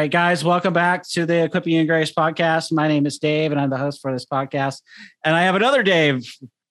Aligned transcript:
Right, 0.00 0.10
guys, 0.10 0.42
welcome 0.42 0.72
back 0.72 1.06
to 1.06 1.26
the 1.26 1.44
Equipping 1.44 1.74
You 1.74 1.80
in 1.80 1.86
Grace 1.86 2.10
podcast. 2.10 2.72
My 2.72 2.88
name 2.88 3.04
is 3.04 3.18
Dave, 3.18 3.52
and 3.52 3.60
I'm 3.60 3.68
the 3.68 3.76
host 3.76 4.00
for 4.00 4.10
this 4.14 4.24
podcast. 4.24 4.80
And 5.24 5.36
I 5.36 5.42
have 5.42 5.56
another 5.56 5.82
Dave 5.82 6.24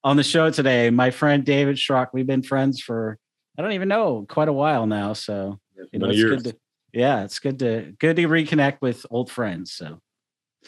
on 0.03 0.17
the 0.17 0.23
show 0.23 0.49
today, 0.49 0.89
my 0.89 1.11
friend 1.11 1.45
David 1.45 1.75
Schrock. 1.75 2.07
We've 2.11 2.25
been 2.25 2.41
friends 2.41 2.81
for 2.81 3.19
I 3.55 3.61
don't 3.61 3.73
even 3.73 3.87
know 3.87 4.25
quite 4.27 4.47
a 4.47 4.53
while 4.53 4.87
now. 4.87 5.13
So 5.13 5.59
you 5.91 5.99
know, 5.99 6.09
it's 6.09 6.23
good 6.23 6.43
to, 6.45 6.57
yeah, 6.91 7.23
it's 7.23 7.37
good 7.37 7.59
to 7.59 7.93
good 7.99 8.15
to 8.15 8.27
reconnect 8.27 8.81
with 8.81 9.05
old 9.11 9.29
friends. 9.29 9.73
So 9.73 9.99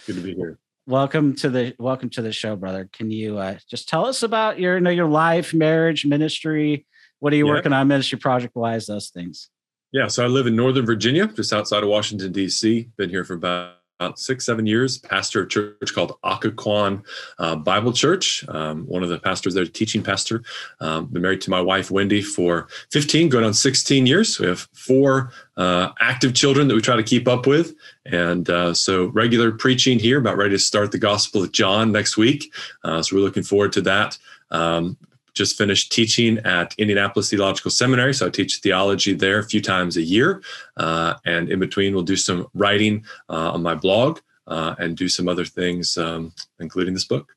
good 0.05 0.17
to 0.17 0.21
be 0.21 0.35
here. 0.35 0.59
Welcome 0.85 1.35
to 1.37 1.49
the 1.49 1.73
welcome 1.79 2.11
to 2.11 2.21
the 2.21 2.31
show, 2.31 2.55
brother. 2.55 2.87
Can 2.93 3.09
you 3.09 3.39
uh, 3.39 3.57
just 3.67 3.89
tell 3.89 4.05
us 4.05 4.21
about 4.21 4.59
your 4.59 4.75
you 4.75 4.81
know 4.81 4.91
your 4.91 5.09
life, 5.09 5.51
marriage, 5.51 6.05
ministry? 6.05 6.85
What 7.17 7.33
are 7.33 7.37
you 7.37 7.47
yeah. 7.47 7.53
working 7.53 7.73
on 7.73 7.87
ministry 7.87 8.19
project 8.19 8.55
wise? 8.55 8.85
Those 8.85 9.09
things. 9.09 9.49
Yeah, 9.91 10.07
so 10.07 10.23
I 10.23 10.27
live 10.27 10.47
in 10.47 10.55
Northern 10.55 10.85
Virginia, 10.85 11.27
just 11.27 11.51
outside 11.51 11.83
of 11.83 11.89
Washington, 11.89 12.31
D.C. 12.31 12.89
Been 12.95 13.09
here 13.09 13.25
for 13.25 13.33
about, 13.33 13.75
about 13.99 14.19
six, 14.19 14.45
seven 14.45 14.65
years. 14.65 14.97
Pastor 14.97 15.43
of 15.43 15.49
church 15.49 15.93
called 15.93 16.17
Occoquan 16.23 17.03
uh, 17.39 17.57
Bible 17.57 17.91
Church. 17.91 18.47
Um, 18.47 18.85
one 18.85 19.03
of 19.03 19.09
the 19.09 19.19
pastors 19.19 19.53
there, 19.53 19.65
teaching 19.65 20.01
pastor. 20.01 20.43
Um, 20.79 21.07
been 21.07 21.21
married 21.21 21.41
to 21.41 21.49
my 21.49 21.59
wife, 21.59 21.91
Wendy, 21.91 22.21
for 22.21 22.69
15, 22.91 23.27
going 23.27 23.43
on 23.43 23.53
16 23.53 24.05
years. 24.05 24.39
We 24.39 24.47
have 24.47 24.65
four 24.71 25.33
uh, 25.57 25.89
active 25.99 26.33
children 26.33 26.69
that 26.69 26.75
we 26.75 26.81
try 26.81 26.95
to 26.95 27.03
keep 27.03 27.27
up 27.27 27.45
with. 27.45 27.75
And 28.05 28.49
uh, 28.49 28.73
so 28.73 29.07
regular 29.07 29.51
preaching 29.51 29.99
here, 29.99 30.19
about 30.19 30.37
ready 30.37 30.51
to 30.51 30.59
start 30.59 30.93
the 30.93 30.99
Gospel 30.99 31.43
of 31.43 31.51
John 31.51 31.91
next 31.91 32.15
week. 32.15 32.53
Uh, 32.85 33.01
so 33.01 33.17
we're 33.17 33.23
looking 33.23 33.43
forward 33.43 33.73
to 33.73 33.81
that. 33.81 34.17
Um, 34.51 34.97
just 35.33 35.57
finished 35.57 35.91
teaching 35.91 36.39
at 36.39 36.73
Indianapolis 36.77 37.29
Theological 37.29 37.71
Seminary. 37.71 38.13
So 38.13 38.27
I 38.27 38.29
teach 38.29 38.57
theology 38.57 39.13
there 39.13 39.39
a 39.39 39.43
few 39.43 39.61
times 39.61 39.97
a 39.97 40.01
year. 40.01 40.41
Uh, 40.77 41.15
and 41.25 41.49
in 41.49 41.59
between, 41.59 41.93
we'll 41.93 42.03
do 42.03 42.15
some 42.15 42.47
writing 42.53 43.05
uh, 43.29 43.51
on 43.51 43.63
my 43.63 43.75
blog 43.75 44.19
uh, 44.47 44.75
and 44.79 44.97
do 44.97 45.07
some 45.07 45.27
other 45.27 45.45
things, 45.45 45.97
um, 45.97 46.33
including 46.59 46.93
this 46.93 47.05
book. 47.05 47.33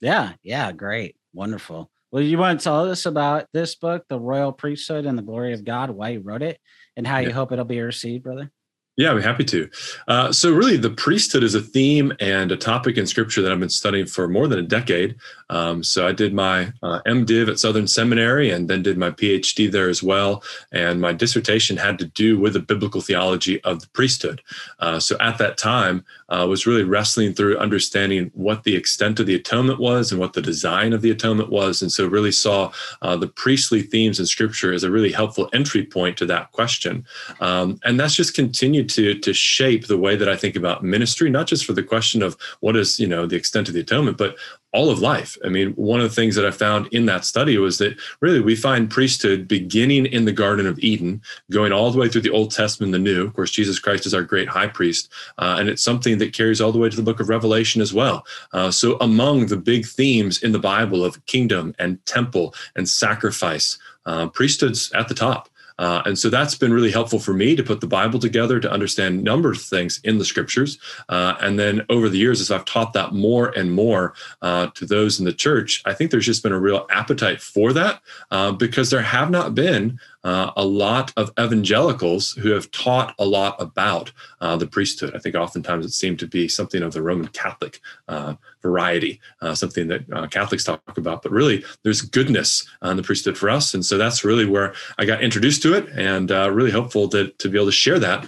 Yeah, 0.00 0.32
yeah, 0.42 0.72
great. 0.72 1.16
Wonderful. 1.32 1.90
Well, 2.10 2.22
you 2.22 2.38
want 2.38 2.58
to 2.58 2.64
tell 2.64 2.90
us 2.90 3.04
about 3.04 3.46
this 3.52 3.74
book, 3.74 4.04
The 4.08 4.18
Royal 4.18 4.52
Priesthood 4.52 5.04
and 5.04 5.18
the 5.18 5.22
Glory 5.22 5.52
of 5.52 5.64
God, 5.64 5.90
why 5.90 6.10
you 6.10 6.20
wrote 6.20 6.42
it, 6.42 6.58
and 6.96 7.06
how 7.06 7.18
you 7.18 7.32
hope 7.32 7.52
it'll 7.52 7.66
be 7.66 7.80
received, 7.80 8.24
brother? 8.24 8.50
Yeah, 8.96 9.12
I'm 9.12 9.20
happy 9.20 9.44
to. 9.44 9.70
Uh, 10.08 10.32
so, 10.32 10.52
really, 10.52 10.76
the 10.76 10.90
priesthood 10.90 11.44
is 11.44 11.54
a 11.54 11.60
theme 11.60 12.12
and 12.18 12.50
a 12.50 12.56
topic 12.56 12.96
in 12.96 13.06
scripture 13.06 13.42
that 13.42 13.52
I've 13.52 13.60
been 13.60 13.68
studying 13.68 14.06
for 14.06 14.26
more 14.26 14.48
than 14.48 14.58
a 14.58 14.62
decade. 14.62 15.16
Um, 15.50 15.82
so, 15.82 16.06
I 16.06 16.12
did 16.12 16.34
my 16.34 16.72
uh, 16.82 17.00
MDiv 17.06 17.48
at 17.48 17.58
Southern 17.58 17.86
Seminary 17.86 18.50
and 18.50 18.68
then 18.68 18.82
did 18.82 18.98
my 18.98 19.10
PhD 19.10 19.70
there 19.70 19.88
as 19.88 20.02
well. 20.02 20.42
And 20.72 21.00
my 21.00 21.12
dissertation 21.12 21.76
had 21.76 21.98
to 21.98 22.06
do 22.06 22.38
with 22.38 22.52
the 22.52 22.60
biblical 22.60 23.00
theology 23.00 23.62
of 23.64 23.80
the 23.80 23.88
priesthood. 23.88 24.42
Uh, 24.78 25.00
so, 25.00 25.16
at 25.20 25.38
that 25.38 25.58
time, 25.58 26.04
I 26.28 26.40
uh, 26.40 26.46
was 26.46 26.66
really 26.66 26.84
wrestling 26.84 27.32
through 27.32 27.58
understanding 27.58 28.30
what 28.34 28.64
the 28.64 28.76
extent 28.76 29.18
of 29.20 29.26
the 29.26 29.34
atonement 29.34 29.78
was 29.78 30.12
and 30.12 30.20
what 30.20 30.34
the 30.34 30.42
design 30.42 30.92
of 30.92 31.02
the 31.02 31.10
atonement 31.10 31.50
was. 31.50 31.82
And 31.82 31.90
so, 31.90 32.06
really 32.06 32.32
saw 32.32 32.72
uh, 33.02 33.16
the 33.16 33.28
priestly 33.28 33.82
themes 33.82 34.20
in 34.20 34.26
scripture 34.26 34.72
as 34.72 34.84
a 34.84 34.90
really 34.90 35.12
helpful 35.12 35.48
entry 35.52 35.84
point 35.84 36.16
to 36.18 36.26
that 36.26 36.52
question. 36.52 37.06
Um, 37.40 37.80
and 37.84 37.98
that's 37.98 38.14
just 38.14 38.34
continued 38.34 38.88
to 38.90 39.18
to 39.18 39.32
shape 39.32 39.86
the 39.86 39.98
way 39.98 40.16
that 40.16 40.28
I 40.28 40.36
think 40.36 40.56
about 40.56 40.84
ministry, 40.84 41.30
not 41.30 41.46
just 41.46 41.64
for 41.64 41.72
the 41.72 41.82
question 41.82 42.22
of 42.22 42.36
what 42.60 42.76
is 42.76 43.00
you 43.00 43.06
know 43.06 43.26
the 43.26 43.36
extent 43.36 43.68
of 43.68 43.74
the 43.74 43.80
atonement, 43.80 44.18
but 44.18 44.36
all 44.72 44.90
of 44.90 44.98
life. 44.98 45.38
I 45.44 45.48
mean, 45.48 45.72
one 45.72 46.00
of 46.00 46.08
the 46.08 46.14
things 46.14 46.34
that 46.36 46.44
I 46.44 46.50
found 46.50 46.88
in 46.88 47.06
that 47.06 47.24
study 47.24 47.56
was 47.56 47.78
that 47.78 47.98
really 48.20 48.40
we 48.40 48.54
find 48.54 48.90
priesthood 48.90 49.48
beginning 49.48 50.06
in 50.06 50.26
the 50.26 50.32
Garden 50.32 50.66
of 50.66 50.78
Eden, 50.80 51.22
going 51.50 51.72
all 51.72 51.90
the 51.90 51.98
way 51.98 52.08
through 52.08 52.20
the 52.20 52.30
Old 52.30 52.50
Testament 52.50 52.92
the 52.92 52.98
New. 52.98 53.24
Of 53.24 53.34
course, 53.34 53.50
Jesus 53.50 53.78
Christ 53.78 54.04
is 54.04 54.12
our 54.12 54.22
great 54.22 54.48
high 54.48 54.66
priest, 54.66 55.10
uh, 55.38 55.56
and 55.58 55.68
it's 55.68 55.82
something 55.82 56.18
that 56.18 56.34
carries 56.34 56.60
all 56.60 56.72
the 56.72 56.78
way 56.78 56.90
to 56.90 56.96
the 56.96 57.02
book 57.02 57.20
of 57.20 57.28
Revelation 57.28 57.80
as 57.80 57.94
well. 57.94 58.26
Uh, 58.52 58.70
so, 58.70 58.98
among 59.00 59.46
the 59.46 59.56
big 59.56 59.86
themes 59.86 60.42
in 60.42 60.52
the 60.52 60.58
Bible 60.58 61.04
of 61.04 61.24
kingdom 61.26 61.74
and 61.78 62.04
temple 62.04 62.54
and 62.76 62.88
sacrifice, 62.88 63.78
uh, 64.04 64.28
priesthood's 64.28 64.92
at 64.92 65.08
the 65.08 65.14
top. 65.14 65.48
Uh, 65.78 66.02
and 66.06 66.18
so 66.18 66.28
that's 66.28 66.54
been 66.54 66.72
really 66.72 66.90
helpful 66.90 67.18
for 67.18 67.32
me 67.32 67.54
to 67.54 67.62
put 67.62 67.80
the 67.80 67.86
Bible 67.86 68.18
together 68.18 68.58
to 68.60 68.70
understand 68.70 69.22
number 69.22 69.52
of 69.52 69.60
things 69.60 70.00
in 70.04 70.18
the 70.18 70.24
scriptures. 70.24 70.78
Uh, 71.08 71.34
and 71.40 71.58
then 71.58 71.84
over 71.88 72.08
the 72.08 72.18
years, 72.18 72.40
as 72.40 72.50
I've 72.50 72.64
taught 72.64 72.92
that 72.94 73.12
more 73.12 73.50
and 73.56 73.72
more 73.72 74.14
uh, 74.42 74.68
to 74.74 74.86
those 74.86 75.18
in 75.18 75.24
the 75.24 75.32
church, 75.32 75.82
I 75.84 75.94
think 75.94 76.10
there's 76.10 76.26
just 76.26 76.42
been 76.42 76.52
a 76.52 76.58
real 76.58 76.86
appetite 76.90 77.40
for 77.40 77.72
that 77.72 78.02
uh, 78.30 78.52
because 78.52 78.90
there 78.90 79.02
have 79.02 79.30
not 79.30 79.54
been 79.54 80.00
uh, 80.24 80.50
a 80.56 80.64
lot 80.64 81.12
of 81.16 81.32
evangelicals 81.38 82.32
who 82.32 82.50
have 82.50 82.70
taught 82.70 83.14
a 83.18 83.24
lot 83.24 83.56
about 83.60 84.12
uh, 84.40 84.56
the 84.56 84.66
priesthood. 84.66 85.14
I 85.14 85.18
think 85.18 85.34
oftentimes 85.34 85.86
it 85.86 85.92
seemed 85.92 86.18
to 86.20 86.26
be 86.26 86.48
something 86.48 86.82
of 86.82 86.92
the 86.92 87.02
Roman 87.02 87.28
Catholic 87.28 87.80
uh, 88.08 88.34
variety, 88.60 89.20
uh, 89.40 89.54
something 89.54 89.88
that 89.88 90.04
uh, 90.12 90.26
Catholics 90.26 90.64
talk 90.64 90.82
about. 90.96 91.22
But 91.22 91.32
really, 91.32 91.64
there's 91.84 92.02
goodness 92.02 92.68
on 92.82 92.96
the 92.96 93.02
priesthood 93.02 93.38
for 93.38 93.48
us, 93.48 93.74
and 93.74 93.84
so 93.84 93.96
that's 93.96 94.24
really 94.24 94.46
where 94.46 94.74
I 94.98 95.04
got 95.04 95.22
introduced 95.22 95.62
to 95.62 95.74
it, 95.74 95.88
and 95.90 96.30
uh, 96.32 96.50
really 96.50 96.72
hopeful 96.72 97.08
to 97.10 97.28
to 97.30 97.48
be 97.48 97.56
able 97.56 97.66
to 97.66 97.72
share 97.72 97.98
that 97.98 98.26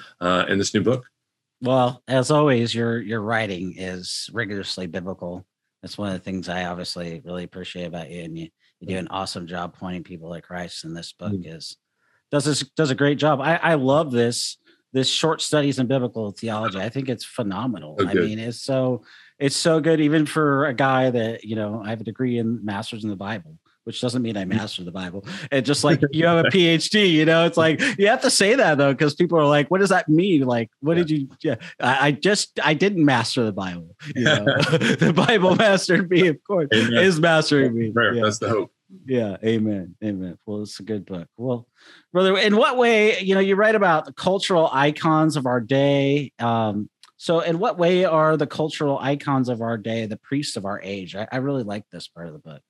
in 0.49 0.59
this 0.59 0.75
new 0.75 0.83
book. 0.83 1.07
Well, 1.63 2.03
as 2.09 2.31
always, 2.31 2.75
your 2.75 3.01
your 3.01 3.21
writing 3.21 3.75
is 3.77 4.31
rigorously 4.33 4.87
biblical. 4.87 5.45
That's 5.83 5.99
one 5.99 6.09
of 6.09 6.15
the 6.15 6.21
things 6.21 6.49
I 6.49 6.67
obviously 6.67 7.21
really 7.25 7.45
appreciate 7.45 7.87
about 7.87 8.11
you, 8.11 8.23
and 8.23 8.39
you 8.39 8.49
you 8.81 8.89
do 8.89 8.97
an 8.97 9.09
awesome 9.09 9.47
job 9.47 9.77
pointing 9.79 10.03
people 10.03 10.35
at 10.35 10.43
Christ, 10.43 10.85
and 10.85 10.97
this 10.97 11.13
book 11.13 11.33
mm-hmm. 11.33 11.57
is 11.57 11.77
does 12.31 12.45
this 12.45 12.61
does 12.77 12.91
a 12.91 12.95
great 12.95 13.19
job. 13.19 13.41
I, 13.41 13.57
I 13.57 13.75
love 13.75 14.11
this 14.11 14.57
this 14.93 15.09
short 15.09 15.41
studies 15.41 15.79
in 15.79 15.87
biblical 15.87 16.33
theology. 16.33 16.79
I 16.79 16.89
think 16.89 17.09
it's 17.09 17.25
phenomenal. 17.25 17.97
I 18.01 18.15
mean, 18.15 18.39
it's 18.39 18.61
so 18.61 19.05
it's 19.39 19.57
so 19.57 19.81
good 19.81 20.01
even 20.01 20.27
for 20.27 20.67
a 20.67 20.75
guy 20.75 21.11
that 21.11 21.45
you 21.45 21.57
know 21.57 21.83
I 21.85 21.91
have 21.91 22.01
a 22.01 22.05
degree 22.05 22.39
in 22.39 22.65
masters 22.65 23.05
in 23.05 23.11
the 23.11 23.17
Bible 23.17 23.59
which 23.91 24.01
doesn't 24.01 24.23
mean 24.23 24.37
I 24.37 24.45
master 24.45 24.85
the 24.85 24.93
Bible. 24.93 25.27
And 25.51 25.67
just 25.67 25.83
like 25.83 26.01
you 26.13 26.25
have 26.25 26.47
a 26.47 26.49
PhD, 26.49 27.11
you 27.11 27.25
know, 27.25 27.45
it's 27.45 27.57
like 27.57 27.81
you 27.99 28.07
have 28.07 28.23
to 28.23 28.31
say 28.31 28.55
that 28.55 28.79
though, 28.79 28.93
because 28.93 29.17
people 29.17 29.37
are 29.37 29.47
like, 29.47 29.69
what 29.69 29.81
does 29.81 29.89
that 29.89 30.09
mean? 30.09 30.43
Like, 30.43 30.71
what 30.79 30.97
yeah. 30.97 31.03
did 31.03 31.11
you? 31.11 31.29
Yeah, 31.43 31.55
I, 31.81 32.07
I, 32.07 32.13
just 32.13 32.61
I 32.63 32.75
didn't 32.75 33.05
master 33.05 33.45
the 33.45 33.51
Bible. 33.51 33.97
You 34.15 34.23
know? 34.23 34.45
the 34.45 35.13
Bible 35.13 35.57
mastered 35.57 36.09
me, 36.09 36.29
of 36.29 36.39
course, 36.45 36.69
Amen. 36.73 37.03
is 37.03 37.19
mastering 37.19 37.75
me. 37.75 37.87
Yeah. 37.87 38.23
That's 38.23 38.39
the 38.39 38.49
hope. 38.49 38.71
Yeah, 39.07 39.37
amen, 39.45 39.97
amen. 40.05 40.39
Well, 40.47 40.63
it's 40.63 40.79
a 40.79 40.85
good 40.85 41.05
book. 41.05 41.27
Well, 41.37 41.67
brother, 42.13 42.39
in 42.39 42.57
what 42.57 42.77
way? 42.77 43.19
You 43.19 43.35
know, 43.35 43.41
you 43.41 43.57
write 43.57 43.75
about 43.75 44.05
the 44.05 44.13
cultural 44.13 44.71
icons 44.73 45.37
of 45.37 45.47
our 45.47 45.61
day. 45.61 46.33
Um, 46.39 46.91
so, 47.17 47.41
in 47.41 47.59
what 47.59 47.77
way 47.77 48.05
are 48.05 48.37
the 48.37 48.47
cultural 48.47 49.01
icons 49.01 49.49
of 49.49 49.63
our 49.63 49.77
day 49.77 50.07
the 50.07 50.17
priests 50.17 50.57
of 50.57 50.65
our 50.65 50.81
age? 50.81 51.17
I, 51.17 51.27
I 51.33 51.39
really 51.39 51.65
like 51.65 51.85
this 51.91 52.07
part 52.07 52.29
of 52.29 52.35
the 52.35 52.39
book. 52.39 52.63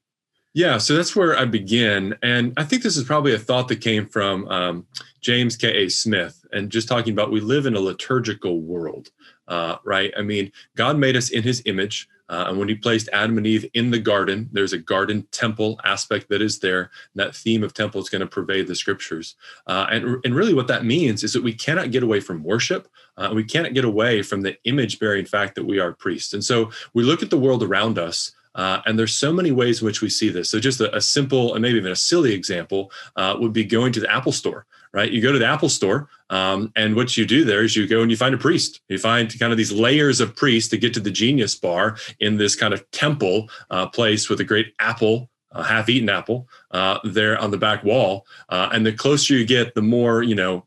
Yeah, 0.53 0.79
so 0.79 0.97
that's 0.97 1.15
where 1.15 1.39
I 1.39 1.45
begin. 1.45 2.17
And 2.23 2.53
I 2.57 2.65
think 2.65 2.83
this 2.83 2.97
is 2.97 3.05
probably 3.05 3.35
a 3.35 3.39
thought 3.39 3.69
that 3.69 3.81
came 3.81 4.07
from 4.07 4.49
um, 4.49 4.87
James 5.21 5.57
K.A. 5.57 5.89
Smith 5.89 6.45
and 6.53 6.71
just 6.71 6.89
talking 6.89 7.13
about 7.13 7.31
we 7.31 7.41
live 7.41 7.67
in 7.67 7.77
a 7.77 7.81
liturgical 7.81 8.61
world, 8.61 9.11
uh, 9.47 9.77
right? 9.85 10.13
I 10.19 10.23
mean, 10.23 10.51
God 10.75 10.99
made 10.99 11.17
us 11.17 11.31
in 11.31 11.45
his 11.45 11.63
image. 11.67 12.09
Uh, 12.29 12.47
and 12.49 12.59
when 12.59 12.69
he 12.69 12.75
placed 12.75 13.09
Adam 13.13 13.39
and 13.39 13.47
Eve 13.47 13.69
in 13.75 13.91
the 13.91 13.99
garden, 13.99 14.49
there's 14.53 14.73
a 14.73 14.79
garden 14.79 15.27
temple 15.31 15.81
aspect 15.85 16.29
that 16.29 16.43
is 16.43 16.59
there. 16.59 16.83
And 16.83 16.91
that 17.17 17.35
theme 17.35 17.63
of 17.63 17.75
temple 17.75 18.01
is 18.01 18.09
going 18.09 18.21
to 18.21 18.27
pervade 18.27 18.67
the 18.67 18.75
scriptures. 18.75 19.37
Uh, 19.67 19.87
and, 19.91 20.17
and 20.25 20.35
really, 20.35 20.55
what 20.55 20.69
that 20.69 20.85
means 20.85 21.23
is 21.23 21.33
that 21.33 21.43
we 21.43 21.53
cannot 21.53 21.91
get 21.91 22.03
away 22.03 22.21
from 22.21 22.43
worship. 22.43 22.89
Uh, 23.17 23.31
we 23.35 23.45
cannot 23.45 23.75
get 23.75 23.85
away 23.85 24.23
from 24.23 24.43
the 24.43 24.57
image 24.65 24.99
bearing 24.99 25.27
fact 25.27 25.55
that 25.57 25.65
we 25.65 25.79
are 25.79 25.93
priests. 25.93 26.33
And 26.33 26.45
so 26.45 26.71
we 26.95 27.03
look 27.03 27.23
at 27.23 27.31
the 27.31 27.39
world 27.39 27.63
around 27.63 27.99
us. 27.99 28.33
Uh, 28.55 28.81
and 28.87 28.99
there's 28.99 29.15
so 29.15 29.33
many 29.33 29.53
ways 29.53 29.81
in 29.81 29.87
which 29.87 30.01
we 30.01 30.09
see 30.09 30.29
this. 30.29 30.51
So 30.51 30.59
just 30.59 30.81
a, 30.81 30.95
a 30.97 31.01
simple 31.01 31.55
and 31.55 31.63
maybe 31.63 31.79
even 31.79 31.93
a 31.93 31.97
silly 31.97 32.33
example 32.33 32.91
uh, 33.17 33.37
would 33.39 33.53
be 33.53 33.65
going 33.65 33.93
to 33.93 34.01
the 34.01 34.13
Apple 34.13 34.33
store, 34.33 34.67
right? 34.93 35.11
You 35.11 35.23
go 35.23 35.33
to 35.33 35.39
the 35.39 35.47
Apple 35.47 35.69
store, 35.69 36.09
um, 36.31 36.73
and 36.77 36.97
what 36.97 37.17
you 37.17 37.27
do 37.27 37.45
there 37.45 37.63
is 37.63 37.77
you 37.77 37.87
go 37.87 38.03
and 38.03 38.11
you 38.11 38.17
find 38.17 38.35
a 38.35 38.39
priest. 38.39 38.81
You 38.89 38.99
find 38.99 39.39
kind 39.39 39.53
of 39.53 39.59
these 39.59 39.73
layers 39.73 40.21
of 40.21 40.35
priests 40.35 40.69
to 40.71 40.79
get 40.79 40.95
to 40.95 41.01
the 41.01 41.11
genius 41.11 41.55
bar 41.55 41.97
in 42.19 42.37
this 42.37 42.57
kind 42.57 42.75
of 42.75 42.91
temple 42.91 43.49
uh, 43.71 43.87
place 43.89 44.29
with 44.29 44.41
a 44.41 44.45
great 44.45 44.75
apple 44.79 45.31
a 45.53 45.65
half-eaten 45.65 46.09
apple 46.09 46.49
uh, 46.71 46.99
there 47.05 47.37
on 47.39 47.51
the 47.51 47.59
back 47.59 47.83
wall, 47.83 48.25
uh, 48.51 48.69
and 48.73 48.87
the 48.87 48.93
closer 48.93 49.35
you 49.35 49.45
get, 49.45 49.75
the 49.75 49.83
more 49.83 50.23
you 50.23 50.35
know, 50.35 50.65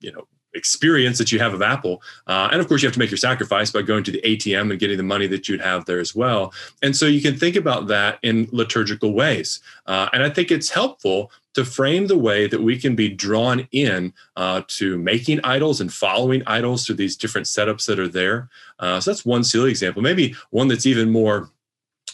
you 0.00 0.12
know, 0.12 0.26
experience 0.54 1.18
that 1.18 1.32
you 1.32 1.38
have 1.38 1.54
of 1.54 1.62
Apple. 1.62 2.02
Uh, 2.26 2.48
and 2.50 2.60
of 2.60 2.68
course, 2.68 2.82
you 2.82 2.86
have 2.86 2.94
to 2.94 2.98
make 2.98 3.10
your 3.10 3.18
sacrifice 3.18 3.70
by 3.70 3.82
going 3.82 4.04
to 4.04 4.10
the 4.10 4.20
ATM 4.22 4.70
and 4.70 4.80
getting 4.80 4.96
the 4.96 5.02
money 5.02 5.26
that 5.26 5.48
you'd 5.48 5.60
have 5.60 5.84
there 5.84 6.00
as 6.00 6.14
well. 6.14 6.52
And 6.82 6.96
so 6.96 7.06
you 7.06 7.20
can 7.20 7.36
think 7.36 7.56
about 7.56 7.86
that 7.88 8.18
in 8.22 8.48
liturgical 8.52 9.12
ways. 9.12 9.60
Uh, 9.86 10.08
and 10.12 10.22
I 10.22 10.30
think 10.30 10.50
it's 10.50 10.70
helpful 10.70 11.30
to 11.54 11.64
frame 11.64 12.06
the 12.06 12.18
way 12.18 12.46
that 12.48 12.60
we 12.60 12.78
can 12.78 12.96
be 12.96 13.08
drawn 13.08 13.66
in 13.70 14.12
uh, 14.36 14.62
to 14.66 14.98
making 14.98 15.40
idols 15.44 15.80
and 15.80 15.92
following 15.92 16.42
idols 16.46 16.84
through 16.84 16.96
these 16.96 17.16
different 17.16 17.46
setups 17.46 17.86
that 17.86 17.98
are 17.98 18.08
there. 18.08 18.48
Uh, 18.80 19.00
so 19.00 19.10
that's 19.10 19.24
one 19.24 19.44
silly 19.44 19.70
example. 19.70 20.02
Maybe 20.02 20.34
one 20.50 20.68
that's 20.68 20.86
even 20.86 21.10
more 21.10 21.50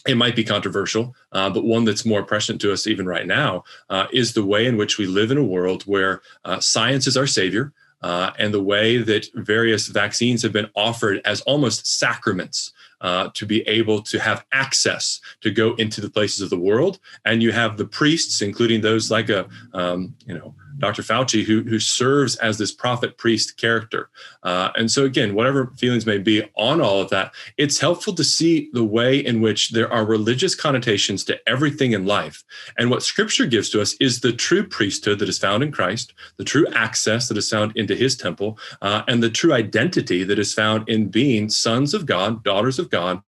it 0.07 0.17
might 0.17 0.35
be 0.35 0.43
controversial, 0.43 1.15
uh, 1.31 1.49
but 1.49 1.63
one 1.63 1.85
that's 1.85 2.05
more 2.05 2.23
prescient 2.23 2.59
to 2.61 2.73
us 2.73 2.87
even 2.87 3.05
right 3.05 3.27
now 3.27 3.63
uh, 3.89 4.07
is 4.11 4.33
the 4.33 4.43
way 4.43 4.65
in 4.65 4.75
which 4.75 4.97
we 4.97 5.05
live 5.05 5.29
in 5.29 5.37
a 5.37 5.43
world 5.43 5.83
where 5.83 6.21
uh, 6.43 6.59
science 6.59 7.05
is 7.05 7.17
our 7.17 7.27
savior 7.27 7.71
uh, 8.01 8.31
and 8.39 8.53
the 8.53 8.61
way 8.61 8.97
that 8.97 9.27
various 9.35 9.87
vaccines 9.87 10.41
have 10.41 10.53
been 10.53 10.69
offered 10.75 11.21
as 11.25 11.41
almost 11.41 11.85
sacraments 11.85 12.73
uh, 13.01 13.29
to 13.33 13.45
be 13.45 13.61
able 13.67 14.01
to 14.01 14.19
have 14.19 14.45
access 14.51 15.21
to 15.41 15.51
go 15.51 15.73
into 15.75 16.01
the 16.01 16.09
places 16.09 16.41
of 16.41 16.49
the 16.49 16.57
world. 16.57 16.99
And 17.25 17.41
you 17.41 17.51
have 17.51 17.77
the 17.77 17.85
priests, 17.85 18.41
including 18.41 18.81
those 18.81 19.09
like 19.09 19.29
a, 19.29 19.47
um, 19.73 20.15
you 20.25 20.35
know, 20.37 20.53
Dr. 20.81 21.03
Fauci, 21.03 21.43
who, 21.43 21.61
who 21.61 21.79
serves 21.79 22.35
as 22.37 22.57
this 22.57 22.71
prophet 22.71 23.17
priest 23.17 23.57
character. 23.57 24.09
Uh, 24.43 24.71
and 24.75 24.89
so, 24.89 25.05
again, 25.05 25.33
whatever 25.35 25.67
feelings 25.77 26.05
may 26.05 26.17
be 26.17 26.43
on 26.55 26.81
all 26.81 27.01
of 27.01 27.09
that, 27.09 27.33
it's 27.57 27.79
helpful 27.79 28.13
to 28.13 28.23
see 28.23 28.69
the 28.73 28.83
way 28.83 29.19
in 29.19 29.41
which 29.41 29.69
there 29.69 29.91
are 29.91 30.05
religious 30.05 30.55
connotations 30.55 31.23
to 31.25 31.39
everything 31.47 31.93
in 31.93 32.05
life. 32.05 32.43
And 32.77 32.89
what 32.89 33.03
scripture 33.03 33.45
gives 33.45 33.69
to 33.69 33.81
us 33.81 33.93
is 33.99 34.19
the 34.19 34.33
true 34.33 34.67
priesthood 34.67 35.19
that 35.19 35.29
is 35.29 35.39
found 35.39 35.63
in 35.63 35.71
Christ, 35.71 36.13
the 36.37 36.43
true 36.43 36.67
access 36.73 37.27
that 37.27 37.37
is 37.37 37.49
found 37.49 37.77
into 37.77 37.95
his 37.95 38.17
temple, 38.17 38.57
uh, 38.81 39.03
and 39.07 39.21
the 39.21 39.29
true 39.29 39.53
identity 39.53 40.23
that 40.23 40.39
is 40.39 40.53
found 40.53 40.89
in 40.89 41.09
being 41.09 41.49
sons 41.49 41.93
of 41.93 42.05
God, 42.05 42.43
daughters 42.43 42.79
of 42.79 42.89
God, 42.89 43.21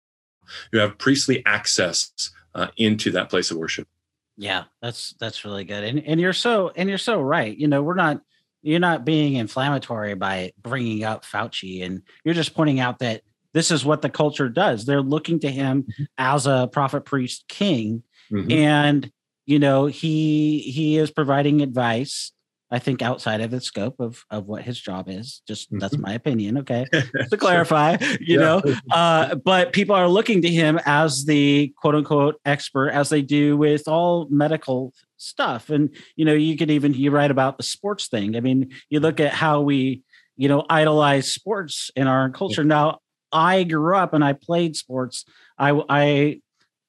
who 0.71 0.79
have 0.79 0.99
priestly 0.99 1.43
access 1.47 2.11
uh, 2.55 2.69
into 2.77 3.11
that 3.11 3.31
place 3.31 3.51
of 3.51 3.57
worship. 3.57 3.89
Yeah, 4.37 4.65
that's 4.81 5.15
that's 5.21 5.45
really 5.45 5.65
good. 5.65 5.85
And 5.85 6.03
and 6.05 6.21
you're 6.21 6.33
so 6.33 6.73
and 6.75 6.89
you're 6.89 6.99
so 6.99 7.21
right. 7.21 7.57
You 7.57 7.69
know, 7.69 7.83
we're 7.83 7.95
not 7.95 8.21
you're 8.63 8.81
not 8.81 9.05
being 9.05 9.35
inflammatory 9.35 10.15
by 10.15 10.53
bringing 10.61 11.05
up 11.05 11.25
Fauci 11.25 11.85
and 11.85 12.03
you're 12.25 12.35
just 12.35 12.55
pointing 12.55 12.81
out 12.81 13.01
that 13.01 13.23
this 13.53 13.71
is 13.71 13.85
what 13.85 14.03
the 14.03 14.09
culture 14.09 14.49
does. 14.49 14.85
They're 14.85 15.03
looking 15.03 15.41
to 15.41 15.51
him 15.51 15.83
mm-hmm. 15.83 16.05
as 16.17 16.47
a 16.47 16.69
prophet 16.73 17.05
priest 17.05 17.45
king 17.49 18.03
mm-hmm. 18.31 18.51
and 18.51 19.13
you 19.47 19.59
know, 19.59 19.87
he 19.87 20.61
he 20.61 20.99
is 20.99 21.11
providing 21.11 21.63
advice 21.63 22.33
I 22.73 22.79
think 22.79 23.03
outside 23.03 23.43
of 23.43 23.51
the 23.51 23.61
scope 23.61 24.01
of 24.01 24.25
of 24.31 24.47
what 24.47 24.63
his 24.63 24.81
job 24.81 25.09
is. 25.09 25.43
Just 25.47 25.69
mm-hmm. 25.69 25.79
that's 25.79 25.99
my 25.99 26.15
opinion. 26.15 26.59
Okay, 26.59 26.87
to 27.31 27.37
clarify, 27.37 27.99
you 28.19 28.39
yeah. 28.39 28.39
know. 28.39 28.63
Uh, 28.91 29.35
but 29.37 29.73
people 29.73 29.95
are 29.95 30.09
looking 30.09 30.43
to 30.43 30.49
him 30.49 30.79
as 30.85 31.25
the 31.25 31.73
quote 31.77 31.95
unquote 31.95 32.41
expert, 32.45 32.91
as 32.91 33.09
they 33.09 33.23
do 33.23 33.57
with 33.57 33.87
all 33.87 34.27
medical 34.31 34.93
stuff. 35.19 35.71
And 35.71 35.95
you 36.17 36.25
know, 36.25 36.33
you 36.33 36.57
could 36.57 36.71
even 36.71 36.95
you 36.95 37.11
write 37.11 37.31
about 37.31 37.59
the 37.59 37.63
sports 37.63 38.09
thing. 38.09 38.37
I 38.37 38.41
mean, 38.41 38.71
you 38.89 39.01
look 39.01 39.21
at 39.21 39.33
how 39.33 39.61
we 39.61 40.03
you 40.37 40.49
know 40.49 40.65
idolize 40.69 41.33
sports 41.33 41.91
in 41.95 42.07
our 42.07 42.31
culture. 42.31 42.63
Yeah. 42.63 42.69
Now, 42.69 42.99
I 43.31 43.65
grew 43.65 43.97
up 43.97 44.15
and 44.15 44.25
I 44.25 44.33
played 44.33 44.77
sports. 44.77 45.25
I 45.59 45.81
I 45.89 46.41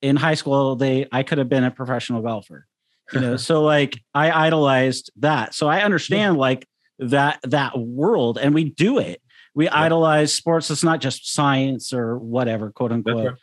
in 0.01 0.15
high 0.15 0.35
school 0.35 0.75
they 0.75 1.07
I 1.11 1.23
could 1.23 1.37
have 1.37 1.49
been 1.49 1.63
a 1.63 1.71
professional 1.71 2.21
golfer 2.21 2.67
you 3.13 3.19
know 3.19 3.37
so 3.37 3.61
like 3.61 4.01
i 4.13 4.31
idolized 4.47 5.11
that. 5.17 5.53
So 5.53 5.67
i 5.67 5.81
understand 5.81 6.37
like 6.37 6.67
that 6.99 7.39
that 7.43 7.77
world 7.77 8.37
and 8.37 8.53
we 8.53 8.65
do 8.65 8.99
it. 8.99 9.21
We 9.55 9.65
yeah. 9.65 9.81
idolize 9.81 10.33
sports. 10.33 10.71
It's 10.71 10.83
not 10.83 10.99
just 10.99 11.31
science 11.33 11.93
or 11.93 12.17
whatever 12.17 12.71
quote 12.71 12.91
unquote. 12.91 13.25
right. 13.25 13.35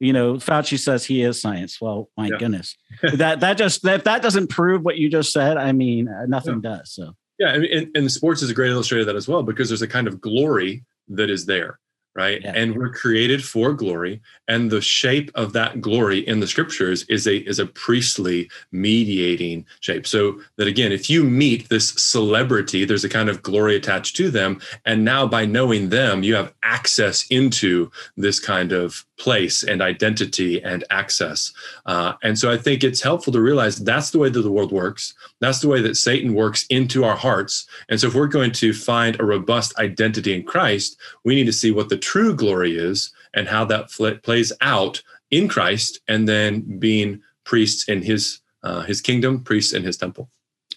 you 0.00 0.12
know 0.12 0.34
fauci 0.34 0.78
says 0.78 1.04
he 1.04 1.22
is 1.22 1.40
science. 1.40 1.80
Well 1.80 2.10
my 2.16 2.28
yeah. 2.28 2.38
goodness. 2.38 2.76
That 3.14 3.40
that 3.40 3.58
just 3.58 3.82
that 3.82 4.04
that 4.04 4.22
doesn't 4.22 4.48
prove 4.48 4.82
what 4.82 4.98
you 4.98 5.08
just 5.10 5.32
said. 5.32 5.56
I 5.56 5.72
mean 5.72 6.08
uh, 6.08 6.26
nothing 6.26 6.60
yeah. 6.62 6.76
does 6.76 6.92
so. 6.92 7.14
Yeah 7.38 7.54
and, 7.54 7.88
and 7.94 8.10
sports 8.10 8.42
is 8.42 8.50
a 8.50 8.54
great 8.54 8.70
illustrator 8.70 9.02
of 9.02 9.06
that 9.06 9.16
as 9.16 9.28
well 9.28 9.42
because 9.42 9.68
there's 9.68 9.82
a 9.82 9.88
kind 9.88 10.08
of 10.08 10.20
glory 10.20 10.84
that 11.08 11.30
is 11.30 11.46
there 11.46 11.78
right? 12.18 12.42
Yeah. 12.42 12.52
and 12.56 12.74
we're 12.74 12.92
created 12.92 13.44
for 13.44 13.72
glory 13.72 14.20
and 14.48 14.72
the 14.72 14.80
shape 14.80 15.30
of 15.36 15.52
that 15.52 15.80
glory 15.80 16.18
in 16.26 16.40
the 16.40 16.48
scriptures 16.48 17.04
is 17.04 17.28
a 17.28 17.36
is 17.48 17.60
a 17.60 17.66
priestly 17.66 18.50
mediating 18.72 19.64
shape. 19.78 20.04
So 20.04 20.40
that 20.56 20.66
again 20.66 20.90
if 20.90 21.08
you 21.08 21.22
meet 21.22 21.68
this 21.68 21.90
celebrity 21.90 22.84
there's 22.84 23.04
a 23.04 23.08
kind 23.08 23.28
of 23.28 23.42
glory 23.42 23.76
attached 23.76 24.16
to 24.16 24.30
them 24.32 24.60
and 24.84 25.04
now 25.04 25.28
by 25.28 25.46
knowing 25.46 25.90
them 25.90 26.24
you 26.24 26.34
have 26.34 26.52
access 26.64 27.24
into 27.30 27.88
this 28.16 28.40
kind 28.40 28.72
of 28.72 29.06
place 29.16 29.62
and 29.62 29.80
identity 29.80 30.60
and 30.62 30.82
access. 30.90 31.52
Uh, 31.86 32.14
and 32.24 32.36
so 32.36 32.50
i 32.50 32.56
think 32.56 32.82
it's 32.82 33.02
helpful 33.02 33.32
to 33.32 33.40
realize 33.40 33.76
that's 33.76 34.10
the 34.10 34.18
way 34.18 34.28
that 34.28 34.42
the 34.42 34.56
world 34.56 34.72
works 34.72 35.14
that's 35.40 35.60
the 35.60 35.68
way 35.68 35.80
that 35.80 35.96
satan 35.96 36.34
works 36.34 36.66
into 36.70 37.04
our 37.04 37.16
hearts 37.16 37.66
and 37.88 38.00
so 38.00 38.06
if 38.06 38.14
we're 38.14 38.26
going 38.26 38.52
to 38.52 38.72
find 38.72 39.18
a 39.18 39.24
robust 39.24 39.76
identity 39.78 40.34
in 40.34 40.42
christ 40.42 40.98
we 41.24 41.34
need 41.34 41.46
to 41.46 41.52
see 41.52 41.70
what 41.70 41.88
the 41.88 41.98
true 41.98 42.34
glory 42.34 42.76
is 42.76 43.12
and 43.34 43.48
how 43.48 43.64
that 43.64 43.90
fl- 43.90 44.10
plays 44.22 44.52
out 44.60 45.02
in 45.30 45.48
Christ 45.48 46.00
and 46.08 46.28
then 46.28 46.78
being 46.78 47.20
priests 47.44 47.88
in 47.88 48.02
his 48.02 48.40
uh, 48.62 48.80
his 48.82 49.00
kingdom, 49.00 49.42
priests 49.44 49.72
in 49.72 49.84
his 49.84 49.96
temple. 49.96 50.28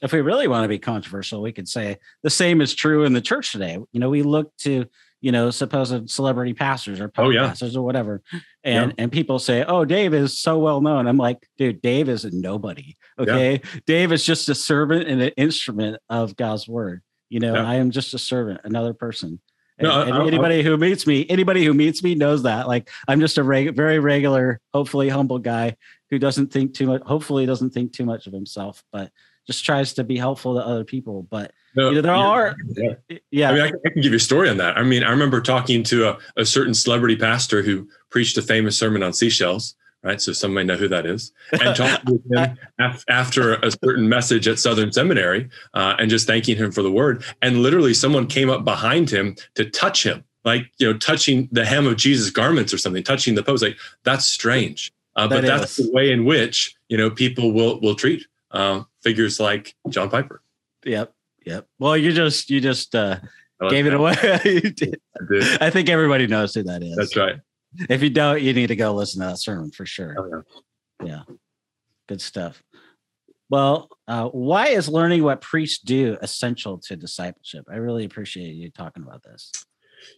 If 0.01 0.13
we 0.13 0.21
really 0.21 0.47
want 0.47 0.63
to 0.63 0.67
be 0.67 0.79
controversial, 0.79 1.41
we 1.41 1.51
could 1.51 1.67
say 1.67 1.97
the 2.23 2.29
same 2.29 2.61
is 2.61 2.73
true 2.73 3.03
in 3.03 3.13
the 3.13 3.21
church 3.21 3.51
today. 3.51 3.77
You 3.91 3.99
know, 3.99 4.09
we 4.09 4.21
look 4.21 4.55
to 4.57 4.85
you 5.21 5.31
know 5.31 5.51
supposed 5.51 6.09
celebrity 6.09 6.53
pastors 6.53 6.99
or 6.99 7.11
oh, 7.17 7.29
yeah. 7.29 7.47
pastors 7.47 7.75
or 7.75 7.85
whatever, 7.85 8.21
and 8.63 8.91
yeah. 8.91 9.03
and 9.03 9.11
people 9.11 9.39
say, 9.39 9.63
"Oh, 9.63 9.85
Dave 9.85 10.13
is 10.13 10.37
so 10.37 10.59
well 10.59 10.81
known." 10.81 11.07
I'm 11.07 11.17
like, 11.17 11.47
dude, 11.57 11.81
Dave 11.81 12.09
is 12.09 12.25
a 12.25 12.35
nobody. 12.35 12.97
Okay, 13.17 13.53
yeah. 13.53 13.79
Dave 13.85 14.11
is 14.11 14.25
just 14.25 14.49
a 14.49 14.55
servant 14.55 15.07
and 15.07 15.21
an 15.21 15.31
instrument 15.37 15.97
of 16.09 16.35
God's 16.35 16.67
word. 16.67 17.01
You 17.29 17.39
know, 17.39 17.55
I 17.55 17.75
am 17.75 17.91
just 17.91 18.13
a 18.13 18.19
servant, 18.19 18.61
another 18.65 18.93
person. 18.93 19.39
No, 19.79 20.01
and, 20.01 20.27
anybody 20.27 20.63
who 20.63 20.77
meets 20.77 21.07
me, 21.07 21.25
anybody 21.29 21.65
who 21.65 21.73
meets 21.73 22.03
me 22.03 22.13
knows 22.13 22.43
that. 22.43 22.67
Like 22.67 22.89
I'm 23.07 23.19
just 23.19 23.37
a 23.37 23.43
reg- 23.43 23.75
very 23.75 23.99
regular, 23.99 24.59
hopefully 24.73 25.09
humble 25.09 25.39
guy 25.39 25.75
who 26.09 26.19
doesn't 26.19 26.51
think 26.51 26.73
too 26.73 26.87
much. 26.87 27.01
Hopefully, 27.03 27.45
doesn't 27.45 27.71
think 27.71 27.93
too 27.93 28.05
much 28.05 28.27
of 28.27 28.33
himself, 28.33 28.83
but 28.91 29.11
just 29.47 29.65
tries 29.65 29.93
to 29.93 30.03
be 30.03 30.17
helpful 30.17 30.55
to 30.55 30.65
other 30.65 30.83
people. 30.83 31.27
But 31.29 31.51
no, 31.75 31.89
you 31.89 32.01
know, 32.01 32.01
there 32.01 32.15
are, 32.15 32.55
yeah. 33.09 33.17
yeah. 33.31 33.49
I 33.49 33.53
mean, 33.53 33.61
I 33.61 33.69
can, 33.69 33.79
I 33.85 33.89
can, 33.89 34.01
give 34.01 34.11
you 34.11 34.17
a 34.17 34.19
story 34.19 34.49
on 34.49 34.57
that. 34.57 34.77
I 34.77 34.83
mean, 34.83 35.03
I 35.03 35.09
remember 35.11 35.41
talking 35.41 35.83
to 35.83 36.09
a, 36.09 36.17
a 36.37 36.45
certain 36.45 36.73
celebrity 36.73 37.15
pastor 37.15 37.61
who 37.61 37.87
preached 38.09 38.37
a 38.37 38.41
famous 38.41 38.77
sermon 38.77 39.03
on 39.03 39.13
seashells, 39.13 39.75
right? 40.03 40.21
So 40.21 40.33
some 40.33 40.53
may 40.53 40.63
know 40.63 40.75
who 40.75 40.87
that 40.89 41.05
is. 41.05 41.31
And 41.51 41.75
talking 41.75 42.13
with 42.13 42.31
him 42.31 42.57
after 43.09 43.55
a 43.55 43.71
certain 43.71 44.09
message 44.09 44.47
at 44.47 44.59
Southern 44.59 44.91
Seminary 44.91 45.49
uh, 45.73 45.95
and 45.97 46.09
just 46.09 46.27
thanking 46.27 46.57
him 46.57 46.71
for 46.71 46.81
the 46.81 46.91
word. 46.91 47.23
And 47.41 47.61
literally 47.61 47.93
someone 47.93 48.27
came 48.27 48.49
up 48.49 48.65
behind 48.65 49.09
him 49.09 49.35
to 49.55 49.69
touch 49.69 50.05
him, 50.05 50.23
like, 50.43 50.69
you 50.77 50.91
know, 50.91 50.97
touching 50.97 51.47
the 51.51 51.65
hem 51.65 51.87
of 51.87 51.97
Jesus' 51.97 52.29
garments 52.31 52.73
or 52.73 52.77
something, 52.77 53.03
touching 53.03 53.35
the 53.35 53.43
post. 53.43 53.63
Like, 53.63 53.77
that's 54.03 54.25
strange. 54.25 54.91
Uh, 55.15 55.27
that 55.27 55.41
but 55.41 55.45
that's 55.45 55.77
the 55.77 55.91
way 55.91 56.11
in 56.11 56.25
which, 56.25 56.75
you 56.89 56.97
know, 56.97 57.09
people 57.09 57.51
will, 57.51 57.79
will 57.81 57.95
treat 57.95 58.25
uh, 58.51 58.83
figures 59.01 59.39
like 59.39 59.75
John 59.89 60.09
Piper. 60.09 60.41
Yep. 60.85 61.13
Yep. 61.45 61.67
Well, 61.79 61.97
you 61.97 62.11
just, 62.11 62.49
you 62.49 62.61
just, 62.61 62.93
uh, 62.95 63.19
gave 63.69 63.85
that. 63.85 63.93
it 63.93 63.95
away. 63.95 64.15
I, 65.61 65.67
I 65.67 65.69
think 65.69 65.89
everybody 65.89 66.27
knows 66.27 66.53
who 66.53 66.63
that 66.63 66.83
is. 66.83 66.95
That's 66.95 67.15
right 67.15 67.35
if 67.89 68.03
you 68.03 68.09
don't, 68.09 68.41
you 68.41 68.53
need 68.53 68.67
to 68.67 68.75
go 68.75 68.93
listen 68.93 69.21
to 69.21 69.27
that 69.27 69.39
sermon 69.39 69.71
for 69.71 69.85
sure. 69.85 70.15
Oh, 70.17 70.43
yeah. 71.03 71.07
yeah. 71.07 71.35
Good 72.07 72.21
stuff. 72.21 72.61
Well, 73.49 73.89
uh, 74.07 74.29
why 74.29 74.67
is 74.67 74.87
learning 74.87 75.23
what 75.23 75.41
priests 75.41 75.79
do 75.79 76.17
essential 76.21 76.77
to 76.79 76.95
discipleship? 76.95 77.65
I 77.69 77.75
really 77.75 78.05
appreciate 78.05 78.55
you 78.55 78.69
talking 78.69 79.03
about 79.03 79.23
this. 79.23 79.51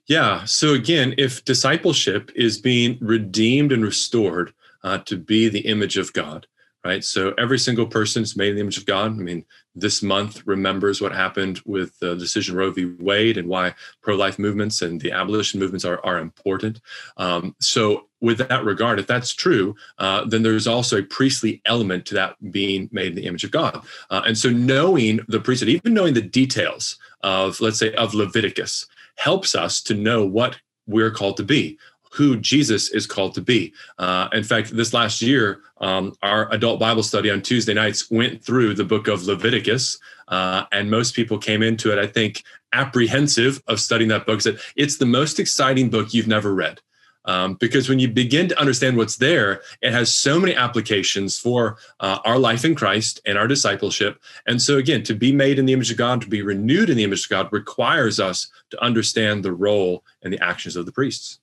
Yeah. 0.08 0.46
So, 0.46 0.74
again, 0.74 1.15
if 1.18 1.44
discipleship 1.44 2.32
is 2.36 2.60
being 2.60 2.98
redeemed 3.01 3.72
and 3.72 3.84
restored 3.84 4.53
uh, 4.84 5.00
to 5.00 5.18
be 5.18 5.50
the 5.50 5.62
image 5.62 5.98
of 5.98 6.13
God, 6.13 6.48
right? 6.84 7.04
So 7.04 7.34
every 7.38 7.60
single 7.60 7.86
person 7.86 8.24
is 8.24 8.36
made 8.36 8.50
in 8.50 8.56
the 8.56 8.62
image 8.62 8.78
of 8.78 8.86
God. 8.86 9.12
I 9.12 9.16
mean, 9.16 9.46
this 9.74 10.04
month 10.04 10.46
remembers 10.46 11.02
what 11.02 11.13
happened 11.13 11.62
with 11.66 11.98
the 12.00 12.16
decision 12.16 12.56
Roe 12.56 12.72
v. 12.72 12.94
Wade 13.00 13.38
and 13.38 13.48
why 13.48 13.74
pro-life 14.02 14.38
movements 14.38 14.82
and 14.82 15.00
the 15.00 15.12
abolition 15.12 15.60
movements 15.60 15.86
are, 15.86 16.04
are 16.06 16.20
important. 16.20 16.82
Um, 17.18 17.56
so 17.60 18.10
with 18.22 18.38
that 18.38 18.63
regard, 18.63 19.00
if 19.00 19.08
that's 19.08 19.34
true, 19.34 19.75
uh, 19.98 20.25
then 20.25 20.44
there's 20.44 20.68
also 20.68 21.00
a 21.00 21.04
priestly 21.04 21.62
element 21.66 22.06
to 22.08 22.13
that 22.16 22.36
being 22.52 22.90
made 22.92 23.08
in 23.08 23.16
the 23.16 23.25
image 23.25 23.44
of 23.44 23.52
God. 23.52 23.84
Uh, 24.10 24.22
and 24.25 24.38
so 24.38 24.50
knowing 24.50 25.22
the 25.28 25.40
priesthood, 25.40 25.70
even 25.70 25.94
knowing 25.94 26.13
the 26.13 26.22
details 26.22 26.98
of, 27.22 27.60
let's 27.62 27.80
say, 27.80 27.94
of 27.96 28.13
Leviticus, 28.13 28.88
helps 29.16 29.56
us 29.56 29.82
to 29.82 29.94
know 29.94 30.25
what 30.25 30.58
we're 30.86 31.12
called 31.12 31.38
to 31.38 31.44
be 31.44 31.78
who 32.13 32.38
Jesus 32.38 32.91
is 32.91 33.08
called 33.08 33.34
to 33.34 33.41
be. 33.41 33.74
Uh, 33.98 34.29
in 34.34 34.43
fact, 34.43 34.75
this 34.75 34.93
last 34.93 35.22
year, 35.22 35.62
um, 35.82 36.13
our 36.22 36.51
adult 36.53 36.79
Bible 36.79 37.01
study 37.01 37.32
on 37.32 37.41
Tuesday 37.41 37.74
nights 37.74 38.12
went 38.12 38.43
through 38.43 38.75
the 38.75 38.84
book 38.84 39.08
of 39.08 39.25
Leviticus, 39.25 39.98
uh, 40.27 40.65
and 40.72 40.91
most 40.91 41.15
people 41.15 41.39
came 41.39 41.63
into 41.63 41.91
it, 41.91 41.98
I 41.98 42.05
think, 42.05 42.43
apprehensive 42.72 43.62
of 43.67 43.79
studying 43.79 44.10
that 44.10 44.27
book. 44.27 44.41
Said 44.41 44.60
it's 44.75 44.98
the 44.98 45.08
most 45.08 45.39
exciting 45.39 45.89
book 45.89 46.13
you've 46.13 46.27
never 46.27 46.53
read. 46.53 46.79
Um, 47.25 47.53
because 47.55 47.88
when 47.88 48.00
you 48.00 48.10
begin 48.10 48.50
to 48.50 48.60
understand 48.60 48.98
what's 48.98 49.15
there, 49.15 49.62
it 49.82 49.93
has 49.93 50.13
so 50.13 50.39
many 50.39 50.53
applications 50.55 51.39
for 51.39 51.77
uh, 52.01 52.20
our 52.25 52.38
life 52.38 52.65
in 52.65 52.75
Christ 52.75 53.22
and 53.25 53.38
our 53.38 53.48
discipleship. 53.48 54.22
And 54.46 54.62
so, 54.62 54.77
again, 54.77 55.03
to 55.03 55.15
be 55.15 55.32
made 55.32 55.58
in 55.58 55.65
the 55.65 55.74
image 55.74 55.89
of 55.89 55.98
God, 55.98 56.22
to 56.22 56.27
be 56.27 56.41
renewed 56.41 56.89
in 56.89 56.98
the 56.98 57.05
image 57.05 57.24
of 57.25 57.29
God, 57.29 57.53
requires 57.53 58.20
us 58.20 58.48
to 58.72 58.84
understand 58.84 59.43
the 59.43 59.53
role 59.53 60.03
and 60.22 60.34
the 60.34 60.43
actions 60.43 60.75
of 60.75 60.86
the 60.86 60.91
priests. 60.91 61.39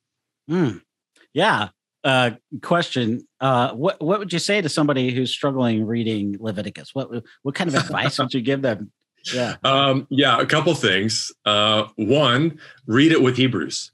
Mm. 0.51 0.83
Yeah. 1.33 1.69
Uh, 2.03 2.33
question: 2.63 3.27
uh, 3.41 3.73
What 3.73 4.01
what 4.01 4.19
would 4.19 4.33
you 4.33 4.39
say 4.39 4.61
to 4.61 4.69
somebody 4.69 5.13
who's 5.13 5.31
struggling 5.31 5.85
reading 5.85 6.37
Leviticus? 6.41 6.95
What 6.95 7.11
what 7.43 7.55
kind 7.55 7.69
of 7.69 7.75
advice 7.75 8.19
would 8.19 8.33
you 8.33 8.41
give 8.41 8.63
them? 8.63 8.91
Yeah. 9.33 9.57
Um, 9.65 10.07
yeah, 10.09 10.41
a 10.41 10.47
couple 10.47 10.75
things. 10.75 11.31
Uh, 11.45 11.89
one, 11.97 12.59
read 12.87 13.13
it 13.13 13.21
with 13.21 13.37
Hebrews 13.37 13.93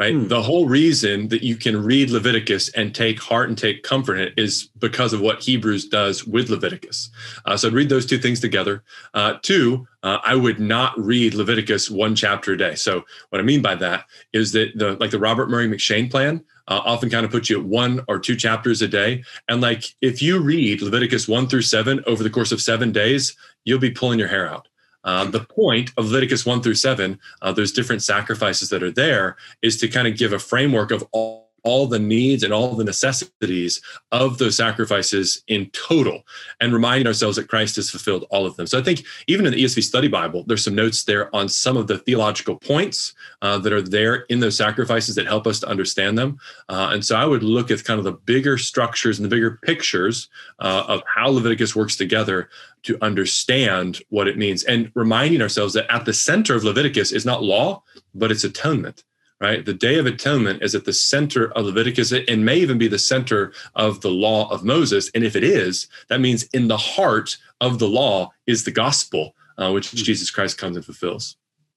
right? 0.00 0.14
Hmm. 0.14 0.28
The 0.28 0.42
whole 0.42 0.66
reason 0.66 1.28
that 1.28 1.42
you 1.42 1.56
can 1.56 1.80
read 1.84 2.08
Leviticus 2.08 2.70
and 2.70 2.94
take 2.94 3.20
heart 3.20 3.50
and 3.50 3.58
take 3.58 3.82
comfort 3.82 4.14
in 4.14 4.28
it 4.28 4.34
is 4.38 4.70
because 4.78 5.12
of 5.12 5.20
what 5.20 5.42
Hebrews 5.42 5.88
does 5.88 6.26
with 6.26 6.48
Leviticus. 6.48 7.10
Uh, 7.44 7.54
so 7.56 7.68
I'd 7.68 7.74
read 7.74 7.90
those 7.90 8.06
two 8.06 8.16
things 8.16 8.40
together. 8.40 8.82
Uh, 9.12 9.34
two, 9.42 9.86
uh, 10.02 10.18
I 10.24 10.36
would 10.36 10.58
not 10.58 10.98
read 10.98 11.34
Leviticus 11.34 11.90
one 11.90 12.16
chapter 12.16 12.54
a 12.54 12.56
day. 12.56 12.74
So 12.76 13.04
what 13.28 13.40
I 13.40 13.44
mean 13.44 13.60
by 13.60 13.74
that 13.74 14.06
is 14.32 14.52
that 14.52 14.72
the 14.74 14.96
like 14.98 15.10
the 15.10 15.18
Robert 15.18 15.50
Murray 15.50 15.68
M'Cheyne 15.68 16.10
plan 16.10 16.42
uh, 16.68 16.80
often 16.82 17.10
kind 17.10 17.26
of 17.26 17.30
puts 17.30 17.50
you 17.50 17.60
at 17.60 17.66
one 17.66 18.00
or 18.08 18.18
two 18.18 18.36
chapters 18.36 18.80
a 18.80 18.88
day. 18.88 19.22
And 19.48 19.60
like 19.60 19.84
if 20.00 20.22
you 20.22 20.40
read 20.40 20.80
Leviticus 20.80 21.28
one 21.28 21.46
through 21.46 21.62
seven 21.62 22.02
over 22.06 22.22
the 22.22 22.30
course 22.30 22.52
of 22.52 22.62
seven 22.62 22.90
days, 22.90 23.36
you'll 23.64 23.78
be 23.78 23.90
pulling 23.90 24.18
your 24.18 24.28
hair 24.28 24.50
out. 24.50 24.66
Um, 25.04 25.30
the 25.30 25.40
point 25.40 25.92
of 25.96 26.06
Leviticus 26.06 26.44
1 26.44 26.62
through 26.62 26.74
7, 26.74 27.18
uh, 27.42 27.52
there's 27.52 27.72
different 27.72 28.02
sacrifices 28.02 28.68
that 28.70 28.82
are 28.82 28.90
there, 28.90 29.36
is 29.62 29.78
to 29.78 29.88
kind 29.88 30.06
of 30.06 30.16
give 30.16 30.32
a 30.32 30.38
framework 30.38 30.90
of 30.90 31.06
all 31.12 31.49
all 31.62 31.86
the 31.86 31.98
needs 31.98 32.42
and 32.42 32.52
all 32.52 32.74
the 32.74 32.84
necessities 32.84 33.80
of 34.12 34.38
those 34.38 34.56
sacrifices 34.56 35.42
in 35.48 35.70
total 35.70 36.22
and 36.60 36.72
reminding 36.72 37.06
ourselves 37.06 37.36
that 37.36 37.48
Christ 37.48 37.76
has 37.76 37.90
fulfilled 37.90 38.24
all 38.30 38.46
of 38.46 38.56
them. 38.56 38.66
So 38.66 38.78
I 38.78 38.82
think 38.82 39.04
even 39.26 39.46
in 39.46 39.52
the 39.52 39.62
ESV 39.62 39.82
Study 39.82 40.08
Bible, 40.08 40.44
there's 40.46 40.64
some 40.64 40.74
notes 40.74 41.04
there 41.04 41.34
on 41.34 41.48
some 41.48 41.76
of 41.76 41.86
the 41.86 41.98
theological 41.98 42.56
points 42.56 43.14
uh, 43.42 43.58
that 43.58 43.72
are 43.72 43.82
there 43.82 44.26
in 44.28 44.40
those 44.40 44.56
sacrifices 44.56 45.14
that 45.14 45.26
help 45.26 45.46
us 45.46 45.60
to 45.60 45.68
understand 45.68 46.18
them. 46.18 46.38
Uh, 46.68 46.90
and 46.92 47.04
so 47.04 47.16
I 47.16 47.24
would 47.24 47.42
look 47.42 47.70
at 47.70 47.84
kind 47.84 47.98
of 47.98 48.04
the 48.04 48.12
bigger 48.12 48.58
structures 48.58 49.18
and 49.18 49.24
the 49.24 49.34
bigger 49.34 49.58
pictures 49.62 50.28
uh, 50.58 50.84
of 50.86 51.02
how 51.06 51.28
Leviticus 51.28 51.76
works 51.76 51.96
together 51.96 52.48
to 52.82 52.96
understand 53.02 54.00
what 54.08 54.26
it 54.26 54.38
means 54.38 54.64
and 54.64 54.90
reminding 54.94 55.42
ourselves 55.42 55.74
that 55.74 55.92
at 55.92 56.04
the 56.04 56.14
center 56.14 56.54
of 56.54 56.64
Leviticus 56.64 57.12
is 57.12 57.26
not 57.26 57.42
law, 57.42 57.82
but 58.14 58.30
it's 58.30 58.44
atonement 58.44 59.04
right? 59.40 59.64
The 59.64 59.74
Day 59.74 59.98
of 59.98 60.06
Atonement 60.06 60.62
is 60.62 60.74
at 60.74 60.84
the 60.84 60.92
center 60.92 61.50
of 61.52 61.64
Leviticus 61.64 62.12
and 62.12 62.44
may 62.44 62.56
even 62.58 62.78
be 62.78 62.88
the 62.88 62.98
center 62.98 63.52
of 63.74 64.02
the 64.02 64.10
law 64.10 64.50
of 64.50 64.64
Moses. 64.64 65.10
And 65.14 65.24
if 65.24 65.34
it 65.34 65.44
is, 65.44 65.88
that 66.08 66.20
means 66.20 66.44
in 66.52 66.68
the 66.68 66.76
heart 66.76 67.38
of 67.60 67.78
the 67.78 67.88
law 67.88 68.30
is 68.46 68.64
the 68.64 68.70
gospel, 68.70 69.34
uh, 69.56 69.70
which 69.72 69.90
mm. 69.90 69.96
Jesus 69.96 70.30
Christ 70.30 70.58
comes 70.58 70.76
and 70.76 70.84
fulfills. 70.84 71.36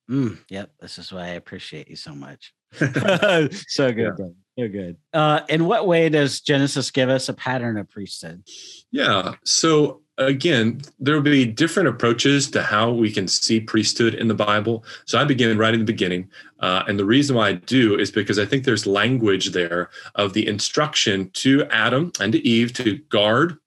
Mm, 0.10 0.38
yep. 0.50 0.72
This 0.80 0.98
is 0.98 1.12
why 1.12 1.24
I 1.24 1.30
appreciate 1.30 1.90
you 1.90 1.96
so 1.96 2.14
much. 2.14 2.54
so 2.74 3.92
good. 3.92 4.14
Yeah. 4.18 4.26
So 4.58 4.68
good. 4.68 4.98
Uh, 5.14 5.42
in 5.50 5.66
what 5.66 5.88
way 5.88 6.10
does 6.10 6.42
Genesis 6.42 6.92
give 6.92 7.10
us 7.10 7.30
a 7.30 7.34
pattern 7.34 7.78
of 7.78 7.90
priesthood? 7.90 8.44
Yeah. 8.92 9.36
So 9.46 10.03
again, 10.18 10.82
there 11.00 11.16
will 11.16 11.22
be 11.22 11.46
different 11.46 11.90
approaches 11.90 12.50
to 12.52 12.62
how 12.62 12.92
we 12.92 13.12
can 13.12 13.28
see 13.28 13.60
priesthood 13.60 14.14
in 14.14 14.28
the 14.28 14.34
Bible. 14.34 14.84
So 15.06 15.20
I 15.20 15.24
begin 15.26 15.58
right 15.58 15.74
in 15.74 15.80
the 15.80 15.86
beginning. 15.86 16.30
Uh, 16.60 16.84
and 16.88 17.00
the 17.00 17.06
reason 17.06 17.36
why 17.36 17.50
I 17.50 17.54
do 17.54 17.98
is 17.98 18.12
because 18.12 18.40
I 18.40 18.46
think 18.46 18.64
there's 18.64 18.86
language 18.86 19.52
there 19.52 19.90
of 20.16 20.34
the 20.34 20.48
instruction 20.48 21.30
to 21.34 21.66
Adam 21.72 22.12
and 22.20 22.32
to 22.34 22.48
Eve 22.48 22.74
to 22.74 22.98
guard 23.10 23.58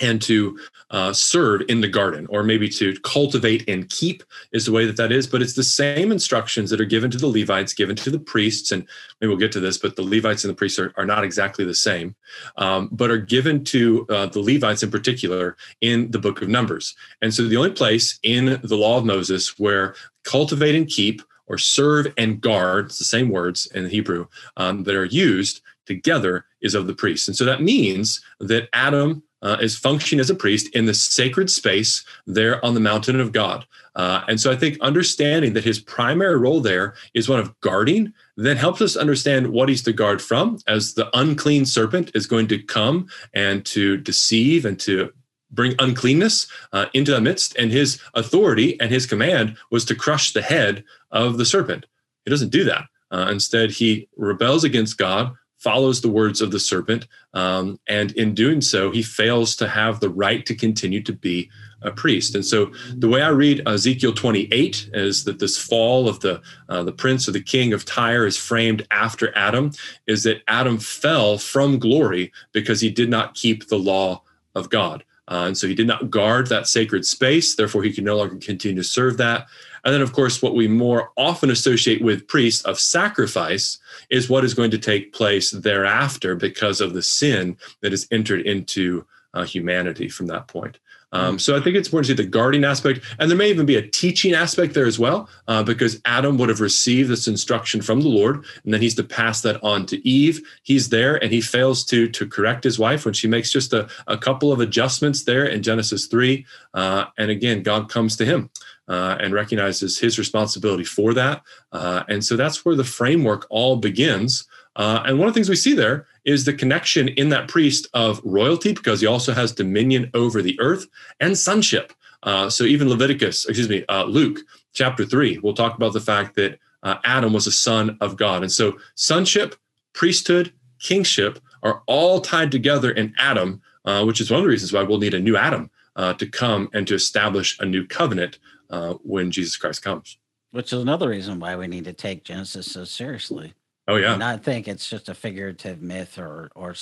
and 0.00 0.20
to 0.22 0.58
uh, 0.90 1.12
serve 1.12 1.62
in 1.68 1.80
the 1.80 1.88
garden, 1.88 2.26
or 2.30 2.42
maybe 2.42 2.68
to 2.68 2.98
cultivate 3.00 3.68
and 3.68 3.88
keep 3.90 4.22
is 4.52 4.66
the 4.66 4.72
way 4.72 4.86
that 4.86 4.96
that 4.96 5.12
is. 5.12 5.26
But 5.26 5.42
it's 5.42 5.54
the 5.54 5.62
same 5.62 6.10
instructions 6.10 6.70
that 6.70 6.80
are 6.80 6.84
given 6.84 7.10
to 7.10 7.18
the 7.18 7.26
Levites, 7.26 7.74
given 7.74 7.96
to 7.96 8.10
the 8.10 8.18
priests, 8.18 8.72
and 8.72 8.86
maybe 9.20 9.28
we'll 9.28 9.38
get 9.38 9.52
to 9.52 9.60
this, 9.60 9.78
but 9.78 9.96
the 9.96 10.02
Levites 10.02 10.44
and 10.44 10.50
the 10.50 10.56
priests 10.56 10.78
are, 10.78 10.92
are 10.96 11.06
not 11.06 11.24
exactly 11.24 11.64
the 11.64 11.74
same, 11.74 12.14
um, 12.56 12.88
but 12.92 13.10
are 13.10 13.18
given 13.18 13.64
to 13.64 14.06
uh, 14.08 14.26
the 14.26 14.40
Levites 14.40 14.82
in 14.82 14.90
particular 14.90 15.56
in 15.80 16.10
the 16.10 16.18
book 16.18 16.42
of 16.42 16.48
Numbers. 16.48 16.94
And 17.22 17.32
so 17.32 17.46
the 17.46 17.56
only 17.56 17.72
place 17.72 18.18
in 18.22 18.60
the 18.62 18.76
law 18.76 18.98
of 18.98 19.04
Moses 19.04 19.58
where 19.58 19.94
cultivate 20.24 20.74
and 20.74 20.88
keep 20.88 21.22
or 21.46 21.58
serve 21.58 22.12
and 22.16 22.40
guard, 22.40 22.86
it's 22.86 22.98
the 22.98 23.04
same 23.04 23.28
words 23.28 23.66
in 23.74 23.88
Hebrew 23.88 24.26
um, 24.56 24.84
that 24.84 24.94
are 24.94 25.04
used 25.04 25.62
together 25.86 26.46
is 26.60 26.74
of 26.74 26.86
the 26.86 26.94
priests. 26.94 27.26
And 27.26 27.36
so 27.36 27.44
that 27.44 27.62
means 27.62 28.22
that 28.38 28.68
Adam 28.72 29.22
uh, 29.42 29.56
is 29.60 29.76
functioning 29.76 30.20
as 30.20 30.30
a 30.30 30.34
priest 30.34 30.74
in 30.74 30.86
the 30.86 30.94
sacred 30.94 31.50
space 31.50 32.04
there 32.26 32.64
on 32.64 32.74
the 32.74 32.80
mountain 32.80 33.20
of 33.20 33.32
God. 33.32 33.66
Uh, 33.96 34.22
and 34.28 34.40
so 34.40 34.52
I 34.52 34.56
think 34.56 34.78
understanding 34.80 35.54
that 35.54 35.64
his 35.64 35.80
primary 35.80 36.38
role 36.38 36.60
there 36.60 36.94
is 37.14 37.28
one 37.28 37.40
of 37.40 37.58
guarding 37.60 38.12
then 38.36 38.56
helps 38.56 38.80
us 38.80 38.96
understand 38.96 39.48
what 39.48 39.68
he's 39.68 39.82
to 39.82 39.92
guard 39.92 40.22
from, 40.22 40.58
as 40.66 40.94
the 40.94 41.10
unclean 41.18 41.66
serpent 41.66 42.10
is 42.14 42.26
going 42.26 42.46
to 42.48 42.62
come 42.62 43.08
and 43.34 43.66
to 43.66 43.96
deceive 43.96 44.64
and 44.64 44.78
to 44.80 45.12
bring 45.50 45.74
uncleanness 45.80 46.46
uh, 46.72 46.86
into 46.94 47.10
the 47.10 47.20
midst. 47.20 47.56
And 47.56 47.72
his 47.72 48.00
authority 48.14 48.80
and 48.80 48.90
his 48.90 49.06
command 49.06 49.56
was 49.70 49.84
to 49.86 49.96
crush 49.96 50.32
the 50.32 50.42
head 50.42 50.84
of 51.10 51.38
the 51.38 51.44
serpent. 51.44 51.86
He 52.24 52.30
doesn't 52.30 52.50
do 52.50 52.64
that. 52.64 52.84
Uh, 53.10 53.28
instead, 53.30 53.72
he 53.72 54.08
rebels 54.16 54.62
against 54.62 54.96
God, 54.96 55.34
follows 55.60 56.00
the 56.00 56.08
words 56.08 56.40
of 56.40 56.50
the 56.50 56.58
serpent, 56.58 57.06
um, 57.34 57.78
and 57.86 58.12
in 58.12 58.34
doing 58.34 58.60
so, 58.60 58.90
he 58.90 59.02
fails 59.02 59.54
to 59.56 59.68
have 59.68 60.00
the 60.00 60.10
right 60.10 60.44
to 60.46 60.54
continue 60.54 61.02
to 61.02 61.12
be 61.12 61.50
a 61.82 61.90
priest. 61.90 62.34
And 62.34 62.44
so, 62.44 62.72
the 62.94 63.08
way 63.08 63.22
I 63.22 63.28
read 63.28 63.62
Ezekiel 63.66 64.12
28 64.12 64.90
is 64.92 65.24
that 65.24 65.38
this 65.38 65.56
fall 65.56 66.08
of 66.08 66.20
the 66.20 66.42
uh, 66.68 66.82
the 66.82 66.92
prince 66.92 67.28
or 67.28 67.32
the 67.32 67.42
king 67.42 67.72
of 67.72 67.84
Tyre 67.84 68.26
is 68.26 68.36
framed 68.36 68.86
after 68.90 69.36
Adam. 69.36 69.72
Is 70.06 70.24
that 70.24 70.42
Adam 70.48 70.78
fell 70.78 71.38
from 71.38 71.78
glory 71.78 72.32
because 72.52 72.80
he 72.80 72.90
did 72.90 73.08
not 73.08 73.34
keep 73.34 73.68
the 73.68 73.78
law 73.78 74.22
of 74.54 74.70
God. 74.70 75.04
Uh, 75.28 75.44
and 75.46 75.56
so 75.56 75.68
he 75.68 75.74
did 75.74 75.86
not 75.86 76.10
guard 76.10 76.48
that 76.48 76.66
sacred 76.66 77.06
space. 77.06 77.54
Therefore, 77.54 77.84
he 77.84 77.92
could 77.92 78.04
no 78.04 78.16
longer 78.16 78.36
continue 78.36 78.82
to 78.82 78.84
serve 78.84 79.16
that. 79.18 79.46
And 79.84 79.94
then, 79.94 80.02
of 80.02 80.12
course, 80.12 80.42
what 80.42 80.54
we 80.54 80.68
more 80.68 81.10
often 81.16 81.50
associate 81.50 82.02
with 82.02 82.28
priests 82.28 82.64
of 82.64 82.78
sacrifice 82.78 83.78
is 84.10 84.28
what 84.28 84.44
is 84.44 84.54
going 84.54 84.70
to 84.72 84.78
take 84.78 85.12
place 85.12 85.50
thereafter 85.50 86.34
because 86.34 86.80
of 86.80 86.92
the 86.92 87.02
sin 87.02 87.56
that 87.80 87.92
has 87.92 88.06
entered 88.10 88.42
into 88.42 89.04
uh, 89.32 89.44
humanity 89.44 90.08
from 90.08 90.26
that 90.26 90.48
point. 90.48 90.78
Um, 91.12 91.38
so 91.38 91.56
I 91.56 91.60
think 91.60 91.76
it's 91.76 91.88
important 91.88 92.06
to 92.06 92.16
see 92.16 92.22
the 92.22 92.28
guarding 92.28 92.64
aspect, 92.64 93.04
and 93.18 93.28
there 93.28 93.36
may 93.36 93.50
even 93.50 93.66
be 93.66 93.76
a 93.76 93.88
teaching 93.88 94.34
aspect 94.34 94.74
there 94.74 94.86
as 94.86 94.98
well, 94.98 95.28
uh, 95.48 95.62
because 95.62 96.00
Adam 96.04 96.38
would 96.38 96.48
have 96.48 96.60
received 96.60 97.10
this 97.10 97.26
instruction 97.26 97.82
from 97.82 98.00
the 98.00 98.08
Lord, 98.08 98.44
and 98.64 98.72
then 98.72 98.80
he's 98.80 98.94
to 98.94 99.02
pass 99.02 99.40
that 99.42 99.62
on 99.62 99.86
to 99.86 100.08
Eve. 100.08 100.40
He's 100.62 100.88
there, 100.88 101.22
and 101.22 101.32
he 101.32 101.40
fails 101.40 101.84
to 101.86 102.08
to 102.08 102.26
correct 102.26 102.64
his 102.64 102.78
wife 102.78 103.04
when 103.04 103.14
she 103.14 103.28
makes 103.28 103.50
just 103.50 103.72
a, 103.72 103.88
a 104.06 104.16
couple 104.16 104.52
of 104.52 104.60
adjustments 104.60 105.24
there 105.24 105.46
in 105.46 105.62
Genesis 105.62 106.06
three, 106.06 106.46
uh, 106.74 107.06
and 107.18 107.30
again, 107.30 107.62
God 107.62 107.88
comes 107.88 108.16
to 108.16 108.24
him 108.24 108.50
uh, 108.88 109.16
and 109.20 109.34
recognizes 109.34 109.98
his 109.98 110.18
responsibility 110.18 110.84
for 110.84 111.14
that. 111.14 111.42
Uh, 111.72 112.02
and 112.08 112.24
so 112.24 112.36
that's 112.36 112.64
where 112.64 112.76
the 112.76 112.84
framework 112.84 113.46
all 113.50 113.76
begins. 113.76 114.46
Uh, 114.76 115.02
and 115.04 115.18
one 115.18 115.26
of 115.26 115.34
the 115.34 115.38
things 115.38 115.48
we 115.48 115.56
see 115.56 115.74
there 115.74 116.06
is 116.24 116.44
the 116.44 116.52
connection 116.52 117.08
in 117.08 117.28
that 117.30 117.48
priest 117.48 117.88
of 117.94 118.20
royalty, 118.24 118.72
because 118.72 119.00
he 119.00 119.06
also 119.06 119.32
has 119.32 119.52
dominion 119.52 120.10
over 120.14 120.42
the 120.42 120.58
earth 120.60 120.86
and 121.20 121.36
sonship. 121.36 121.92
Uh, 122.22 122.50
so 122.50 122.64
even 122.64 122.88
Leviticus, 122.88 123.46
excuse 123.46 123.68
me, 123.68 123.84
uh, 123.88 124.04
Luke 124.04 124.40
chapter 124.72 125.04
three, 125.04 125.38
we'll 125.38 125.54
talk 125.54 125.76
about 125.76 125.92
the 125.92 126.00
fact 126.00 126.36
that 126.36 126.58
uh, 126.82 126.96
Adam 127.04 127.32
was 127.32 127.46
a 127.46 127.52
son 127.52 127.96
of 128.00 128.16
God. 128.16 128.42
And 128.42 128.52
so 128.52 128.76
sonship, 128.94 129.54
priesthood, 129.92 130.52
kingship 130.78 131.38
are 131.62 131.82
all 131.86 132.20
tied 132.20 132.50
together 132.50 132.90
in 132.90 133.14
Adam, 133.18 133.60
which 134.04 134.20
is 134.20 134.30
one 134.30 134.40
of 134.40 134.44
the 134.44 134.50
reasons 134.50 134.72
why 134.72 134.82
we'll 134.82 134.98
need 134.98 135.14
a 135.14 135.20
new 135.20 135.36
Adam 135.36 135.70
to 135.96 136.26
come 136.26 136.70
and 136.72 136.86
to 136.86 136.94
establish 136.94 137.58
a 137.60 137.66
new 137.66 137.86
covenant 137.86 138.38
uh, 138.70 138.94
when 139.02 139.30
Jesus 139.30 139.56
Christ 139.56 139.82
comes. 139.82 140.16
Which 140.52 140.72
is 140.72 140.80
another 140.80 141.08
reason 141.10 141.38
why 141.38 141.56
we 141.56 141.66
need 141.66 141.84
to 141.84 141.92
take 141.92 142.24
Genesis 142.24 142.70
so 142.72 142.84
seriously. 142.84 143.52
Oh 143.90 143.96
yeah, 143.96 144.12
and 144.12 144.20
not 144.20 144.42
think 144.42 144.68
it's 144.68 144.88
just 144.88 145.08
a 145.08 145.14
figurative 145.14 145.82
myth 145.82 146.18
or 146.18 146.50
or 146.54 146.74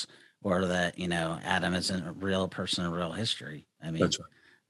or 0.43 0.67
that 0.67 0.99
you 0.99 1.09
know 1.09 1.39
Adam 1.45 1.75
isn't 1.75 2.07
a 2.07 2.13
real 2.13 2.49
person 2.49 2.85
in 2.85 2.91
real 2.93 3.13
history. 3.13 3.67
I 3.83 3.91
mean, 3.91 4.03
right. 4.03 4.17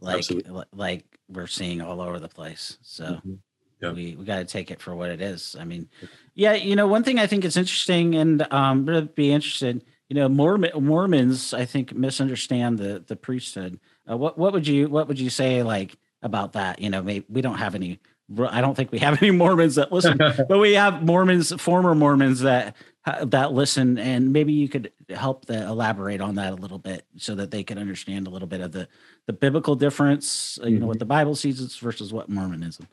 like 0.01 0.19
Absolutely. 0.19 0.65
like 0.73 1.05
we're 1.29 1.47
seeing 1.47 1.81
all 1.81 2.01
over 2.01 2.19
the 2.19 2.29
place. 2.29 2.79
So. 2.83 3.05
Mm-hmm. 3.05 3.35
Yeah. 3.81 3.93
We 3.93 4.17
we 4.17 4.25
got 4.25 4.39
to 4.39 4.45
take 4.45 4.73
it 4.73 4.83
for 4.83 4.97
what 4.97 5.09
it 5.09 5.23
is. 5.23 5.55
I 5.57 5.65
mean, 5.65 5.89
yeah, 6.35 6.55
you 6.55 6.75
know, 6.75 6.89
one 6.89 7.05
thing 7.05 7.21
I 7.21 7.29
think 7.29 7.45
is 7.45 7.57
interesting, 7.57 8.17
and 8.17 8.45
um, 8.53 8.85
would 8.87 9.15
be 9.15 9.31
interested. 9.31 9.85
You 10.09 10.17
know, 10.17 10.29
Mormon, 10.29 10.73
Mormons, 10.83 11.55
I 11.55 11.65
think, 11.65 11.95
misunderstand 11.95 12.79
the 12.79 13.05
the 13.07 13.15
priesthood. 13.15 13.79
Uh, 14.11 14.17
what 14.17 14.37
what 14.37 14.53
would 14.53 14.67
you 14.67 14.89
what 14.89 15.07
would 15.07 15.21
you 15.21 15.31
say 15.31 15.63
like 15.63 15.97
about 16.23 16.55
that? 16.55 16.81
You 16.81 16.91
know, 16.91 17.03
maybe 17.03 17.25
we 17.29 17.41
don't 17.41 17.59
have 17.59 17.77
any. 17.77 18.01
I 18.49 18.61
don't 18.61 18.75
think 18.75 18.93
we 18.93 18.99
have 18.99 19.23
any 19.23 19.31
Mormons 19.31 19.77
that 19.77 19.93
listen, 19.93 20.19
but 20.49 20.59
we 20.59 20.75
have 20.75 21.03
Mormons, 21.03 21.53
former 21.61 21.95
Mormons 21.95 22.41
that 22.41 22.77
that 23.25 23.53
listen, 23.53 23.99
and 23.99 24.33
maybe 24.33 24.53
you 24.53 24.69
could 24.69 24.93
help 25.09 25.47
the, 25.47 25.63
elaborate 25.63 26.21
on 26.21 26.35
that 26.35 26.53
a 26.53 26.57
little 26.57 26.79
bit 26.79 27.07
so 27.17 27.35
that 27.35 27.51
they 27.51 27.65
can 27.65 27.79
understand 27.79 28.27
a 28.27 28.31
little 28.31 28.49
bit 28.49 28.61
of 28.61 28.73
the 28.73 28.89
the 29.27 29.33
biblical 29.33 29.75
difference. 29.75 30.59
Mm-hmm. 30.61 30.69
You 30.69 30.79
know, 30.81 30.87
what 30.87 30.95
mm-hmm. 30.95 31.01
the 31.01 31.07
Bible 31.07 31.35
sees 31.35 31.77
versus 31.77 32.13
what 32.13 32.29
Mormonism. 32.29 32.87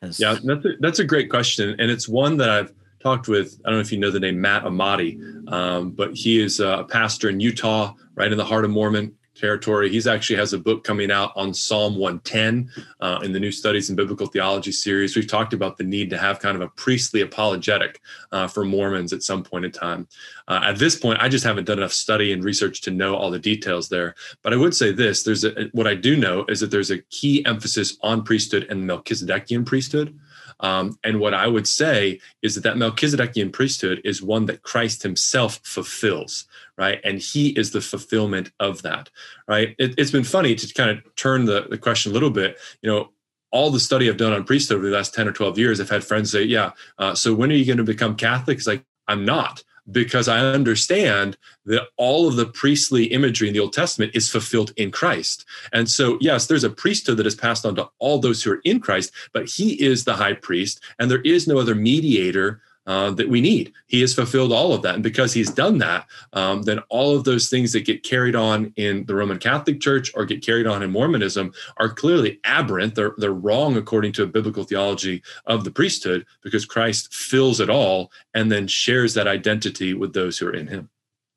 Has. 0.00 0.20
Yeah, 0.20 0.38
that's 0.42 0.64
a, 0.64 0.68
that's 0.80 0.98
a 1.00 1.04
great 1.04 1.28
question, 1.28 1.74
and 1.78 1.90
it's 1.90 2.08
one 2.08 2.36
that 2.38 2.48
I've 2.48 2.72
talked 3.02 3.28
with. 3.28 3.60
I 3.64 3.70
don't 3.70 3.78
know 3.78 3.80
if 3.80 3.92
you 3.92 3.98
know 3.98 4.10
the 4.10 4.20
name 4.20 4.40
Matt 4.40 4.64
Emadi, 4.64 5.52
um, 5.52 5.90
but 5.90 6.14
he 6.14 6.40
is 6.40 6.60
a 6.60 6.86
pastor 6.88 7.28
in 7.28 7.40
Utah, 7.40 7.94
right 8.14 8.30
in 8.30 8.38
the 8.38 8.44
heart 8.44 8.64
of 8.64 8.70
Mormon 8.70 9.14
territory. 9.38 9.88
He's 9.90 10.06
actually 10.06 10.36
has 10.36 10.52
a 10.52 10.58
book 10.58 10.84
coming 10.84 11.10
out 11.10 11.32
on 11.36 11.54
Psalm 11.54 11.96
110 11.96 12.70
uh, 13.00 13.20
in 13.22 13.32
the 13.32 13.40
New 13.40 13.52
Studies 13.52 13.88
in 13.88 13.96
Biblical 13.96 14.26
Theology 14.26 14.72
series. 14.72 15.16
We've 15.16 15.26
talked 15.26 15.52
about 15.52 15.76
the 15.76 15.84
need 15.84 16.10
to 16.10 16.18
have 16.18 16.40
kind 16.40 16.56
of 16.56 16.62
a 16.62 16.68
priestly 16.68 17.22
apologetic 17.22 18.00
uh, 18.32 18.48
for 18.48 18.64
Mormons 18.64 19.12
at 19.12 19.22
some 19.22 19.42
point 19.42 19.64
in 19.64 19.70
time. 19.70 20.08
Uh, 20.48 20.60
at 20.64 20.78
this 20.78 20.98
point, 20.98 21.20
I 21.20 21.28
just 21.28 21.44
haven't 21.44 21.66
done 21.66 21.78
enough 21.78 21.92
study 21.92 22.32
and 22.32 22.42
research 22.42 22.80
to 22.82 22.90
know 22.90 23.14
all 23.14 23.30
the 23.30 23.38
details 23.38 23.90
there. 23.90 24.14
But 24.42 24.52
I 24.52 24.56
would 24.56 24.74
say 24.74 24.92
this: 24.92 25.22
there's 25.22 25.44
a, 25.44 25.68
what 25.72 25.86
I 25.86 25.94
do 25.94 26.16
know 26.16 26.44
is 26.48 26.60
that 26.60 26.70
there's 26.70 26.90
a 26.90 27.02
key 27.10 27.44
emphasis 27.44 27.96
on 28.02 28.24
priesthood 28.24 28.66
and 28.70 28.88
the 28.88 28.92
Melchizedekian 28.92 29.66
priesthood. 29.66 30.18
Um, 30.60 30.98
and 31.04 31.20
what 31.20 31.34
I 31.34 31.46
would 31.46 31.68
say 31.68 32.18
is 32.42 32.54
that 32.54 32.62
that 32.62 32.76
Melchizedekian 32.76 33.52
priesthood 33.52 34.00
is 34.04 34.22
one 34.22 34.46
that 34.46 34.62
Christ 34.62 35.02
himself 35.02 35.60
fulfills, 35.62 36.46
right? 36.76 37.00
And 37.04 37.20
he 37.20 37.50
is 37.50 37.70
the 37.70 37.80
fulfillment 37.80 38.50
of 38.58 38.82
that, 38.82 39.08
right? 39.46 39.76
It, 39.78 39.96
has 39.98 40.10
been 40.10 40.24
funny 40.24 40.56
to 40.56 40.74
kind 40.74 40.90
of 40.90 41.14
turn 41.14 41.44
the, 41.44 41.66
the 41.70 41.78
question 41.78 42.10
a 42.10 42.14
little 42.14 42.30
bit. 42.30 42.58
You 42.82 42.90
know, 42.90 43.10
all 43.52 43.70
the 43.70 43.78
study 43.78 44.08
I've 44.08 44.16
done 44.16 44.32
on 44.32 44.42
priesthood 44.44 44.78
over 44.78 44.90
the 44.90 44.96
last 44.96 45.14
10 45.14 45.28
or 45.28 45.32
12 45.32 45.58
years, 45.58 45.80
I've 45.80 45.90
had 45.90 46.02
friends 46.02 46.32
say, 46.32 46.42
yeah, 46.42 46.72
uh, 46.98 47.14
so 47.14 47.34
when 47.34 47.52
are 47.52 47.54
you 47.54 47.64
going 47.64 47.78
to 47.78 47.84
become 47.84 48.16
Catholic? 48.16 48.58
It's 48.58 48.66
like, 48.66 48.84
I'm 49.06 49.24
not 49.24 49.62
because 49.90 50.28
I 50.28 50.40
understand 50.40 51.36
that 51.66 51.88
all 51.96 52.28
of 52.28 52.36
the 52.36 52.46
priestly 52.46 53.04
imagery 53.04 53.48
in 53.48 53.54
the 53.54 53.60
Old 53.60 53.72
Testament 53.72 54.12
is 54.14 54.30
fulfilled 54.30 54.72
in 54.76 54.90
Christ. 54.90 55.44
And 55.72 55.88
so, 55.88 56.18
yes, 56.20 56.46
there's 56.46 56.64
a 56.64 56.70
priesthood 56.70 57.16
that 57.18 57.26
is 57.26 57.34
passed 57.34 57.64
on 57.64 57.74
to 57.76 57.88
all 57.98 58.18
those 58.18 58.42
who 58.42 58.52
are 58.52 58.60
in 58.64 58.80
Christ, 58.80 59.12
but 59.32 59.48
he 59.48 59.82
is 59.82 60.04
the 60.04 60.14
high 60.14 60.34
priest, 60.34 60.80
and 60.98 61.10
there 61.10 61.22
is 61.22 61.46
no 61.46 61.58
other 61.58 61.74
mediator 61.74 62.60
uh, 62.88 63.10
that 63.10 63.28
we 63.28 63.42
need. 63.42 63.70
He 63.86 64.00
has 64.00 64.14
fulfilled 64.14 64.50
all 64.50 64.72
of 64.72 64.80
that. 64.80 64.94
And 64.94 65.02
because 65.02 65.34
he's 65.34 65.50
done 65.50 65.76
that, 65.78 66.06
um, 66.32 66.62
then 66.62 66.78
all 66.88 67.14
of 67.14 67.22
those 67.22 67.50
things 67.50 67.70
that 67.74 67.84
get 67.84 68.02
carried 68.02 68.34
on 68.34 68.72
in 68.76 69.04
the 69.04 69.14
Roman 69.14 69.38
Catholic 69.38 69.78
Church 69.78 70.10
or 70.14 70.24
get 70.24 70.44
carried 70.44 70.66
on 70.66 70.82
in 70.82 70.90
Mormonism 70.90 71.52
are 71.76 71.90
clearly 71.90 72.40
aberrant. 72.44 72.94
They're, 72.94 73.12
they're 73.18 73.32
wrong 73.32 73.76
according 73.76 74.12
to 74.12 74.22
a 74.22 74.26
biblical 74.26 74.64
theology 74.64 75.22
of 75.44 75.64
the 75.64 75.70
priesthood 75.70 76.24
because 76.42 76.64
Christ 76.64 77.12
fills 77.12 77.60
it 77.60 77.68
all 77.68 78.10
and 78.32 78.50
then 78.50 78.66
shares 78.66 79.12
that 79.14 79.28
identity 79.28 79.92
with 79.92 80.14
those 80.14 80.38
who 80.38 80.46
are 80.46 80.54
in 80.54 80.66
him. 80.66 80.88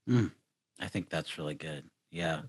Mm, 0.10 0.32
I 0.80 0.88
think 0.88 1.10
that's 1.10 1.38
really 1.38 1.56
good. 1.56 1.84
Yeah. 2.12 2.44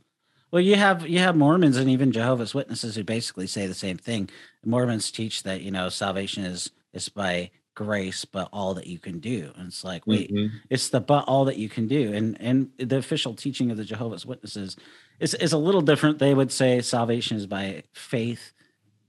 Well, 0.52 0.62
you 0.62 0.76
have 0.76 1.08
you 1.08 1.18
have 1.18 1.34
Mormons 1.34 1.76
and 1.76 1.90
even 1.90 2.12
Jehovah's 2.12 2.54
Witnesses 2.54 2.94
who 2.94 3.02
basically 3.02 3.48
say 3.48 3.66
the 3.66 3.74
same 3.74 3.96
thing. 3.96 4.30
Mormons 4.64 5.10
teach 5.10 5.42
that 5.42 5.62
you 5.62 5.72
know 5.72 5.88
salvation 5.88 6.44
is 6.44 6.70
is 6.92 7.08
by 7.08 7.50
grace 7.74 8.24
but 8.24 8.48
all 8.52 8.74
that 8.74 8.86
you 8.86 8.98
can 8.98 9.18
do 9.18 9.50
and 9.56 9.68
it's 9.68 9.82
like 9.82 10.06
wait 10.06 10.32
mm-hmm. 10.32 10.54
it's 10.68 10.90
the 10.90 11.00
but 11.00 11.24
all 11.26 11.44
that 11.46 11.56
you 11.56 11.68
can 11.68 11.88
do 11.88 12.12
and 12.12 12.36
and 12.40 12.68
the 12.78 12.98
official 12.98 13.34
teaching 13.34 13.70
of 13.70 13.76
the 13.76 13.84
jehovah's 13.84 14.26
witnesses 14.26 14.76
is, 15.20 15.34
is 15.34 15.52
a 15.52 15.58
little 15.58 15.80
different 15.80 16.18
they 16.18 16.34
would 16.34 16.52
say 16.52 16.80
salvation 16.82 17.36
is 17.36 17.46
by 17.46 17.82
faith 17.94 18.52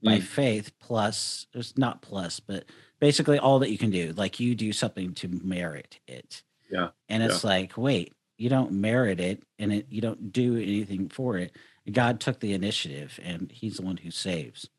by 0.01 0.19
mm. 0.19 0.23
faith 0.23 0.71
plus 0.79 1.45
it's 1.53 1.77
not 1.77 2.01
plus 2.01 2.39
but 2.39 2.63
basically 2.99 3.37
all 3.37 3.59
that 3.59 3.69
you 3.69 3.77
can 3.77 3.89
do 3.89 4.13
like 4.15 4.39
you 4.39 4.55
do 4.55 4.71
something 4.71 5.13
to 5.13 5.27
merit 5.27 5.99
it 6.07 6.41
yeah 6.71 6.89
and 7.09 7.21
it's 7.21 7.43
yeah. 7.43 7.49
like 7.49 7.77
wait 7.77 8.13
you 8.37 8.49
don't 8.49 8.71
merit 8.71 9.19
it 9.19 9.43
and 9.59 9.73
it, 9.73 9.87
you 9.89 10.01
don't 10.01 10.31
do 10.31 10.55
anything 10.55 11.09
for 11.09 11.37
it 11.37 11.51
god 11.91 12.19
took 12.21 12.39
the 12.39 12.53
initiative 12.53 13.19
and 13.23 13.51
he's 13.51 13.75
the 13.75 13.81
one 13.81 13.97
who 13.97 14.09
saves 14.09 14.69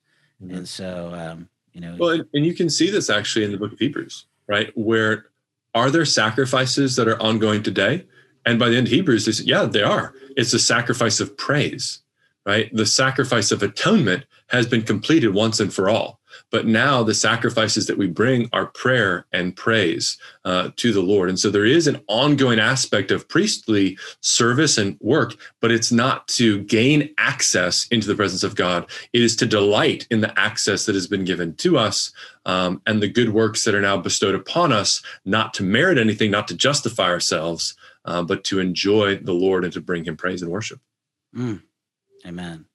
mm-hmm. 0.43 0.57
and 0.57 0.69
so 0.69 1.13
um 1.15 1.49
you 1.75 1.81
know? 1.81 1.97
Well 1.99 2.11
and, 2.11 2.25
and 2.33 2.47
you 2.47 2.55
can 2.55 2.71
see 2.71 2.91
this 2.91 3.11
actually 3.11 3.45
in 3.45 3.53
the 3.53 3.59
book 3.59 3.73
of 3.73 3.79
hebrews 3.79 4.27
right? 4.47 4.73
Where 4.77 5.27
are 5.75 5.91
there 5.91 6.05
sacrifices 6.05 6.97
that 6.97 7.09
are 7.09 7.21
ongoing 7.21 7.63
today? 7.63 8.07
And 8.47 8.59
by 8.59 8.69
the 8.69 8.77
end 8.77 8.87
of 8.87 8.93
hebrews 8.93 9.27
they 9.27 9.33
say, 9.33 9.45
yeah 9.45 9.67
they 9.67 9.83
are. 9.83 10.15
It's 10.37 10.55
a 10.55 10.59
sacrifice 10.59 11.21
of 11.21 11.37
praise 11.37 12.01
right? 12.47 12.71
The 12.75 12.87
sacrifice 12.87 13.51
of 13.53 13.63
atonement 13.63 14.25
has 14.49 14.67
been 14.67 14.83
completed 14.83 15.35
once 15.35 15.61
and 15.61 15.73
for 15.73 15.89
all 15.89 16.21
but 16.51 16.67
now 16.67 17.03
the 17.03 17.15
sacrifices 17.15 17.87
that 17.87 17.99
we 17.99 18.07
bring 18.07 18.49
are 18.53 18.67
prayer 18.67 19.27
and 19.33 19.57
praise 19.57 20.17
uh, 20.45 20.71
to 20.77 20.93
the 20.93 21.01
Lord. 21.01 21.29
And 21.29 21.39
so 21.39 21.51
there 21.51 21.65
is 21.65 21.87
an 21.87 22.01
ongoing 22.07 22.61
aspect 22.61 23.11
of 23.11 23.29
priestly 23.29 23.99
service 24.21 24.79
and 24.79 24.97
work, 25.01 25.35
but 25.61 25.73
it's 25.73 25.91
not 25.91 26.29
to 26.29 26.63
gain 26.63 27.13
access 27.19 27.89
into 27.89 28.07
the 28.07 28.15
presence 28.15 28.45
of 28.45 28.55
God. 28.55 28.89
It 29.13 29.23
is 29.23 29.35
to 29.37 29.47
delight 29.47 30.07
in 30.11 30.21
the 30.21 30.39
access 30.39 30.87
that 30.87 30.95
has 30.95 31.07
been 31.07 31.25
given 31.25 31.55
to 31.57 31.77
us 31.77 32.13
um, 32.47 32.81
and 32.87 33.03
the 33.03 33.09
good 33.09 33.31
works 33.31 33.65
that 33.65 33.75
are 33.75 33.81
now 33.81 33.97
bestowed 33.97 34.35
upon 34.35 34.73
us, 34.73 35.03
not 35.25 35.55
to 35.55 35.63
merit 35.63 35.99
anything, 35.99 36.31
not 36.31 36.49
to 36.49 36.55
justify 36.55 37.09
ourselves, 37.09 37.77
uh, 38.05 38.23
but 38.23 38.45
to 38.45 38.61
enjoy 38.61 39.17
the 39.17 39.33
Lord 39.33 39.65
and 39.65 39.73
to 39.73 39.81
bring 39.81 40.05
him 40.05 40.17
praise 40.17 40.43
and 40.43 40.51
worship. 40.51 40.81
Mm. 41.35 41.63
Amen. 42.27 42.67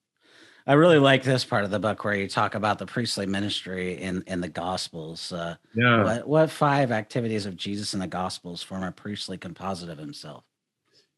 I 0.70 0.74
really 0.74 1.00
like 1.00 1.24
this 1.24 1.44
part 1.44 1.64
of 1.64 1.72
the 1.72 1.80
book 1.80 2.04
where 2.04 2.14
you 2.14 2.28
talk 2.28 2.54
about 2.54 2.78
the 2.78 2.86
priestly 2.86 3.26
ministry 3.26 4.00
in 4.00 4.22
in 4.28 4.40
the 4.40 4.48
Gospels. 4.48 5.32
Uh, 5.32 5.56
yeah. 5.74 6.04
What, 6.04 6.28
what 6.28 6.48
five 6.48 6.92
activities 6.92 7.44
of 7.44 7.56
Jesus 7.56 7.92
in 7.92 7.98
the 7.98 8.06
Gospels 8.06 8.62
form 8.62 8.84
a 8.84 8.92
priestly 8.92 9.36
composite 9.36 9.88
of 9.88 9.98
himself? 9.98 10.44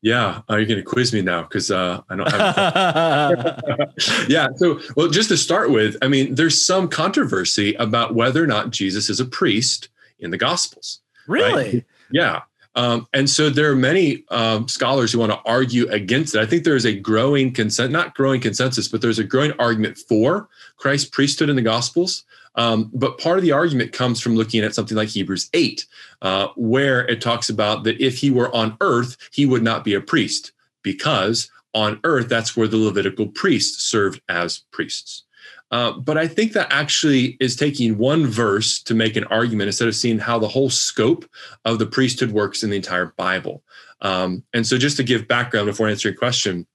Yeah, 0.00 0.40
are 0.48 0.58
you 0.58 0.64
going 0.64 0.78
to 0.78 0.82
quiz 0.82 1.12
me 1.12 1.20
now? 1.20 1.42
Because 1.42 1.70
uh, 1.70 2.00
I 2.08 2.16
don't 2.16 2.32
have. 2.32 3.62
yeah. 4.26 4.48
So, 4.56 4.80
well, 4.96 5.08
just 5.08 5.28
to 5.28 5.36
start 5.36 5.70
with, 5.70 5.98
I 6.00 6.08
mean, 6.08 6.34
there's 6.34 6.64
some 6.64 6.88
controversy 6.88 7.74
about 7.74 8.14
whether 8.14 8.42
or 8.42 8.46
not 8.46 8.70
Jesus 8.70 9.10
is 9.10 9.20
a 9.20 9.26
priest 9.26 9.90
in 10.18 10.30
the 10.30 10.38
Gospels. 10.38 11.02
Really? 11.28 11.74
Right? 11.74 11.84
Yeah. 12.10 12.40
Um, 12.74 13.06
and 13.12 13.28
so 13.28 13.50
there 13.50 13.70
are 13.70 13.76
many 13.76 14.24
um, 14.30 14.66
scholars 14.66 15.12
who 15.12 15.18
want 15.18 15.32
to 15.32 15.40
argue 15.44 15.88
against 15.88 16.34
it. 16.34 16.40
I 16.40 16.46
think 16.46 16.64
there 16.64 16.76
is 16.76 16.86
a 16.86 16.94
growing 16.94 17.52
consent, 17.52 17.92
not 17.92 18.14
growing 18.14 18.40
consensus, 18.40 18.88
but 18.88 19.02
there's 19.02 19.18
a 19.18 19.24
growing 19.24 19.52
argument 19.58 19.98
for 19.98 20.48
Christ's 20.76 21.08
priesthood 21.10 21.50
in 21.50 21.56
the 21.56 21.62
Gospels. 21.62 22.24
Um, 22.54 22.90
but 22.92 23.18
part 23.18 23.38
of 23.38 23.44
the 23.44 23.52
argument 23.52 23.92
comes 23.92 24.20
from 24.20 24.36
looking 24.36 24.62
at 24.62 24.74
something 24.74 24.96
like 24.96 25.08
Hebrews 25.08 25.48
8, 25.54 25.86
uh, 26.22 26.48
where 26.56 27.06
it 27.08 27.20
talks 27.20 27.48
about 27.48 27.84
that 27.84 28.00
if 28.00 28.18
he 28.18 28.30
were 28.30 28.54
on 28.54 28.76
earth, 28.80 29.16
he 29.32 29.46
would 29.46 29.62
not 29.62 29.84
be 29.84 29.94
a 29.94 30.00
priest, 30.00 30.52
because 30.82 31.50
on 31.74 32.00
earth, 32.04 32.28
that's 32.28 32.56
where 32.56 32.68
the 32.68 32.76
Levitical 32.76 33.26
priests 33.26 33.84
served 33.84 34.20
as 34.28 34.58
priests. 34.70 35.24
Uh, 35.72 35.92
but 35.92 36.18
I 36.18 36.28
think 36.28 36.52
that 36.52 36.68
actually 36.70 37.38
is 37.40 37.56
taking 37.56 37.96
one 37.96 38.26
verse 38.26 38.80
to 38.82 38.94
make 38.94 39.16
an 39.16 39.24
argument 39.24 39.68
instead 39.68 39.88
of 39.88 39.96
seeing 39.96 40.18
how 40.18 40.38
the 40.38 40.48
whole 40.48 40.68
scope 40.68 41.24
of 41.64 41.78
the 41.78 41.86
priesthood 41.86 42.30
works 42.30 42.62
in 42.62 42.68
the 42.70 42.76
entire 42.76 43.14
Bible. 43.16 43.62
Um, 44.02 44.44
and 44.52 44.66
so, 44.66 44.76
just 44.76 44.98
to 44.98 45.02
give 45.02 45.26
background 45.26 45.66
before 45.66 45.88
answering 45.88 46.12
your 46.12 46.18
question, 46.18 46.66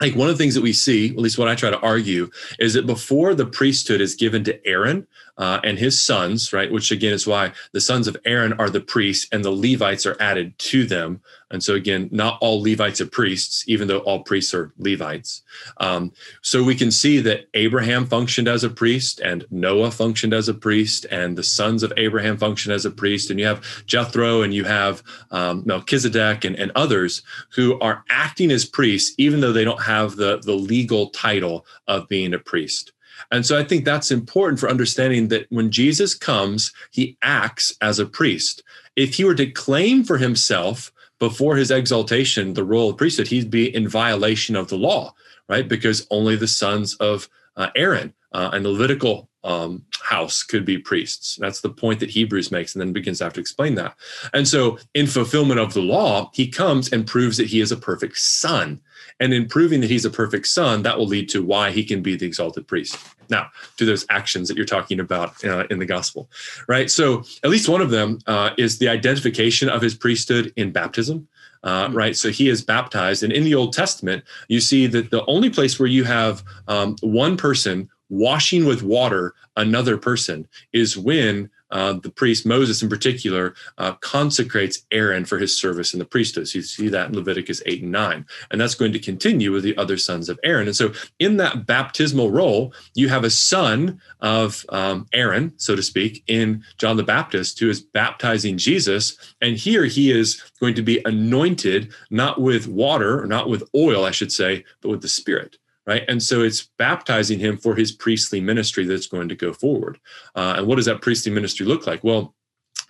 like 0.00 0.16
one 0.16 0.28
of 0.28 0.36
the 0.36 0.42
things 0.42 0.54
that 0.54 0.62
we 0.62 0.72
see, 0.72 1.10
at 1.10 1.18
least 1.18 1.38
what 1.38 1.48
I 1.48 1.54
try 1.54 1.70
to 1.70 1.78
argue, 1.80 2.30
is 2.58 2.74
that 2.74 2.86
before 2.86 3.34
the 3.34 3.46
priesthood 3.46 4.00
is 4.00 4.14
given 4.14 4.42
to 4.44 4.66
Aaron, 4.66 5.06
uh, 5.40 5.58
and 5.64 5.78
his 5.78 5.98
sons, 5.98 6.52
right? 6.52 6.70
Which 6.70 6.92
again 6.92 7.14
is 7.14 7.26
why 7.26 7.52
the 7.72 7.80
sons 7.80 8.06
of 8.06 8.16
Aaron 8.26 8.52
are 8.52 8.68
the 8.68 8.80
priests 8.80 9.26
and 9.32 9.42
the 9.42 9.50
Levites 9.50 10.04
are 10.04 10.16
added 10.20 10.56
to 10.58 10.84
them. 10.84 11.22
And 11.50 11.64
so 11.64 11.74
again, 11.74 12.10
not 12.12 12.36
all 12.42 12.62
Levites 12.62 13.00
are 13.00 13.06
priests, 13.06 13.64
even 13.66 13.88
though 13.88 14.00
all 14.00 14.22
priests 14.22 14.52
are 14.52 14.72
Levites. 14.76 15.42
Um, 15.78 16.12
so 16.42 16.62
we 16.62 16.74
can 16.74 16.90
see 16.90 17.20
that 17.20 17.46
Abraham 17.54 18.04
functioned 18.04 18.48
as 18.48 18.64
a 18.64 18.70
priest 18.70 19.20
and 19.20 19.46
Noah 19.50 19.90
functioned 19.90 20.34
as 20.34 20.48
a 20.50 20.54
priest 20.54 21.06
and 21.10 21.38
the 21.38 21.42
sons 21.42 21.82
of 21.82 21.92
Abraham 21.96 22.36
functioned 22.36 22.74
as 22.74 22.84
a 22.84 22.90
priest. 22.90 23.30
And 23.30 23.40
you 23.40 23.46
have 23.46 23.64
Jethro 23.86 24.42
and 24.42 24.52
you 24.52 24.64
have 24.64 25.02
um, 25.30 25.62
Melchizedek 25.64 26.44
and, 26.44 26.54
and 26.56 26.70
others 26.74 27.22
who 27.54 27.80
are 27.80 28.04
acting 28.10 28.50
as 28.50 28.66
priests, 28.66 29.14
even 29.16 29.40
though 29.40 29.54
they 29.54 29.64
don't 29.64 29.82
have 29.82 30.16
the, 30.16 30.38
the 30.40 30.52
legal 30.52 31.08
title 31.08 31.64
of 31.88 32.08
being 32.08 32.34
a 32.34 32.38
priest. 32.38 32.92
And 33.30 33.46
so 33.46 33.58
I 33.58 33.64
think 33.64 33.84
that's 33.84 34.10
important 34.10 34.58
for 34.58 34.68
understanding 34.68 35.28
that 35.28 35.46
when 35.50 35.70
Jesus 35.70 36.14
comes, 36.14 36.72
he 36.90 37.16
acts 37.22 37.76
as 37.80 37.98
a 37.98 38.06
priest. 38.06 38.62
If 38.96 39.14
he 39.14 39.24
were 39.24 39.34
to 39.36 39.50
claim 39.50 40.04
for 40.04 40.18
himself 40.18 40.92
before 41.18 41.56
his 41.56 41.70
exaltation 41.70 42.54
the 42.54 42.64
role 42.64 42.90
of 42.90 42.96
priesthood, 42.96 43.28
he'd 43.28 43.50
be 43.50 43.74
in 43.74 43.88
violation 43.88 44.56
of 44.56 44.68
the 44.68 44.76
law, 44.76 45.14
right? 45.48 45.68
Because 45.68 46.06
only 46.10 46.34
the 46.34 46.48
sons 46.48 46.94
of 46.96 47.28
uh, 47.56 47.68
Aaron 47.76 48.12
uh, 48.32 48.50
and 48.52 48.64
the 48.64 48.70
Levitical 48.70 49.28
um, 49.42 49.84
house 50.02 50.42
could 50.42 50.64
be 50.64 50.78
priests. 50.78 51.36
That's 51.36 51.60
the 51.60 51.70
point 51.70 52.00
that 52.00 52.10
Hebrews 52.10 52.50
makes, 52.50 52.74
and 52.74 52.80
then 52.80 52.92
begins 52.92 53.18
to 53.18 53.24
have 53.24 53.32
to 53.34 53.40
explain 53.40 53.74
that. 53.76 53.94
And 54.34 54.46
so, 54.46 54.78
in 54.94 55.06
fulfillment 55.06 55.60
of 55.60 55.72
the 55.72 55.80
law, 55.80 56.30
he 56.34 56.48
comes 56.48 56.92
and 56.92 57.06
proves 57.06 57.36
that 57.38 57.46
he 57.46 57.60
is 57.60 57.72
a 57.72 57.76
perfect 57.76 58.18
son. 58.18 58.80
And 59.18 59.32
in 59.32 59.48
proving 59.48 59.80
that 59.80 59.90
he's 59.90 60.04
a 60.04 60.10
perfect 60.10 60.46
son, 60.46 60.82
that 60.82 60.98
will 60.98 61.06
lead 61.06 61.28
to 61.30 61.42
why 61.42 61.70
he 61.70 61.84
can 61.84 62.02
be 62.02 62.16
the 62.16 62.26
exalted 62.26 62.66
priest. 62.68 62.98
Now, 63.30 63.50
to 63.76 63.84
those 63.84 64.04
actions 64.10 64.48
that 64.48 64.56
you're 64.56 64.66
talking 64.66 65.00
about 65.00 65.42
uh, 65.44 65.66
in 65.70 65.78
the 65.78 65.86
gospel, 65.86 66.28
right? 66.68 66.90
So, 66.90 67.22
at 67.42 67.50
least 67.50 67.68
one 67.68 67.80
of 67.80 67.90
them 67.90 68.18
uh, 68.26 68.50
is 68.58 68.78
the 68.78 68.88
identification 68.88 69.68
of 69.68 69.82
his 69.82 69.94
priesthood 69.94 70.52
in 70.56 70.72
baptism. 70.72 71.28
Uh, 71.62 71.88
mm-hmm. 71.88 71.94
right? 71.94 72.16
So 72.16 72.30
he 72.30 72.48
is 72.48 72.62
baptized. 72.62 73.22
And 73.22 73.30
in 73.34 73.44
the 73.44 73.54
Old 73.54 73.74
Testament, 73.74 74.24
you 74.48 74.60
see 74.60 74.86
that 74.86 75.10
the 75.10 75.26
only 75.26 75.50
place 75.50 75.78
where 75.78 75.88
you 75.88 76.04
have 76.04 76.42
um, 76.68 76.96
one 77.02 77.36
person 77.36 77.90
washing 78.08 78.64
with 78.64 78.82
water 78.82 79.34
another 79.56 79.98
person 79.98 80.48
is 80.72 80.96
when 80.96 81.50
uh, 81.70 81.94
the 81.94 82.10
priest 82.10 82.46
Moses 82.46 82.82
in 82.82 82.88
particular 82.88 83.54
uh, 83.78 83.92
consecrates 83.94 84.86
Aaron 84.90 85.24
for 85.24 85.38
his 85.38 85.58
service 85.58 85.92
in 85.92 85.98
the 85.98 86.04
priesthood. 86.04 86.48
So 86.48 86.58
you 86.58 86.62
see 86.62 86.88
that 86.88 87.08
in 87.08 87.16
Leviticus 87.16 87.62
8 87.66 87.82
and 87.82 87.92
9. 87.92 88.26
And 88.50 88.60
that's 88.60 88.74
going 88.74 88.92
to 88.92 88.98
continue 88.98 89.52
with 89.52 89.62
the 89.62 89.76
other 89.76 89.96
sons 89.96 90.28
of 90.28 90.38
Aaron. 90.44 90.66
And 90.66 90.76
so 90.76 90.92
in 91.18 91.36
that 91.38 91.66
baptismal 91.66 92.30
role, 92.30 92.74
you 92.94 93.08
have 93.08 93.24
a 93.24 93.30
son 93.30 94.00
of 94.20 94.64
um, 94.70 95.06
Aaron, 95.12 95.52
so 95.56 95.76
to 95.76 95.82
speak, 95.82 96.24
in 96.26 96.64
John 96.78 96.96
the 96.96 97.02
Baptist 97.02 97.58
who 97.58 97.70
is 97.70 97.80
baptizing 97.80 98.58
Jesus. 98.58 99.16
And 99.40 99.56
here 99.56 99.84
he 99.84 100.10
is 100.10 100.42
going 100.60 100.74
to 100.74 100.82
be 100.82 101.02
anointed 101.04 101.92
not 102.10 102.40
with 102.40 102.66
water 102.66 103.22
or 103.22 103.26
not 103.26 103.48
with 103.48 103.68
oil, 103.74 104.04
I 104.04 104.10
should 104.10 104.32
say, 104.32 104.64
but 104.80 104.88
with 104.88 105.02
the 105.02 105.08
Spirit 105.08 105.58
right? 105.86 106.04
And 106.08 106.22
so 106.22 106.42
it's 106.42 106.68
baptizing 106.78 107.38
him 107.38 107.56
for 107.56 107.74
his 107.74 107.92
priestly 107.92 108.40
ministry 108.40 108.84
that's 108.84 109.06
going 109.06 109.28
to 109.28 109.34
go 109.34 109.52
forward. 109.52 109.98
Uh, 110.34 110.54
and 110.58 110.66
what 110.66 110.76
does 110.76 110.86
that 110.86 111.02
priestly 111.02 111.32
ministry 111.32 111.66
look 111.66 111.86
like? 111.86 112.04
Well, 112.04 112.34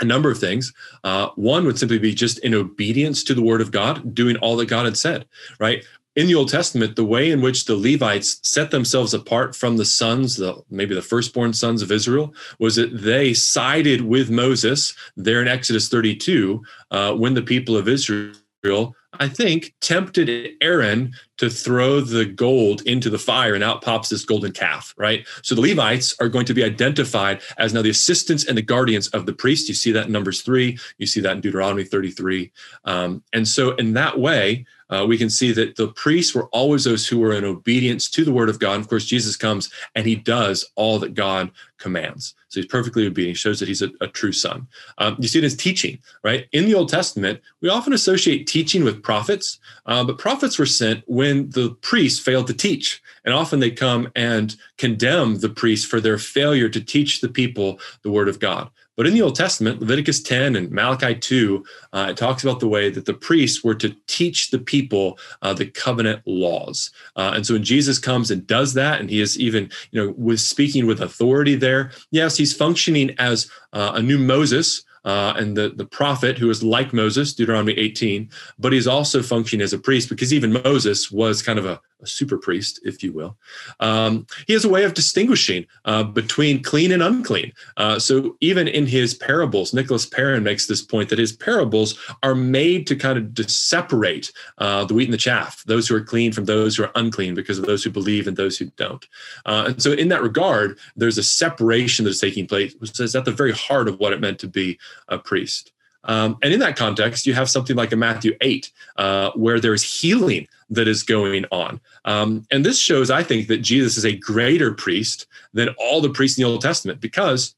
a 0.01 0.05
number 0.05 0.31
of 0.31 0.39
things. 0.39 0.73
Uh, 1.05 1.29
one 1.37 1.65
would 1.67 1.79
simply 1.79 1.99
be 1.99 2.15
just 2.15 2.39
in 2.39 2.55
obedience 2.55 3.23
to 3.25 3.35
the 3.35 3.43
word 3.43 3.61
of 3.61 3.71
God, 3.71 4.15
doing 4.15 4.37
all 4.39 4.57
that 4.57 4.67
God 4.67 4.87
had 4.87 4.97
said, 4.97 5.27
right? 5.59 5.85
In 6.17 6.27
the 6.27 6.35
Old 6.35 6.49
Testament, 6.49 6.97
the 6.97 7.05
way 7.05 7.31
in 7.31 7.41
which 7.41 7.67
the 7.67 7.77
Levites 7.77 8.41
set 8.43 8.71
themselves 8.71 9.15
apart 9.15 9.55
from 9.55 9.77
the 9.77 9.85
sons, 9.85 10.37
the 10.37 10.61
maybe 10.69 10.95
the 10.95 11.03
firstborn 11.03 11.53
sons 11.53 11.83
of 11.83 11.93
Israel, 11.93 12.35
was 12.59 12.77
that 12.77 13.03
they 13.03 13.33
sided 13.33 14.01
with 14.01 14.29
Moses 14.29 14.93
there 15.17 15.41
in 15.41 15.49
Exodus 15.49 15.89
32 15.89 16.63
uh, 16.91 17.15
when 17.15 17.35
the 17.35 17.43
people 17.43 17.77
of 17.77 17.89
Israel 17.89 18.95
I 19.15 19.29
think, 19.29 19.75
tempted 19.81 20.53
Aaron 20.61 21.13
to 21.39 21.51
throw 21.51 22.01
the 22.01 22.25
gold 22.25 22.83
into 22.83 23.11
the 23.11 23.19
fire, 23.19 23.55
and 23.55 23.65
out 23.65 23.83
pops 23.83 24.09
this 24.09 24.25
golden 24.25 24.53
calf, 24.53 24.95
right? 24.97 25.27
So 25.43 25.55
the 25.55 25.61
Levites 25.63 26.15
are 26.21 26.29
going 26.29 26.47
to 26.47 26.55
be 26.55 26.63
identified 26.63 27.43
as 27.59 27.75
now 27.75 27.83
the 27.83 27.91
assistants 27.91 28.47
and 28.47 28.57
the 28.57 28.63
guardians 28.63 29.09
of 29.09 29.27
the 29.27 29.33
priest. 29.33 29.69
You 29.69 29.75
see 29.75 29.91
that 29.93 30.07
in 30.07 30.13
Numbers 30.13 30.43
3, 30.43 30.79
you 30.99 31.07
see 31.07 31.21
that 31.21 31.33
in 31.33 31.41
Deuteronomy 31.41 31.85
33. 31.85 32.53
Um, 32.85 33.23
and 33.33 33.47
so, 33.47 33.75
in 33.77 33.95
that 33.95 34.19
way, 34.19 34.65
uh, 34.91 35.07
we 35.07 35.17
can 35.17 35.31
see 35.31 35.53
that 35.53 35.77
the 35.77 35.89
priests 35.89 36.35
were 36.35 36.47
always 36.47 36.85
those 36.85 37.07
who 37.07 37.19
were 37.19 37.33
in 37.33 37.45
obedience 37.45 38.11
to 38.11 38.25
the 38.25 38.33
word 38.33 38.49
of 38.49 38.59
God. 38.59 38.81
Of 38.81 38.89
course, 38.89 39.07
Jesus 39.07 39.37
comes 39.37 39.71
and 39.95 40.07
he 40.07 40.17
does 40.17 40.71
all 40.75 40.99
that 40.99 41.15
God 41.15 41.51
commands. 41.79 42.35
So 42.49 42.61
he's 42.61 42.67
perfectly 42.67 43.07
obedient. 43.07 43.37
He 43.37 43.41
shows 43.41 43.61
that 43.61 43.69
he's 43.69 43.83
a, 43.83 43.91
a 44.01 44.09
true 44.09 44.33
son. 44.33 44.67
Um, 44.99 45.17
you 45.21 45.29
see 45.29 45.39
it 45.39 45.45
as 45.45 45.57
teaching, 45.57 45.99
right? 46.25 46.47
In 46.53 46.67
the 46.67 46.75
Old 46.75 46.89
Testament, 46.89 47.41
we 47.61 47.69
often 47.69 47.93
associate 47.93 48.47
teaching 48.47 48.83
with 48.83 49.03
prophets, 49.03 49.59
uh, 49.87 50.05
but 50.05 50.19
prophets 50.19 50.59
were 50.59 50.67
sent 50.67 51.05
when 51.07 51.49
the 51.51 51.71
priests 51.81 52.19
failed 52.19 52.49
to 52.49 52.55
teach. 52.55 53.01
And 53.25 53.33
often 53.33 53.61
they 53.61 53.71
come 53.71 54.09
and 54.17 54.57
condemn 54.79 55.39
the 55.39 55.49
priests 55.49 55.87
for 55.87 56.01
their 56.01 56.19
failure 56.19 56.69
to 56.69 56.81
teach 56.81 57.21
the 57.21 57.29
people 57.29 57.79
the 58.03 58.11
word 58.11 58.29
of 58.29 58.41
God. 58.41 58.71
But 59.01 59.07
in 59.07 59.15
the 59.15 59.23
Old 59.23 59.35
Testament, 59.35 59.81
Leviticus 59.81 60.23
10 60.23 60.57
and 60.57 60.71
Malachi 60.71 61.15
2, 61.15 61.65
uh, 61.95 62.09
it 62.11 62.19
talks 62.19 62.45
about 62.45 62.61
the 62.61 62.69
way 62.69 62.91
that 62.91 63.07
the 63.07 63.15
priests 63.15 63.65
were 63.65 63.75
to 63.77 63.97
teach 64.07 64.51
the 64.51 64.59
people 64.59 65.19
uh, 65.41 65.55
the 65.55 65.65
covenant 65.65 66.21
laws. 66.27 66.91
Uh, 67.17 67.33
and 67.35 67.47
so 67.47 67.55
when 67.55 67.65
Jesus 67.65 67.99
comes 67.99 68.31
and 68.31 68.47
does 68.47 68.75
that, 68.75 69.01
and 69.01 69.09
he 69.09 69.23
is 69.23 69.41
even, 69.41 69.71
you 69.91 70.05
know, 70.05 70.15
with 70.19 70.39
speaking 70.39 70.87
with 70.87 71.01
authority 71.01 71.55
there, 71.55 71.93
yes, 72.11 72.37
he's 72.37 72.55
functioning 72.55 73.15
as 73.19 73.51
uh, 73.73 73.93
a 73.95 74.03
new 74.03 74.19
Moses 74.19 74.85
uh, 75.07 75.33
and 75.35 75.57
the, 75.57 75.71
the 75.71 75.87
prophet 75.87 76.37
who 76.37 76.51
is 76.51 76.63
like 76.63 76.93
Moses, 76.93 77.33
Deuteronomy 77.33 77.73
18, 77.79 78.29
but 78.59 78.75
he's 78.75 78.87
also 78.87 79.23
functioning 79.23 79.65
as 79.65 79.73
a 79.73 79.79
priest 79.79 80.11
because 80.11 80.35
even 80.35 80.53
Moses 80.63 81.11
was 81.11 81.41
kind 81.41 81.59
of 81.59 81.65
a, 81.65 81.81
a 82.03 82.07
super 82.07 82.39
priest, 82.39 82.81
if 82.85 83.03
you 83.03 83.13
will. 83.13 83.37
Um, 83.81 84.27
he 84.47 84.53
has 84.53 84.65
a 84.65 84.69
way 84.69 84.85
of 84.85 84.95
distinguishing 84.95 85.67
uh, 85.85 86.05
between 86.05 86.63
clean 86.63 86.93
and 86.93 87.03
unclean. 87.03 87.53
Uh, 87.77 87.99
so 87.99 88.37
even 88.41 88.69
in 88.69 88.87
his 88.87 89.15
parables, 89.15 89.75
Nicholas 89.75 90.07
Perrin 90.07 90.43
makes 90.43 90.67
this 90.67 90.83
point 90.83 91.09
that 91.09 91.19
his 91.19 91.33
parables 91.33 91.99
are 92.23 92.35
made 92.35 92.87
to 92.87 92.97
kind 92.97 93.39
of 93.39 93.51
separate 93.51 94.33
uh, 94.59 94.85
the 94.85 94.95
wheat 94.95 95.05
and 95.05 95.15
the 95.15 95.19
chaff, 95.19 95.63
those 95.65 95.89
who 95.89 95.97
are 95.97 96.01
clean 96.01 96.33
from 96.33 96.45
those 96.45 96.77
who 96.77 96.85
are 96.85 96.93
unclean, 96.95 97.35
because 97.35 97.59
of 97.59 97.67
those 97.67 97.85
who 97.85 97.91
believe 97.91 98.27
and 98.27 98.37
those 98.37 98.59
who 98.59 98.67
don't. 98.77 99.07
Uh, 99.47 99.65
and 99.69 99.83
so 99.83 99.93
in 99.93 100.09
that 100.09 100.23
regard, 100.23 100.79
there's 100.97 101.19
a 101.19 101.23
separation 101.23 102.05
that 102.05 102.11
is 102.11 102.21
taking 102.21 102.47
place, 102.47 102.75
which 102.79 102.99
is 103.01 103.15
at 103.15 103.25
the 103.25 103.33
very 103.33 103.53
heart 103.53 103.89
of 103.89 103.99
what 103.99 104.13
it 104.13 104.21
meant 104.21 104.39
to 104.39 104.49
be 104.49 104.79
a 105.09 105.19
priest. 105.19 105.73
Um, 106.05 106.39
and 106.43 106.53
in 106.53 106.61
that 106.61 106.77
context, 106.77 107.27
you 107.27 107.35
have 107.35 107.51
something 107.51 107.77
like 107.77 107.93
a 107.93 107.97
Matthew 107.97 108.37
8, 108.41 108.71
uh, 108.97 109.31
where 109.33 109.61
there's 109.61 109.83
healing 109.83 110.49
that 110.71 110.89
is 110.89 111.03
going 111.03 111.45
on. 111.51 111.81
Um, 112.05 112.47
and 112.51 112.65
this 112.65 112.79
shows, 112.79 113.11
I 113.11 113.23
think, 113.23 113.49
that 113.49 113.59
Jesus 113.59 113.97
is 113.97 114.05
a 114.05 114.17
greater 114.17 114.73
priest 114.73 115.27
than 115.53 115.69
all 115.79 116.01
the 116.01 116.11
priests 116.11 116.39
in 116.39 116.45
the 116.45 116.51
Old 116.51 116.63
Testament 116.63 117.01
because 117.01 117.55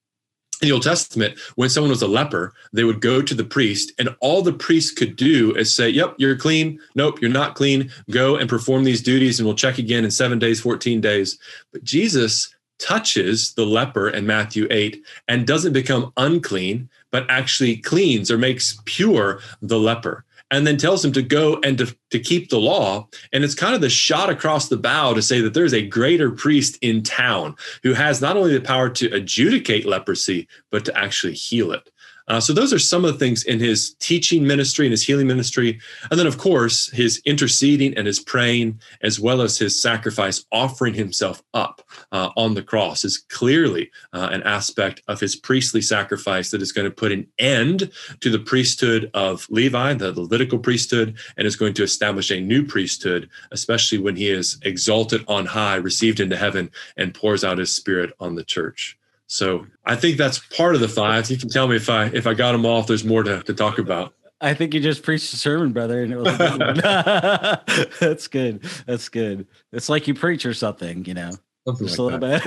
in 0.63 0.69
the 0.69 0.73
Old 0.73 0.85
Testament, 0.85 1.39
when 1.57 1.69
someone 1.69 1.91
was 1.91 2.03
a 2.03 2.07
leper, 2.07 2.55
they 2.73 2.85
would 2.85 3.01
go 3.01 3.21
to 3.21 3.35
the 3.35 3.45
priest, 3.45 3.93
and 3.99 4.15
all 4.21 4.43
the 4.43 4.53
priest 4.53 4.97
could 4.97 5.17
do 5.17 5.53
is 5.57 5.75
say, 5.75 5.89
Yep, 5.89 6.15
you're 6.19 6.37
clean. 6.37 6.79
Nope, 6.95 7.21
you're 7.21 7.31
not 7.31 7.57
clean. 7.57 7.91
Go 8.11 8.37
and 8.37 8.49
perform 8.49 8.85
these 8.85 9.03
duties, 9.03 9.41
and 9.41 9.47
we'll 9.47 9.57
check 9.57 9.79
again 9.79 10.05
in 10.05 10.11
seven 10.13 10.39
days, 10.39 10.61
14 10.61 11.01
days. 11.01 11.37
But 11.73 11.83
Jesus 11.83 12.55
touches 12.83 13.55
the 13.55 13.65
leper 13.65 14.09
in 14.09 14.27
Matthew 14.27 14.67
8 14.71 15.05
and 15.29 15.47
doesn't 15.47 15.73
become 15.73 16.13
unclean, 16.17 16.89
but 17.11 17.31
actually 17.31 17.77
cleans 17.77 18.31
or 18.31 18.37
makes 18.37 18.81
pure 18.85 19.41
the 19.61 19.79
leper 19.79 20.25
and 20.53 20.67
then 20.67 20.77
tells 20.77 21.03
him 21.03 21.13
to 21.13 21.23
go 21.23 21.59
and 21.65 21.79
to, 21.79 21.97
to 22.11 22.19
keep 22.19 22.51
the 22.51 22.61
law. 22.61 23.09
And 23.33 23.43
it's 23.43 23.55
kind 23.55 23.75
of 23.75 23.81
the 23.81 23.89
shot 23.89 24.29
across 24.29 24.69
the 24.69 24.77
bow 24.77 25.15
to 25.15 25.23
say 25.23 25.41
that 25.41 25.55
there's 25.55 25.73
a 25.73 25.87
greater 25.87 26.31
priest 26.31 26.77
in 26.83 27.03
town 27.03 27.57
who 27.83 27.95
has 27.95 28.21
not 28.21 28.37
only 28.37 28.53
the 28.53 28.61
power 28.61 28.91
to 28.91 29.13
adjudicate 29.15 29.87
leprosy, 29.87 30.47
but 30.71 30.85
to 30.85 30.97
actually 30.97 31.35
heal 31.35 31.73
it. 31.73 31.89
Uh, 32.29 32.41
so 32.41 32.53
those 32.53 32.73
are 32.73 32.79
some 32.79 33.05
of 33.05 33.13
the 33.13 33.19
things 33.19 33.45
in 33.45 33.59
his 33.59 33.95
teaching 33.95 34.47
ministry 34.47 34.87
and 34.87 34.93
his 34.93 35.05
healing 35.05 35.27
ministry. 35.27 35.81
And 36.11 36.19
then, 36.19 36.27
of 36.27 36.39
course, 36.39 36.91
his 36.91 37.21
interceding 37.25 37.97
and 37.97 38.07
his 38.07 38.21
praying, 38.21 38.81
as 39.03 39.19
well 39.19 39.41
as 39.43 39.59
his 39.59 39.81
sacrifice, 39.81 40.45
offering 40.53 40.95
himself 40.95 41.43
up 41.55 41.83
uh, 42.13 42.31
on 42.37 42.55
the 42.55 42.63
cross, 42.63 43.05
is 43.05 43.19
clearly 43.19 43.91
uh, 44.13 44.29
an 44.33 44.43
aspect 44.45 45.03
of 45.09 45.21
his 45.21 45.37
priestly 45.37 45.83
sacrifice 45.83 46.51
that 46.51 46.63
is 46.63 46.73
going 46.73 46.89
to 46.89 46.95
put 46.95 47.13
an 47.13 47.27
end 47.39 47.91
to 48.21 48.31
the 48.31 48.39
priesthood 48.39 49.11
of 49.15 49.47
Levi, 49.51 49.95
the 49.95 50.13
Levitical 50.13 50.59
priesthood, 50.59 51.17
and 51.37 51.47
is 51.47 51.57
going 51.57 51.75
to 51.75 51.83
establish 51.83 52.31
a 52.31 52.41
new 52.41 52.65
priesthood, 52.65 53.29
especially 53.51 53.99
when 53.99 54.17
he 54.17 54.31
is 54.31 54.59
exalted 54.63 55.25
on 55.29 55.47
high, 55.47 55.77
received 55.77 56.21
into 56.21 56.37
heaven, 56.37 56.71
and 56.97 57.15
pours 57.15 57.45
out 57.45 57.59
his 57.59 57.75
spirit 57.75 58.13
on 58.21 58.35
the 58.35 58.45
church. 58.45 58.99
So 59.27 59.67
I 59.85 59.97
think 59.97 60.19
that's 60.19 60.39
part 60.39 60.75
of 60.75 60.81
the 60.81 60.89
five. 60.89 61.31
You 61.31 61.39
can 61.39 61.49
tell 61.49 61.67
me 61.67 61.77
if 61.77 61.89
I 61.89 62.07
if 62.07 62.27
I 62.27 62.35
got 62.35 62.53
them 62.53 62.67
all. 62.67 62.81
If 62.81 62.87
there's 62.87 63.05
more 63.05 63.23
to, 63.23 63.43
to 63.43 63.55
talk 63.55 63.79
about. 63.79 64.15
I 64.43 64.55
think 64.55 64.75
you 64.75 64.81
just 64.81 65.05
preached 65.05 65.33
a 65.33 65.37
sermon, 65.37 65.73
brother, 65.73 66.03
and 66.03 66.13
it 66.13 66.17
was 66.17 66.37
good 66.37 66.61
that's 68.01 68.27
good. 68.27 68.63
That's 68.87 69.09
good. 69.09 69.47
It's 69.73 69.89
like 69.89 70.09
you 70.09 70.15
preach 70.15 70.45
or 70.45 70.53
something, 70.53 71.05
you 71.05 71.15
know. 71.15 71.31
Something 71.65 71.87
just 71.87 71.99
like 72.01 72.15
a 72.15 72.19
little 72.19 72.41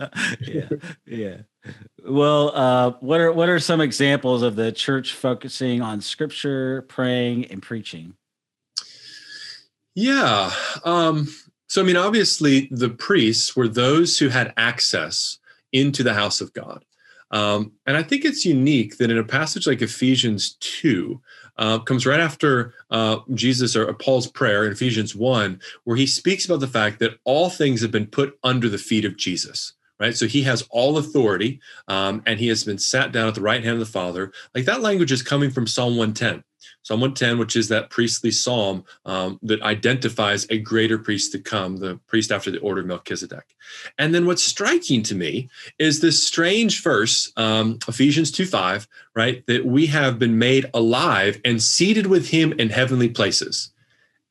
bit. 0.00 0.78
yeah, 1.04 1.04
yeah. 1.04 1.72
Well, 2.08 2.56
uh, 2.56 2.92
what 3.00 3.20
are 3.20 3.32
what 3.32 3.50
are 3.50 3.60
some 3.60 3.82
examples 3.82 4.42
of 4.42 4.56
the 4.56 4.72
church 4.72 5.12
focusing 5.12 5.82
on 5.82 6.00
scripture, 6.00 6.82
praying, 6.88 7.46
and 7.46 7.62
preaching? 7.62 8.14
Yeah. 9.94 10.50
Um, 10.84 11.28
so 11.66 11.82
I 11.82 11.84
mean, 11.84 11.96
obviously, 11.96 12.68
the 12.70 12.88
priests 12.88 13.54
were 13.54 13.68
those 13.68 14.18
who 14.18 14.28
had 14.28 14.54
access 14.56 15.38
into 15.76 16.02
the 16.02 16.14
house 16.14 16.40
of 16.40 16.52
God. 16.52 16.84
Um, 17.32 17.72
and 17.86 17.96
I 17.96 18.02
think 18.02 18.24
it's 18.24 18.44
unique 18.44 18.98
that 18.98 19.10
in 19.10 19.18
a 19.18 19.24
passage 19.24 19.66
like 19.66 19.82
Ephesians 19.82 20.56
2, 20.60 21.20
uh, 21.58 21.78
comes 21.80 22.06
right 22.06 22.20
after 22.20 22.74
uh, 22.90 23.18
Jesus 23.34 23.74
or 23.74 23.92
Paul's 23.94 24.26
prayer 24.26 24.66
in 24.66 24.72
Ephesians 24.72 25.14
1, 25.14 25.60
where 25.84 25.96
he 25.96 26.06
speaks 26.06 26.44
about 26.44 26.60
the 26.60 26.66
fact 26.66 26.98
that 26.98 27.18
all 27.24 27.50
things 27.50 27.80
have 27.80 27.90
been 27.90 28.06
put 28.06 28.38
under 28.44 28.68
the 28.68 28.78
feet 28.78 29.04
of 29.04 29.16
Jesus. 29.16 29.72
Right. 29.98 30.14
So 30.14 30.26
he 30.26 30.42
has 30.42 30.62
all 30.68 30.98
authority 30.98 31.58
um, 31.88 32.22
and 32.26 32.38
he 32.38 32.48
has 32.48 32.64
been 32.64 32.76
sat 32.76 33.12
down 33.12 33.28
at 33.28 33.34
the 33.34 33.40
right 33.40 33.64
hand 33.64 33.80
of 33.80 33.80
the 33.80 33.86
Father. 33.86 34.30
Like 34.54 34.66
that 34.66 34.82
language 34.82 35.10
is 35.10 35.22
coming 35.22 35.50
from 35.50 35.66
Psalm 35.66 35.96
110 35.96 36.44
Psalm 36.82 37.00
110, 37.00 37.38
which 37.38 37.56
is 37.56 37.68
that 37.68 37.90
priestly 37.90 38.30
psalm 38.30 38.84
um, 39.04 39.38
that 39.42 39.62
identifies 39.62 40.46
a 40.50 40.58
greater 40.58 40.98
priest 40.98 41.32
to 41.32 41.38
come, 41.38 41.76
the 41.78 41.98
priest 42.06 42.30
after 42.30 42.50
the 42.50 42.60
order 42.60 42.80
of 42.80 42.86
Melchizedek. 42.86 43.56
And 43.98 44.14
then 44.14 44.26
what's 44.26 44.44
striking 44.44 45.02
to 45.04 45.14
me 45.14 45.48
is 45.78 46.00
this 46.00 46.24
strange 46.24 46.82
verse, 46.82 47.32
um, 47.36 47.78
Ephesians 47.88 48.30
2 48.30 48.46
5, 48.46 48.86
right? 49.14 49.44
That 49.46 49.66
we 49.66 49.86
have 49.86 50.18
been 50.18 50.38
made 50.38 50.70
alive 50.74 51.40
and 51.44 51.62
seated 51.62 52.06
with 52.06 52.28
him 52.28 52.52
in 52.52 52.70
heavenly 52.70 53.08
places. 53.08 53.72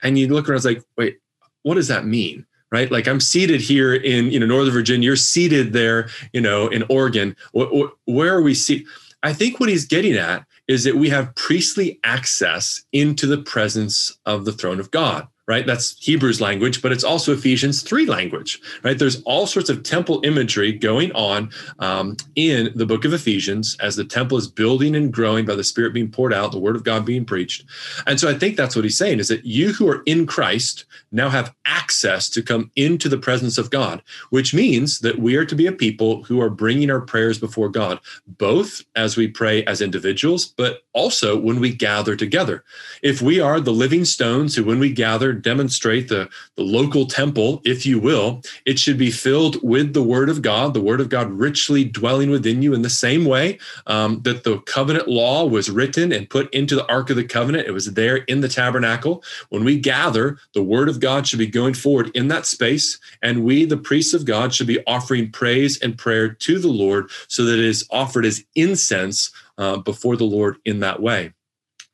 And 0.01 0.17
you 0.17 0.27
look 0.27 0.47
around, 0.47 0.57
it's 0.57 0.65
like, 0.65 0.83
wait, 0.97 1.19
what 1.63 1.75
does 1.75 1.87
that 1.87 2.05
mean? 2.05 2.45
right 2.71 2.91
like 2.91 3.07
i'm 3.07 3.19
seated 3.19 3.61
here 3.61 3.93
in 3.93 4.31
you 4.31 4.39
know 4.39 4.45
northern 4.45 4.73
virginia 4.73 5.05
you're 5.05 5.15
seated 5.15 5.71
there 5.73 6.09
you 6.33 6.41
know 6.41 6.67
in 6.67 6.83
oregon 6.89 7.35
where 7.53 8.33
are 8.35 8.41
we 8.41 8.53
seated 8.53 8.85
i 9.23 9.31
think 9.31 9.59
what 9.59 9.69
he's 9.69 9.85
getting 9.85 10.15
at 10.15 10.45
is 10.67 10.83
that 10.83 10.95
we 10.95 11.09
have 11.09 11.35
priestly 11.35 11.99
access 12.03 12.83
into 12.91 13.27
the 13.27 13.41
presence 13.41 14.17
of 14.25 14.45
the 14.45 14.51
throne 14.51 14.79
of 14.79 14.91
God 14.91 15.27
right? 15.47 15.65
That's 15.65 15.95
Hebrews 16.03 16.41
language, 16.41 16.81
but 16.81 16.91
it's 16.91 17.03
also 17.03 17.33
Ephesians 17.33 17.83
3 17.83 18.07
language, 18.07 18.59
right? 18.83 18.97
There's 18.97 19.21
all 19.23 19.45
sorts 19.45 19.69
of 19.69 19.83
temple 19.83 20.21
imagery 20.23 20.71
going 20.71 21.11
on 21.11 21.51
um, 21.79 22.17
in 22.35 22.71
the 22.75 22.85
book 22.85 23.05
of 23.05 23.13
Ephesians 23.13 23.77
as 23.79 23.95
the 23.95 24.05
temple 24.05 24.37
is 24.37 24.47
building 24.47 24.95
and 24.95 25.13
growing 25.13 25.45
by 25.45 25.55
the 25.55 25.63
Spirit 25.63 25.93
being 25.93 26.09
poured 26.09 26.33
out, 26.33 26.51
the 26.51 26.59
word 26.59 26.75
of 26.75 26.83
God 26.83 27.05
being 27.05 27.25
preached. 27.25 27.63
And 28.07 28.19
so 28.19 28.27
I 28.27 28.33
think 28.33 28.57
that's 28.57 28.75
what 28.75 28.85
he's 28.85 28.97
saying 28.97 29.19
is 29.19 29.27
that 29.27 29.45
you 29.45 29.71
who 29.71 29.87
are 29.87 30.01
in 30.07 30.25
Christ 30.25 30.85
now 31.11 31.29
have 31.29 31.53
access 31.65 32.27
to 32.29 32.41
come 32.41 32.71
into 32.75 33.07
the 33.07 33.17
presence 33.17 33.59
of 33.59 33.69
God, 33.69 34.01
which 34.31 34.53
means 34.53 34.99
that 34.99 35.19
we 35.19 35.35
are 35.35 35.45
to 35.45 35.55
be 35.55 35.67
a 35.67 35.71
people 35.71 36.23
who 36.23 36.41
are 36.41 36.49
bringing 36.49 36.89
our 36.89 37.01
prayers 37.01 37.37
before 37.37 37.69
God, 37.69 37.99
both 38.25 38.81
as 38.95 39.15
we 39.15 39.27
pray 39.27 39.63
as 39.65 39.81
individuals, 39.81 40.47
but 40.47 40.81
also 40.93 41.37
when 41.37 41.59
we 41.59 41.73
gather 41.73 42.15
together. 42.15 42.63
If 43.03 43.21
we 43.21 43.39
are 43.39 43.59
the 43.59 43.71
living 43.71 44.05
stones 44.05 44.55
who, 44.55 44.63
when 44.63 44.79
we 44.79 44.91
gather, 44.91 45.34
demonstrate 45.41 46.07
the, 46.07 46.29
the 46.55 46.63
local 46.63 47.05
temple, 47.05 47.61
if 47.65 47.85
you 47.85 47.99
will, 47.99 48.41
it 48.65 48.79
should 48.79 48.97
be 48.97 49.11
filled 49.11 49.61
with 49.61 49.93
the 49.93 50.03
word 50.03 50.29
of 50.29 50.41
God, 50.41 50.73
the 50.73 50.81
word 50.81 51.01
of 51.01 51.09
God 51.09 51.31
richly 51.31 51.83
dwelling 51.83 52.29
within 52.29 52.61
you 52.61 52.73
in 52.73 52.81
the 52.81 52.89
same 52.89 53.25
way 53.25 53.59
um, 53.87 54.21
that 54.23 54.43
the 54.43 54.59
covenant 54.61 55.07
law 55.07 55.45
was 55.45 55.69
written 55.69 56.11
and 56.11 56.29
put 56.29 56.53
into 56.53 56.75
the 56.75 56.87
Ark 56.87 57.09
of 57.09 57.15
the 57.15 57.23
Covenant. 57.23 57.67
It 57.67 57.71
was 57.71 57.93
there 57.93 58.17
in 58.17 58.41
the 58.41 58.49
tabernacle. 58.49 59.23
When 59.49 59.63
we 59.63 59.79
gather, 59.79 60.37
the 60.53 60.63
word 60.63 60.89
of 60.89 60.99
God 60.99 61.27
should 61.27 61.39
be 61.39 61.47
going 61.47 61.73
forward 61.73 62.11
in 62.15 62.27
that 62.29 62.45
space. 62.45 62.99
And 63.21 63.43
we, 63.43 63.65
the 63.65 63.77
priests 63.77 64.13
of 64.13 64.25
God, 64.25 64.53
should 64.53 64.67
be 64.67 64.83
offering 64.85 65.31
praise 65.31 65.81
and 65.81 65.97
prayer 65.97 66.29
to 66.29 66.59
the 66.59 66.67
Lord 66.67 67.09
so 67.27 67.45
that 67.45 67.59
it 67.59 67.65
is 67.65 67.87
offered 67.91 68.25
as 68.25 68.43
incense 68.55 69.31
uh, 69.57 69.77
before 69.77 70.17
the 70.17 70.25
Lord 70.25 70.57
in 70.65 70.79
that 70.81 71.01
way. 71.01 71.33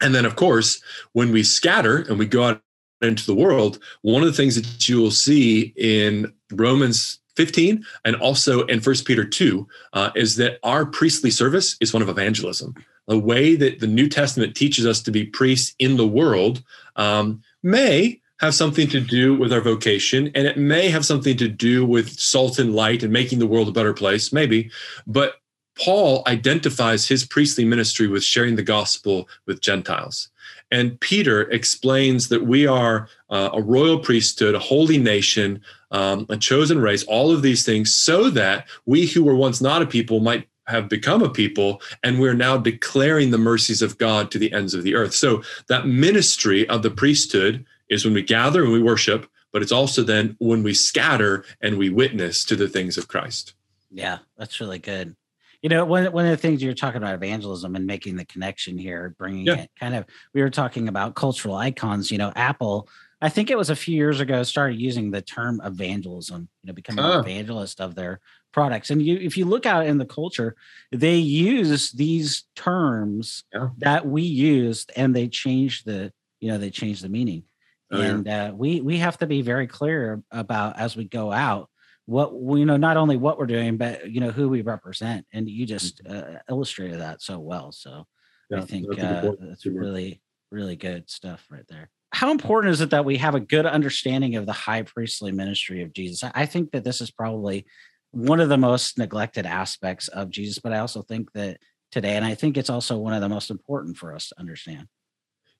And 0.01 0.15
then, 0.15 0.25
of 0.25 0.35
course, 0.35 0.81
when 1.13 1.31
we 1.31 1.43
scatter 1.43 1.97
and 1.97 2.17
we 2.17 2.25
go 2.25 2.43
out 2.43 2.61
into 3.01 3.25
the 3.25 3.35
world, 3.35 3.79
one 4.01 4.21
of 4.21 4.27
the 4.27 4.35
things 4.35 4.55
that 4.55 4.87
you 4.87 4.97
will 4.99 5.11
see 5.11 5.73
in 5.75 6.31
Romans 6.51 7.19
15 7.35 7.83
and 8.05 8.15
also 8.17 8.65
in 8.65 8.81
First 8.81 9.05
Peter 9.05 9.25
2 9.25 9.67
uh, 9.93 10.11
is 10.15 10.35
that 10.35 10.59
our 10.63 10.85
priestly 10.85 11.31
service 11.31 11.77
is 11.79 11.93
one 11.93 12.01
of 12.01 12.09
evangelism. 12.09 12.75
The 13.07 13.17
way 13.17 13.55
that 13.55 13.79
the 13.79 13.87
New 13.87 14.07
Testament 14.07 14.55
teaches 14.55 14.85
us 14.85 15.01
to 15.03 15.11
be 15.11 15.25
priests 15.25 15.75
in 15.79 15.97
the 15.97 16.07
world 16.07 16.63
um, 16.95 17.41
may 17.63 18.21
have 18.39 18.55
something 18.55 18.87
to 18.89 18.99
do 18.99 19.35
with 19.35 19.53
our 19.53 19.61
vocation 19.61 20.31
and 20.33 20.47
it 20.47 20.57
may 20.57 20.89
have 20.89 21.05
something 21.05 21.37
to 21.37 21.47
do 21.47 21.85
with 21.85 22.19
salt 22.19 22.57
and 22.57 22.75
light 22.75 23.03
and 23.03 23.13
making 23.13 23.39
the 23.39 23.47
world 23.47 23.67
a 23.67 23.71
better 23.71 23.93
place, 23.93 24.33
maybe. 24.33 24.69
But 25.05 25.35
Paul 25.77 26.23
identifies 26.27 27.07
his 27.07 27.25
priestly 27.25 27.65
ministry 27.65 28.07
with 28.07 28.23
sharing 28.23 28.55
the 28.55 28.63
gospel 28.63 29.29
with 29.45 29.61
Gentiles. 29.61 30.29
And 30.71 30.99
Peter 30.99 31.41
explains 31.51 32.29
that 32.29 32.45
we 32.45 32.65
are 32.65 33.09
uh, 33.29 33.49
a 33.53 33.61
royal 33.61 33.99
priesthood, 33.99 34.55
a 34.55 34.59
holy 34.59 34.97
nation, 34.97 35.61
um, 35.91 36.25
a 36.29 36.37
chosen 36.37 36.79
race, 36.79 37.03
all 37.03 37.31
of 37.31 37.41
these 37.41 37.65
things, 37.65 37.93
so 37.93 38.29
that 38.29 38.67
we 38.85 39.05
who 39.05 39.23
were 39.23 39.35
once 39.35 39.61
not 39.61 39.81
a 39.81 39.85
people 39.85 40.21
might 40.21 40.47
have 40.67 40.87
become 40.87 41.21
a 41.21 41.29
people, 41.29 41.81
and 42.03 42.19
we're 42.19 42.33
now 42.33 42.57
declaring 42.57 43.31
the 43.31 43.37
mercies 43.37 43.81
of 43.81 43.97
God 43.97 44.31
to 44.31 44.39
the 44.39 44.53
ends 44.53 44.73
of 44.73 44.83
the 44.83 44.95
earth. 44.95 45.13
So 45.13 45.43
that 45.67 45.87
ministry 45.87 46.67
of 46.69 46.81
the 46.81 46.91
priesthood 46.91 47.65
is 47.89 48.05
when 48.05 48.13
we 48.13 48.21
gather 48.21 48.63
and 48.63 48.71
we 48.71 48.81
worship, 48.81 49.29
but 49.51 49.61
it's 49.61 49.71
also 49.71 50.01
then 50.01 50.35
when 50.39 50.63
we 50.63 50.73
scatter 50.73 51.43
and 51.59 51.77
we 51.77 51.89
witness 51.89 52.45
to 52.45 52.55
the 52.55 52.69
things 52.69 52.97
of 52.97 53.09
Christ. 53.09 53.53
Yeah, 53.89 54.19
that's 54.37 54.61
really 54.61 54.79
good. 54.79 55.15
You 55.61 55.69
know, 55.69 55.85
one 55.85 56.11
one 56.11 56.25
of 56.25 56.31
the 56.31 56.37
things 56.37 56.63
you're 56.63 56.73
talking 56.73 57.01
about 57.01 57.13
evangelism 57.13 57.75
and 57.75 57.85
making 57.85 58.15
the 58.15 58.25
connection 58.25 58.77
here, 58.77 59.15
bringing 59.17 59.45
yeah. 59.45 59.61
it 59.61 59.71
kind 59.79 59.95
of. 59.95 60.05
We 60.33 60.41
were 60.41 60.49
talking 60.49 60.87
about 60.87 61.15
cultural 61.15 61.55
icons. 61.55 62.11
You 62.11 62.17
know, 62.17 62.31
Apple. 62.35 62.89
I 63.23 63.29
think 63.29 63.51
it 63.51 63.57
was 63.57 63.69
a 63.69 63.75
few 63.75 63.95
years 63.95 64.19
ago 64.19 64.41
started 64.41 64.81
using 64.81 65.11
the 65.11 65.21
term 65.21 65.61
evangelism. 65.63 66.49
You 66.63 66.67
know, 66.67 66.73
becoming 66.73 67.05
an 67.05 67.19
evangelist 67.19 67.79
of 67.79 67.93
their 67.93 68.19
products. 68.51 68.89
And 68.89 69.01
you, 69.01 69.17
if 69.17 69.37
you 69.37 69.45
look 69.45 69.67
out 69.67 69.85
in 69.85 69.99
the 69.99 70.05
culture, 70.05 70.55
they 70.91 71.17
use 71.17 71.91
these 71.91 72.45
terms 72.55 73.43
yeah. 73.53 73.69
that 73.77 74.07
we 74.07 74.23
used, 74.23 74.91
and 74.95 75.15
they 75.15 75.27
change 75.27 75.83
the. 75.83 76.11
You 76.39 76.51
know, 76.51 76.57
they 76.57 76.71
change 76.71 77.01
the 77.01 77.09
meaning. 77.09 77.43
Oh, 77.91 78.01
and 78.01 78.25
yeah. 78.25 78.45
uh, 78.45 78.51
we 78.53 78.81
we 78.81 78.97
have 78.97 79.17
to 79.19 79.27
be 79.27 79.41
very 79.41 79.67
clear 79.67 80.23
about 80.31 80.79
as 80.79 80.95
we 80.95 81.03
go 81.03 81.31
out 81.31 81.69
what 82.11 82.33
you 82.59 82.65
know 82.65 82.75
not 82.75 82.97
only 82.97 83.15
what 83.15 83.39
we're 83.39 83.45
doing 83.45 83.77
but 83.77 84.11
you 84.11 84.19
know 84.19 84.31
who 84.31 84.49
we 84.49 84.61
represent. 84.61 85.25
And 85.31 85.49
you 85.49 85.65
just 85.65 86.03
mm-hmm. 86.03 86.35
uh, 86.35 86.39
illustrated 86.49 86.99
that 86.99 87.21
so 87.21 87.39
well. 87.39 87.71
So 87.71 88.05
yeah, 88.49 88.57
i 88.57 88.65
think 88.65 88.85
that's, 88.89 89.01
uh, 89.01 89.31
that's 89.39 89.65
really 89.65 90.21
really 90.51 90.75
good 90.75 91.09
stuff 91.09 91.45
right 91.49 91.65
there. 91.69 91.89
How 92.13 92.31
important 92.31 92.73
is 92.73 92.81
it 92.81 92.89
that 92.89 93.05
we 93.05 93.17
have 93.17 93.35
a 93.35 93.39
good 93.39 93.65
understanding 93.65 94.35
of 94.35 94.45
the 94.45 94.51
high 94.51 94.81
priestly 94.81 95.31
ministry 95.31 95.81
of 95.83 95.93
jesus? 95.93 96.29
I 96.35 96.45
think 96.45 96.71
that 96.71 96.83
this 96.83 96.99
is 96.99 97.11
probably 97.11 97.65
one 98.11 98.41
of 98.41 98.49
the 98.49 98.57
most 98.57 98.97
neglected 98.97 99.45
aspects 99.45 100.09
of 100.09 100.29
jesus 100.29 100.59
but 100.59 100.73
i 100.73 100.79
also 100.79 101.01
think 101.01 101.31
that 101.31 101.57
today 101.93 102.17
and 102.17 102.25
i 102.25 102.35
think 102.35 102.57
it's 102.57 102.69
also 102.69 102.97
one 102.97 103.13
of 103.13 103.21
the 103.21 103.29
most 103.29 103.49
important 103.49 103.95
for 103.95 104.13
us 104.13 104.27
to 104.27 104.37
understand. 104.37 104.85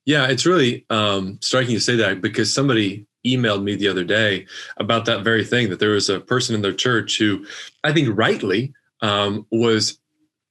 Yeah 0.04 0.26
it's 0.26 0.44
really 0.44 0.84
um, 0.90 1.38
striking 1.40 1.74
to 1.76 1.80
say 1.80 1.96
that 1.96 2.20
because 2.20 2.52
somebody 2.52 3.06
emailed 3.26 3.62
me 3.62 3.74
the 3.76 3.88
other 3.88 4.04
day 4.04 4.46
about 4.76 5.04
that 5.06 5.22
very 5.22 5.44
thing 5.44 5.70
that 5.70 5.78
there 5.78 5.90
was 5.90 6.08
a 6.08 6.20
person 6.20 6.54
in 6.54 6.62
their 6.62 6.72
church 6.72 7.18
who 7.18 7.44
I 7.84 7.92
think 7.92 8.16
rightly 8.16 8.72
um, 9.00 9.46
was 9.50 9.98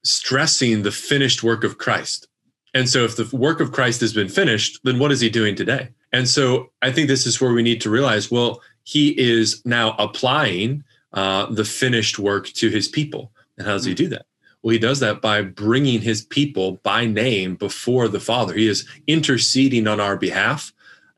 stressing 0.04 0.82
the 0.82 0.92
finished 0.92 1.42
work 1.42 1.64
of 1.64 1.78
Christ. 1.78 2.28
And 2.74 2.88
so, 2.88 3.04
if 3.04 3.16
the 3.16 3.36
work 3.36 3.60
of 3.60 3.72
Christ 3.72 4.00
has 4.00 4.12
been 4.12 4.28
finished, 4.28 4.80
then 4.84 4.98
what 4.98 5.12
is 5.12 5.20
he 5.20 5.28
doing 5.28 5.54
today? 5.54 5.88
And 6.12 6.28
so, 6.28 6.70
I 6.80 6.90
think 6.90 7.08
this 7.08 7.26
is 7.26 7.40
where 7.40 7.52
we 7.52 7.62
need 7.62 7.80
to 7.82 7.90
realize 7.90 8.30
well, 8.30 8.62
he 8.84 9.18
is 9.18 9.62
now 9.64 9.94
applying 9.98 10.82
uh, 11.12 11.46
the 11.46 11.64
finished 11.64 12.18
work 12.18 12.48
to 12.48 12.70
his 12.70 12.88
people. 12.88 13.32
And 13.58 13.66
how 13.66 13.74
does 13.74 13.84
he 13.84 13.94
do 13.94 14.08
that? 14.08 14.26
Well, 14.62 14.72
he 14.72 14.78
does 14.78 15.00
that 15.00 15.20
by 15.20 15.42
bringing 15.42 16.00
his 16.00 16.24
people 16.24 16.80
by 16.82 17.04
name 17.04 17.56
before 17.56 18.08
the 18.08 18.20
Father. 18.20 18.54
He 18.54 18.68
is 18.68 18.88
interceding 19.06 19.86
on 19.86 20.00
our 20.00 20.16
behalf 20.16 20.72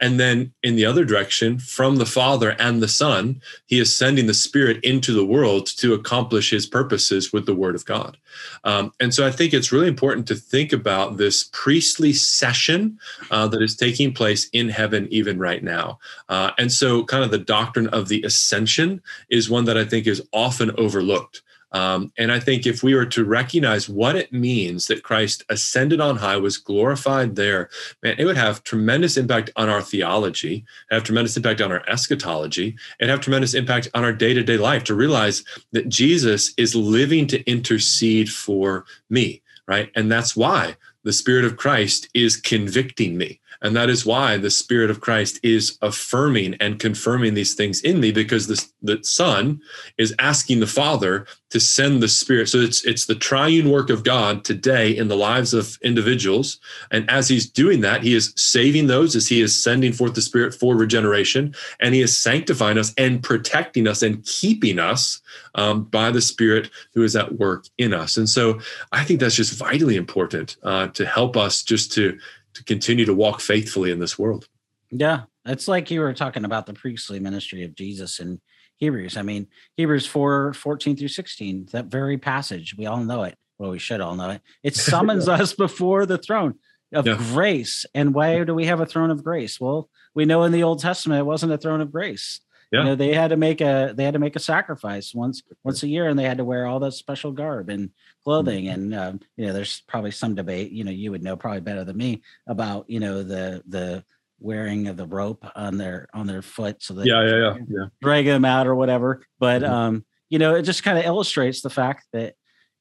and 0.05 0.21
then 0.21 0.53
in 0.63 0.77
the 0.77 0.85
other 0.85 1.03
direction, 1.03 1.59
from 1.59 1.97
the 1.97 2.05
Father 2.05 2.51
and 2.59 2.83
the 2.83 2.89
Son, 2.89 3.41
he 3.65 3.79
is 3.79 3.97
sending 3.97 4.27
the 4.27 4.35
Spirit 4.35 4.85
into 4.85 5.15
the 5.15 5.25
world 5.25 5.67
to 5.79 5.95
accomplish 5.95 6.51
his 6.51 6.67
purposes 6.67 7.33
with 7.33 7.47
the 7.47 7.55
Word 7.55 7.75
of 7.75 7.87
God. 7.87 8.19
Um, 8.65 8.93
and 9.01 9.15
so 9.15 9.27
I 9.27 9.31
think 9.31 9.55
it's 9.55 9.73
really 9.73 9.89
important 9.89 10.29
to 10.29 10.35
think 10.35 10.75
about 10.75 11.17
this 11.17 11.49
priestly 11.55 12.13
session 12.13 12.99
uh, 13.31 13.49
that 13.49 13.63
is 13.63 13.77
taking 13.77 14.13
place 14.13 14.51
in 14.51 14.69
heaven 14.69 15.09
even 15.11 15.39
right 15.39 15.65
now. 15.65 15.99
Uh, 16.29 16.51
and 16.59 16.71
so, 16.71 17.03
kind 17.05 17.25
of 17.25 17.31
the 17.31 17.39
doctrine 17.39 17.89
of 17.89 18.09
the 18.09 18.23
ascension 18.25 19.01
is 19.31 19.49
one 19.49 19.65
that 19.65 19.79
I 19.79 19.87
think 19.87 20.07
is 20.07 20.21
often 20.35 20.71
overlooked. 20.77 21.41
Um, 21.75 22.13
and 22.17 22.31
I 22.31 22.39
think 22.39 22.67
if 22.67 22.85
we 22.85 22.95
were 22.95 23.05
to 23.07 23.25
recognize 23.25 23.89
what 23.89 24.15
it 24.15 24.33
means 24.33 24.87
that 24.87 25.03
Christ 25.03 25.43
ascended 25.49 26.01
on 26.01 26.17
high, 26.17 26.37
was 26.37 26.57
glorified 26.57 27.35
there, 27.35 27.69
man, 28.01 28.15
it 28.17 28.25
would 28.25 28.37
have 28.37 28.63
tremendous 28.63 29.17
impact 29.17 29.51
on 29.57 29.69
our 29.69 29.83
theology, 29.83 30.65
have 30.93 31.03
tremendous 31.03 31.37
impact 31.37 31.61
on 31.61 31.73
our 31.73 31.83
eschatology, 31.89 32.77
and 33.01 33.11
have 33.11 33.21
tremendous 33.21 33.55
impact 33.55 33.89
on 33.93 34.05
our 34.05 34.13
day 34.13 34.33
to 34.33 34.45
day 34.45 34.57
life 34.57 34.85
to 34.85 34.95
realize 34.95 35.45
that 35.73 35.89
Jesus 35.89 36.55
is 36.57 36.77
living 36.77 37.27
to 37.27 37.43
intercede 37.51 38.31
for 38.31 38.85
me, 39.11 39.43
right? 39.67 39.91
And 39.97 40.11
that's 40.11 40.37
why 40.37 40.77
the 41.03 41.13
Spirit 41.13 41.45
of 41.45 41.57
Christ 41.57 42.09
is 42.15 42.37
convicting 42.37 43.19
me. 43.19 43.41
And 43.63 43.77
that 43.77 43.91
is 43.91 44.07
why 44.07 44.37
the 44.37 44.51
Spirit 44.51 44.91
of 44.91 45.01
Christ 45.01 45.41
is 45.43 45.79
affirming 45.83 46.55
and 46.55 46.79
confirming 46.79 47.35
these 47.35 47.55
things 47.55 47.81
in 47.81 48.01
me 48.01 48.13
because 48.13 48.47
the, 48.47 48.65
the 48.83 49.03
Son 49.03 49.61
is 49.99 50.15
asking 50.19 50.61
the 50.61 50.67
Father 50.67 51.27
to 51.51 51.61
send 51.61 52.03
the 52.03 52.09
Spirit. 52.09 52.49
So 52.49 52.59
it's 52.59 52.85
it's 52.85 53.07
the 53.07 53.15
triune 53.15 53.71
work 53.71 53.89
of 53.89 54.03
God 54.03 54.45
today 54.45 54.97
in 54.97 55.07
the 55.07 55.17
lives 55.17 55.55
of 55.55 55.79
individuals. 55.83 56.59
And 56.91 57.09
as 57.09 57.29
He's 57.29 57.49
doing 57.49 57.81
that, 57.83 58.03
He 58.03 58.15
is 58.15 58.33
saving 58.37 58.89
those 58.89 59.15
as 59.15 59.29
He 59.29 59.41
is 59.41 59.63
sending 59.63 59.93
forth 59.93 60.15
the 60.15 60.23
Spirit 60.23 60.53
for 60.53 60.75
regeneration, 60.75 61.55
and 61.79 61.95
He 61.95 62.01
is 62.01 62.19
sanctifying 62.19 62.77
us 62.77 62.93
and 62.99 63.23
protecting 63.23 63.87
us 63.87 64.03
and 64.03 64.25
keeping 64.25 64.79
us 64.79 65.21
um, 65.55 65.85
by 65.85 66.11
the 66.11 66.21
Spirit 66.21 66.71
who 66.93 67.05
is 67.05 67.15
at 67.15 67.39
work 67.39 67.67
in 67.79 67.95
us. 67.95 68.17
And 68.17 68.29
so 68.29 68.59
I 68.91 69.05
think 69.05 69.21
that's 69.21 69.37
just 69.37 69.57
vitally 69.57 69.97
important 69.97 70.57
uh, 70.65 70.89
to 70.89 71.07
help 71.07 71.37
us 71.37 71.63
just 71.63 71.93
to 71.93 72.19
to 72.55 72.65
continue 72.65 73.05
to 73.05 73.15
walk 73.15 73.41
faithfully 73.41 73.91
in 73.91 73.99
this 73.99 74.19
world. 74.19 74.49
Yeah, 74.91 75.23
it's 75.45 75.69
like 75.69 75.91
you 75.91 76.01
were 76.01 76.15
talking 76.15 76.45
about 76.45 76.67
the 76.67 76.75
priestly 76.75 77.21
ministry 77.21 77.65
of 77.65 77.75
Jesus 77.75 78.21
in 78.21 78.41
Hebrews. 78.77 79.17
I 79.17 79.23
mean, 79.23 79.49
Hebrews 79.77 80.07
4 80.07 80.55
14 80.55 80.97
through 80.97 81.09
16, 81.09 81.69
that 81.73 81.87
very 81.87 82.19
passage, 82.19 82.77
we 82.77 82.87
all 82.87 83.05
know 83.05 83.25
it. 83.25 83.37
Well, 83.59 83.71
we 83.71 83.79
should 83.79 84.01
all 84.01 84.15
know 84.15 84.31
it. 84.31 84.43
It 84.63 84.75
summons 84.77 85.29
us 85.29 85.53
before 85.53 86.07
the 86.07 86.19
throne 86.19 86.55
of 86.93 87.07
yeah. 87.07 87.17
grace. 87.17 87.87
And 87.95 88.15
why 88.15 88.43
do 88.45 88.55
we 88.55 88.67
have 88.67 88.81
a 88.81 88.87
throne 88.87 89.11
of 89.11 89.25
grace? 89.25 89.61
Well, 89.61 89.89
we 90.15 90.25
know 90.25 90.45
in 90.45 90.53
the 90.53 90.63
Old 90.63 90.81
Testament 90.81 91.21
it 91.21 91.25
wasn't 91.25 91.53
a 91.53 91.59
throne 91.59 91.81
of 91.81 91.93
grace. 91.93 92.41
Yeah. 92.75 92.81
You 92.81 92.85
know, 92.87 92.95
they 92.97 93.15
had 93.15 93.29
to 93.29 93.37
make 93.37 93.61
a 93.61 93.95
they 93.97 94.05
had 94.05 94.15
to 94.15 94.19
make 94.19 94.35
a 94.35 94.41
sacrifice 94.41 95.15
once 95.15 95.43
once 95.63 95.83
a 95.83 95.89
year, 95.89 96.09
and 96.09 96.19
they 96.19 96.25
had 96.25 96.39
to 96.39 96.45
wear 96.45 96.67
all 96.67 96.81
that 96.81 96.93
special 96.93 97.31
garb 97.31 97.69
and 97.69 97.91
clothing. 98.25 98.65
Mm-hmm. 98.65 98.75
And 98.75 98.95
um, 98.95 99.21
you 99.37 99.47
know, 99.47 99.53
there's 99.53 99.83
probably 99.83 100.11
some 100.11 100.35
debate. 100.35 100.73
You 100.73 100.83
know, 100.83 100.91
you 100.91 101.13
would 101.13 101.23
know 101.23 101.37
probably 101.37 101.61
better 101.61 101.85
than 101.85 101.97
me 101.97 102.23
about 102.49 102.91
you 102.91 102.99
know 102.99 103.23
the 103.23 103.63
the 103.69 104.05
wearing 104.41 104.89
of 104.89 104.97
the 104.97 105.07
rope 105.07 105.47
on 105.55 105.79
their 105.79 106.09
on 106.13 106.27
their 106.27 106.43
foot 106.43 106.83
so 106.83 106.95
that 106.95 107.07
yeah 107.07 107.25
yeah 107.25 107.37
yeah, 107.37 107.57
yeah. 107.69 107.87
drag 108.03 108.27
them 108.27 108.45
out 108.45 108.67
or 108.67 108.75
whatever. 108.75 109.23
But 109.39 109.63
mm-hmm. 109.63 109.73
um, 109.73 110.05
you 110.29 110.41
know, 110.41 110.57
it 110.57 110.63
just 110.63 110.83
kind 110.83 110.99
of 110.99 111.05
illustrates 111.05 111.61
the 111.61 111.71
fact 111.71 112.07
that 112.13 112.35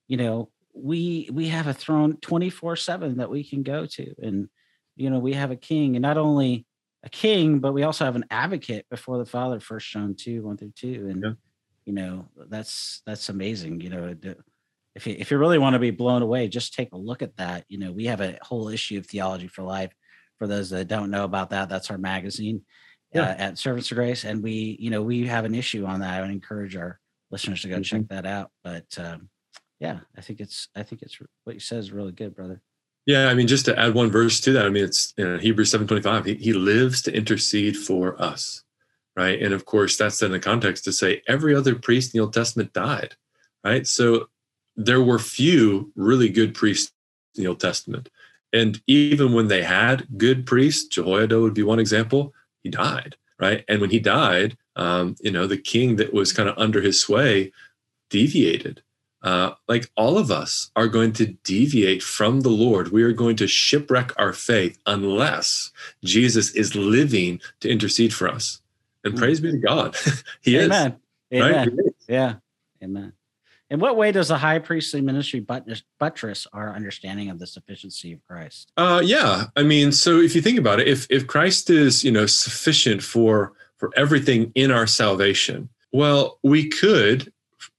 you 0.08 0.18
know 0.18 0.50
we 0.74 1.30
we 1.32 1.50
have 1.50 1.68
a 1.68 1.74
throne 1.74 2.18
24 2.18 2.76
7 2.76 3.18
that 3.18 3.30
we 3.30 3.44
can 3.44 3.62
go 3.62 3.86
to 3.86 4.16
and 4.24 4.50
you 4.96 5.12
know 5.12 5.20
we 5.20 5.34
have 5.34 5.52
a 5.52 5.56
king 5.56 5.96
and 5.96 6.02
not 6.02 6.18
only 6.18 6.66
a 7.04 7.10
king, 7.10 7.60
but 7.60 7.74
we 7.74 7.84
also 7.84 8.06
have 8.06 8.16
an 8.16 8.26
advocate 8.32 8.86
before 8.90 9.18
the 9.18 9.26
Father. 9.26 9.60
First 9.60 9.90
John 9.90 10.16
two 10.16 10.44
one 10.44 10.58
through 10.58 10.74
two, 10.76 11.08
and 11.10 11.24
yeah. 11.24 11.32
you 11.86 11.94
know 11.94 12.28
that's 12.50 13.02
that's 13.06 13.30
amazing. 13.30 13.82
You 13.82 13.90
know, 13.90 14.16
if 14.96 15.08
you, 15.08 15.16
if 15.18 15.30
you 15.30 15.38
really 15.38 15.58
want 15.58 15.74
to 15.74 15.80
be 15.80 15.92
blown 15.92 16.22
away, 16.22 16.48
just 16.48 16.74
take 16.74 16.94
a 16.94 16.98
look 16.98 17.22
at 17.22 17.36
that. 17.38 17.66
You 17.68 17.80
know, 17.80 17.92
we 17.92 18.06
have 18.06 18.22
a 18.22 18.38
whole 18.42 18.70
issue 18.70 18.98
of 18.98 19.06
theology 19.06 19.48
for 19.48 19.64
life. 19.64 19.92
For 20.40 20.48
those 20.48 20.70
that 20.72 20.88
don't 20.88 21.12
know 21.12 21.26
about 21.26 21.52
that, 21.52 21.70
that's 21.70 21.92
our 21.92 21.98
magazine 21.98 22.64
yeah. 23.14 23.22
uh, 23.22 23.36
at 23.38 23.58
Servants 23.58 23.92
of 23.92 23.96
Grace, 23.96 24.24
and 24.24 24.42
we 24.42 24.78
you 24.80 24.90
know 24.90 25.02
we 25.02 25.28
have 25.28 25.46
an 25.46 25.56
issue 25.56 25.86
on 25.86 26.00
that. 26.00 26.14
I 26.14 26.22
would 26.22 26.32
encourage 26.32 26.76
our 26.76 27.00
listeners 27.32 27.62
to 27.62 27.70
go 27.70 27.76
mm-hmm. 27.76 27.84
check 27.84 28.08
that 28.10 28.26
out. 28.26 28.52
But 28.64 28.86
um, 28.98 29.30
yeah, 29.80 30.00
I 30.18 30.22
think 30.22 30.40
it's 30.40 30.70
I 30.76 30.84
think 30.84 31.02
it's 31.02 31.18
what 31.44 31.54
you 31.54 31.60
said 31.60 31.80
is 31.80 31.92
really 31.92 32.12
good, 32.14 32.36
brother. 32.36 32.62
Yeah, 33.06 33.28
I 33.28 33.34
mean, 33.34 33.48
just 33.48 33.66
to 33.66 33.78
add 33.78 33.94
one 33.94 34.12
verse 34.12 34.40
to 34.42 34.54
that, 34.54 34.66
I 34.66 34.70
mean, 34.70 34.86
it's 34.86 35.14
you 35.18 35.28
know, 35.28 35.38
Hebrews 35.38 35.70
seven 35.72 35.88
twenty 35.88 36.04
five. 36.04 36.26
He, 36.26 36.36
he 36.36 36.54
lives 36.54 37.02
to 37.04 37.16
intercede 37.16 37.76
for 37.76 38.22
us, 38.22 38.64
right? 39.16 39.42
And 39.42 39.54
of 39.54 39.66
course, 39.66 39.98
that's 39.98 40.22
in 40.22 40.32
the 40.32 40.40
context 40.40 40.86
to 40.86 40.94
say 40.94 41.22
every 41.28 41.54
other 41.54 41.76
priest 41.76 42.14
in 42.14 42.20
the 42.20 42.24
Old 42.24 42.34
Testament 42.34 42.72
died, 42.72 43.16
right? 43.64 43.86
So 43.86 44.30
there 44.78 45.04
were 45.04 45.20
few 45.20 45.92
really 45.96 46.30
good 46.30 46.54
priests 46.54 46.94
in 47.36 47.44
the 47.44 47.50
Old 47.50 47.60
Testament, 47.60 48.10
and 48.54 48.82
even 48.88 49.34
when 49.34 49.48
they 49.48 49.64
had 49.64 50.08
good 50.18 50.46
priests, 50.46 50.88
Jehoiada 50.88 51.42
would 51.42 51.54
be 51.54 51.64
one 51.64 51.80
example. 51.80 52.34
He 52.62 52.70
died, 52.70 53.18
right? 53.38 53.66
And 53.68 53.82
when 53.82 53.90
he 53.90 54.00
died, 54.00 54.56
um, 54.78 55.16
you 55.20 55.32
know, 55.32 55.46
the 55.46 55.58
king 55.58 55.98
that 55.98 56.14
was 56.14 56.32
kind 56.32 56.48
of 56.48 56.58
under 56.58 56.80
his 56.80 57.02
sway 57.02 57.52
deviated 58.10 58.82
uh, 59.24 59.54
like 59.68 59.90
all 59.96 60.18
of 60.18 60.32
us 60.32 60.70
are 60.76 60.88
going 60.88 61.14
to 61.14 61.28
deviate 61.44 62.04
from 62.04 62.42
the 62.42 62.50
Lord. 62.50 62.92
We 62.92 63.04
are 63.04 63.14
going 63.14 63.38
to 63.38 63.48
shipwreck 63.48 64.12
our 64.18 64.34
faith 64.34 64.78
unless 64.86 65.72
Jesus 66.04 66.52
is 66.52 66.76
living 66.76 67.40
to 67.62 67.70
intercede 67.70 68.14
for 68.14 68.28
us. 68.28 68.62
And 69.06 69.18
praise 69.18 69.40
be 69.40 69.52
to 69.52 69.58
God. 69.58 69.96
he 70.42 70.58
Amen. 70.58 70.98
is. 71.32 71.40
Amen. 71.40 71.58
Right? 71.58 71.68
Is. 71.68 71.94
Yeah. 72.08 72.36
Amen. 72.84 73.14
In 73.70 73.80
what 73.80 73.98
way 73.98 74.12
does 74.12 74.28
the 74.28 74.38
high 74.38 74.60
priestly 74.60 75.02
ministry 75.02 75.40
buttress 75.40 76.48
our 76.54 76.76
understanding 76.76 77.30
of 77.30 77.40
the 77.40 77.48
sufficiency 77.48 78.14
of 78.14 78.24
Christ? 78.28 78.72
Uh, 78.78 79.02
yeah, 79.04 79.46
I 79.56 79.64
mean, 79.64 79.92
so 79.92 80.20
if 80.20 80.36
you 80.36 80.42
think 80.42 80.60
about 80.60 80.80
it, 80.80 80.88
if 80.88 81.08
if 81.10 81.26
Christ 81.26 81.72
is 81.72 82.04
you 82.04 82.12
know 82.12 82.28
sufficient 82.28 83.02
for 83.02 83.54
for 83.78 83.90
everything 83.96 84.52
in 84.54 84.70
our 84.70 84.86
salvation, 84.86 85.70
well, 85.92 86.40
we 86.44 86.70
could, 86.70 87.34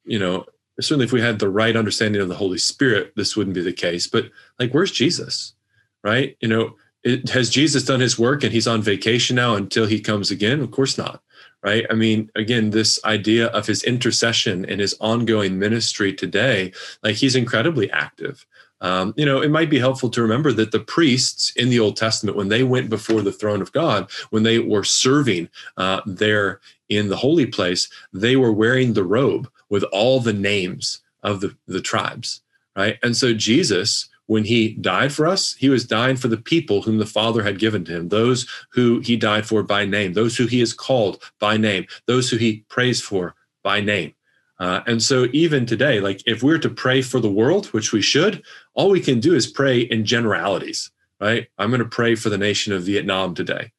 you 0.04 0.18
know, 0.18 0.46
certainly 0.80 1.04
if 1.04 1.12
we 1.12 1.20
had 1.20 1.38
the 1.38 1.48
right 1.48 1.76
understanding 1.76 2.20
of 2.20 2.28
the 2.28 2.36
Holy 2.36 2.58
Spirit, 2.58 3.12
this 3.16 3.36
wouldn't 3.36 3.54
be 3.54 3.62
the 3.62 3.72
case. 3.72 4.06
But 4.06 4.30
like, 4.58 4.72
where's 4.72 4.90
Jesus? 4.90 5.54
Right? 6.02 6.36
You 6.40 6.48
know, 6.48 6.76
it, 7.02 7.28
has 7.30 7.50
Jesus 7.50 7.84
done 7.84 8.00
his 8.00 8.18
work 8.18 8.42
and 8.42 8.52
he's 8.52 8.66
on 8.66 8.82
vacation 8.82 9.36
now 9.36 9.54
until 9.54 9.86
he 9.86 10.00
comes 10.00 10.30
again? 10.30 10.60
Of 10.60 10.70
course 10.70 10.98
not. 10.98 11.22
Right. 11.62 11.86
I 11.90 11.94
mean, 11.94 12.30
again, 12.34 12.70
this 12.70 13.02
idea 13.06 13.46
of 13.46 13.66
his 13.66 13.82
intercession 13.84 14.66
and 14.66 14.82
his 14.82 14.94
ongoing 15.00 15.58
ministry 15.58 16.12
today, 16.12 16.72
like 17.02 17.16
he's 17.16 17.34
incredibly 17.34 17.90
active. 17.90 18.44
Um, 18.82 19.14
you 19.16 19.24
know, 19.24 19.40
it 19.40 19.50
might 19.50 19.70
be 19.70 19.78
helpful 19.78 20.10
to 20.10 20.20
remember 20.20 20.52
that 20.52 20.72
the 20.72 20.80
priests 20.80 21.54
in 21.56 21.70
the 21.70 21.80
Old 21.80 21.96
Testament, 21.96 22.36
when 22.36 22.48
they 22.48 22.62
went 22.62 22.90
before 22.90 23.22
the 23.22 23.32
throne 23.32 23.62
of 23.62 23.72
God, 23.72 24.10
when 24.28 24.42
they 24.42 24.58
were 24.58 24.84
serving 24.84 25.48
uh, 25.78 26.02
there 26.04 26.60
in 26.90 27.08
the 27.08 27.16
holy 27.16 27.46
place, 27.46 27.88
they 28.12 28.36
were 28.36 28.52
wearing 28.52 28.92
the 28.92 29.04
robe 29.04 29.48
with 29.74 29.82
all 29.90 30.20
the 30.20 30.32
names 30.32 31.02
of 31.24 31.40
the, 31.40 31.52
the 31.66 31.80
tribes, 31.80 32.42
right? 32.76 32.96
And 33.02 33.16
so 33.16 33.34
Jesus, 33.34 34.08
when 34.26 34.44
he 34.44 34.74
died 34.74 35.12
for 35.12 35.26
us, 35.26 35.54
he 35.54 35.68
was 35.68 35.84
dying 35.84 36.14
for 36.14 36.28
the 36.28 36.36
people 36.36 36.80
whom 36.80 36.98
the 36.98 37.06
Father 37.06 37.42
had 37.42 37.58
given 37.58 37.84
to 37.86 37.96
him, 37.96 38.08
those 38.08 38.46
who 38.70 39.00
he 39.00 39.16
died 39.16 39.46
for 39.46 39.64
by 39.64 39.84
name, 39.84 40.12
those 40.12 40.36
who 40.36 40.46
he 40.46 40.60
has 40.60 40.72
called 40.72 41.28
by 41.40 41.56
name, 41.56 41.86
those 42.06 42.30
who 42.30 42.36
he 42.36 42.64
prays 42.68 43.00
for 43.00 43.34
by 43.64 43.80
name. 43.80 44.14
Uh, 44.60 44.82
and 44.86 45.02
so, 45.02 45.26
even 45.32 45.66
today, 45.66 45.98
like 45.98 46.22
if 46.24 46.44
we're 46.44 46.58
to 46.58 46.70
pray 46.70 47.02
for 47.02 47.18
the 47.18 47.28
world, 47.28 47.66
which 47.72 47.90
we 47.90 48.00
should, 48.00 48.44
all 48.74 48.90
we 48.90 49.00
can 49.00 49.18
do 49.18 49.34
is 49.34 49.48
pray 49.48 49.80
in 49.80 50.04
generalities, 50.04 50.92
right? 51.20 51.48
I'm 51.58 51.70
going 51.70 51.80
to 51.80 51.88
pray 51.88 52.14
for 52.14 52.28
the 52.28 52.38
nation 52.38 52.72
of 52.72 52.84
Vietnam 52.84 53.34
today. 53.34 53.72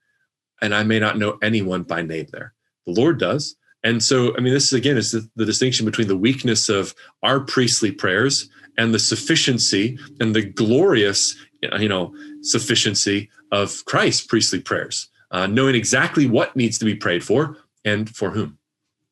And 0.62 0.76
I 0.76 0.84
may 0.84 1.00
not 1.00 1.18
know 1.18 1.38
anyone 1.42 1.84
by 1.84 2.02
name 2.02 2.28
there. 2.34 2.54
The 2.86 2.92
Lord 2.92 3.18
does. 3.18 3.56
And 3.86 4.04
so, 4.04 4.36
I 4.36 4.42
mean, 4.42 4.52
this 4.52 4.66
is 4.66 4.74
again 4.74 4.98
is 4.98 5.12
the, 5.12 5.30
the 5.36 5.46
distinction 5.46 5.86
between 5.86 6.08
the 6.08 6.18
weakness 6.18 6.70
of 6.70 6.96
our 7.22 7.40
priestly 7.40 7.92
prayers 7.92 8.50
and 8.80 8.92
the 8.92 9.00
sufficiency 9.00 10.00
and 10.20 10.36
the 10.36 10.44
glorious, 10.44 11.36
you 11.80 11.88
know, 11.88 12.14
sufficiency 12.42 13.30
of 13.52 13.86
Christ's 13.86 14.26
priestly 14.26 14.60
prayers, 14.60 15.10
uh, 15.30 15.46
knowing 15.46 15.76
exactly 15.76 16.26
what 16.26 16.56
needs 16.56 16.80
to 16.80 16.86
be 16.86 16.96
prayed 16.96 17.24
for 17.24 17.58
and 17.86 18.10
for 18.10 18.32
whom. 18.32 18.58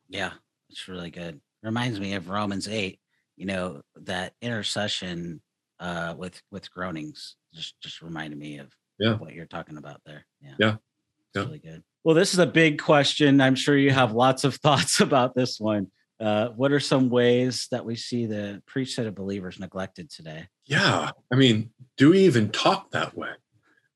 Yeah, 0.09 0.31
it's 0.69 0.87
really 0.87 1.11
good. 1.11 1.39
Reminds 1.61 1.99
me 1.99 2.15
of 2.15 2.29
Romans 2.29 2.67
eight. 2.67 2.99
You 3.37 3.45
know 3.45 3.81
that 3.95 4.33
intercession 4.41 5.39
uh, 5.79 6.15
with 6.17 6.41
with 6.51 6.71
groanings. 6.71 7.35
Just 7.53 7.79
just 7.79 8.01
reminded 8.01 8.39
me 8.39 8.57
of 8.57 8.73
yeah. 8.99 9.17
what 9.17 9.35
you're 9.35 9.45
talking 9.45 9.77
about 9.77 10.01
there. 10.03 10.25
Yeah, 10.41 10.55
yeah, 10.57 10.75
yeah. 11.35 11.41
really 11.43 11.59
good. 11.59 11.83
Well, 12.03 12.15
this 12.15 12.33
is 12.33 12.39
a 12.39 12.45
big 12.45 12.81
question. 12.81 13.39
I'm 13.39 13.55
sure 13.55 13.77
you 13.77 13.91
have 13.91 14.11
lots 14.11 14.43
of 14.43 14.55
thoughts 14.63 14.99
about 14.99 15.35
this 15.35 15.59
one. 15.59 15.87
Uh, 16.19 16.49
what 16.49 16.71
are 16.71 16.79
some 16.79 17.09
ways 17.09 17.67
that 17.71 17.83
we 17.85 17.95
see 17.95 18.25
the 18.25 18.61
priesthood 18.65 19.07
of 19.07 19.15
believers 19.15 19.59
neglected 19.59 20.09
today? 20.09 20.47
Yeah. 20.65 21.11
I 21.31 21.35
mean, 21.35 21.71
do 21.97 22.11
we 22.11 22.19
even 22.19 22.49
talk 22.49 22.91
that 22.91 23.17
way? 23.17 23.29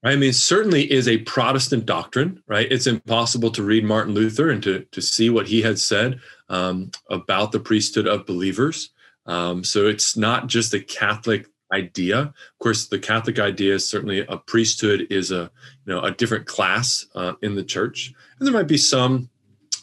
I 0.03 0.15
mean, 0.15 0.33
certainly 0.33 0.91
is 0.91 1.07
a 1.07 1.17
Protestant 1.19 1.85
doctrine, 1.85 2.41
right? 2.47 2.71
It's 2.71 2.87
impossible 2.87 3.51
to 3.51 3.63
read 3.63 3.83
Martin 3.83 4.13
Luther 4.13 4.49
and 4.49 4.61
to, 4.63 4.85
to 4.91 5.01
see 5.01 5.29
what 5.29 5.47
he 5.47 5.61
had 5.61 5.79
said 5.79 6.19
um, 6.49 6.91
about 7.09 7.51
the 7.51 7.59
priesthood 7.59 8.07
of 8.07 8.25
believers. 8.25 8.91
Um, 9.25 9.63
so 9.63 9.87
it's 9.87 10.15
not 10.15 10.47
just 10.47 10.73
a 10.73 10.79
Catholic 10.79 11.47
idea. 11.71 12.19
Of 12.19 12.59
course, 12.59 12.87
the 12.87 12.99
Catholic 12.99 13.39
idea 13.39 13.75
is 13.75 13.87
certainly 13.87 14.25
a 14.27 14.37
priesthood 14.37 15.07
is 15.09 15.31
a 15.31 15.51
you 15.85 15.93
know 15.93 16.01
a 16.01 16.11
different 16.11 16.45
class 16.45 17.05
uh, 17.15 17.33
in 17.41 17.55
the 17.55 17.63
church, 17.63 18.13
and 18.39 18.47
there 18.47 18.53
might 18.53 18.67
be 18.67 18.77
some 18.77 19.29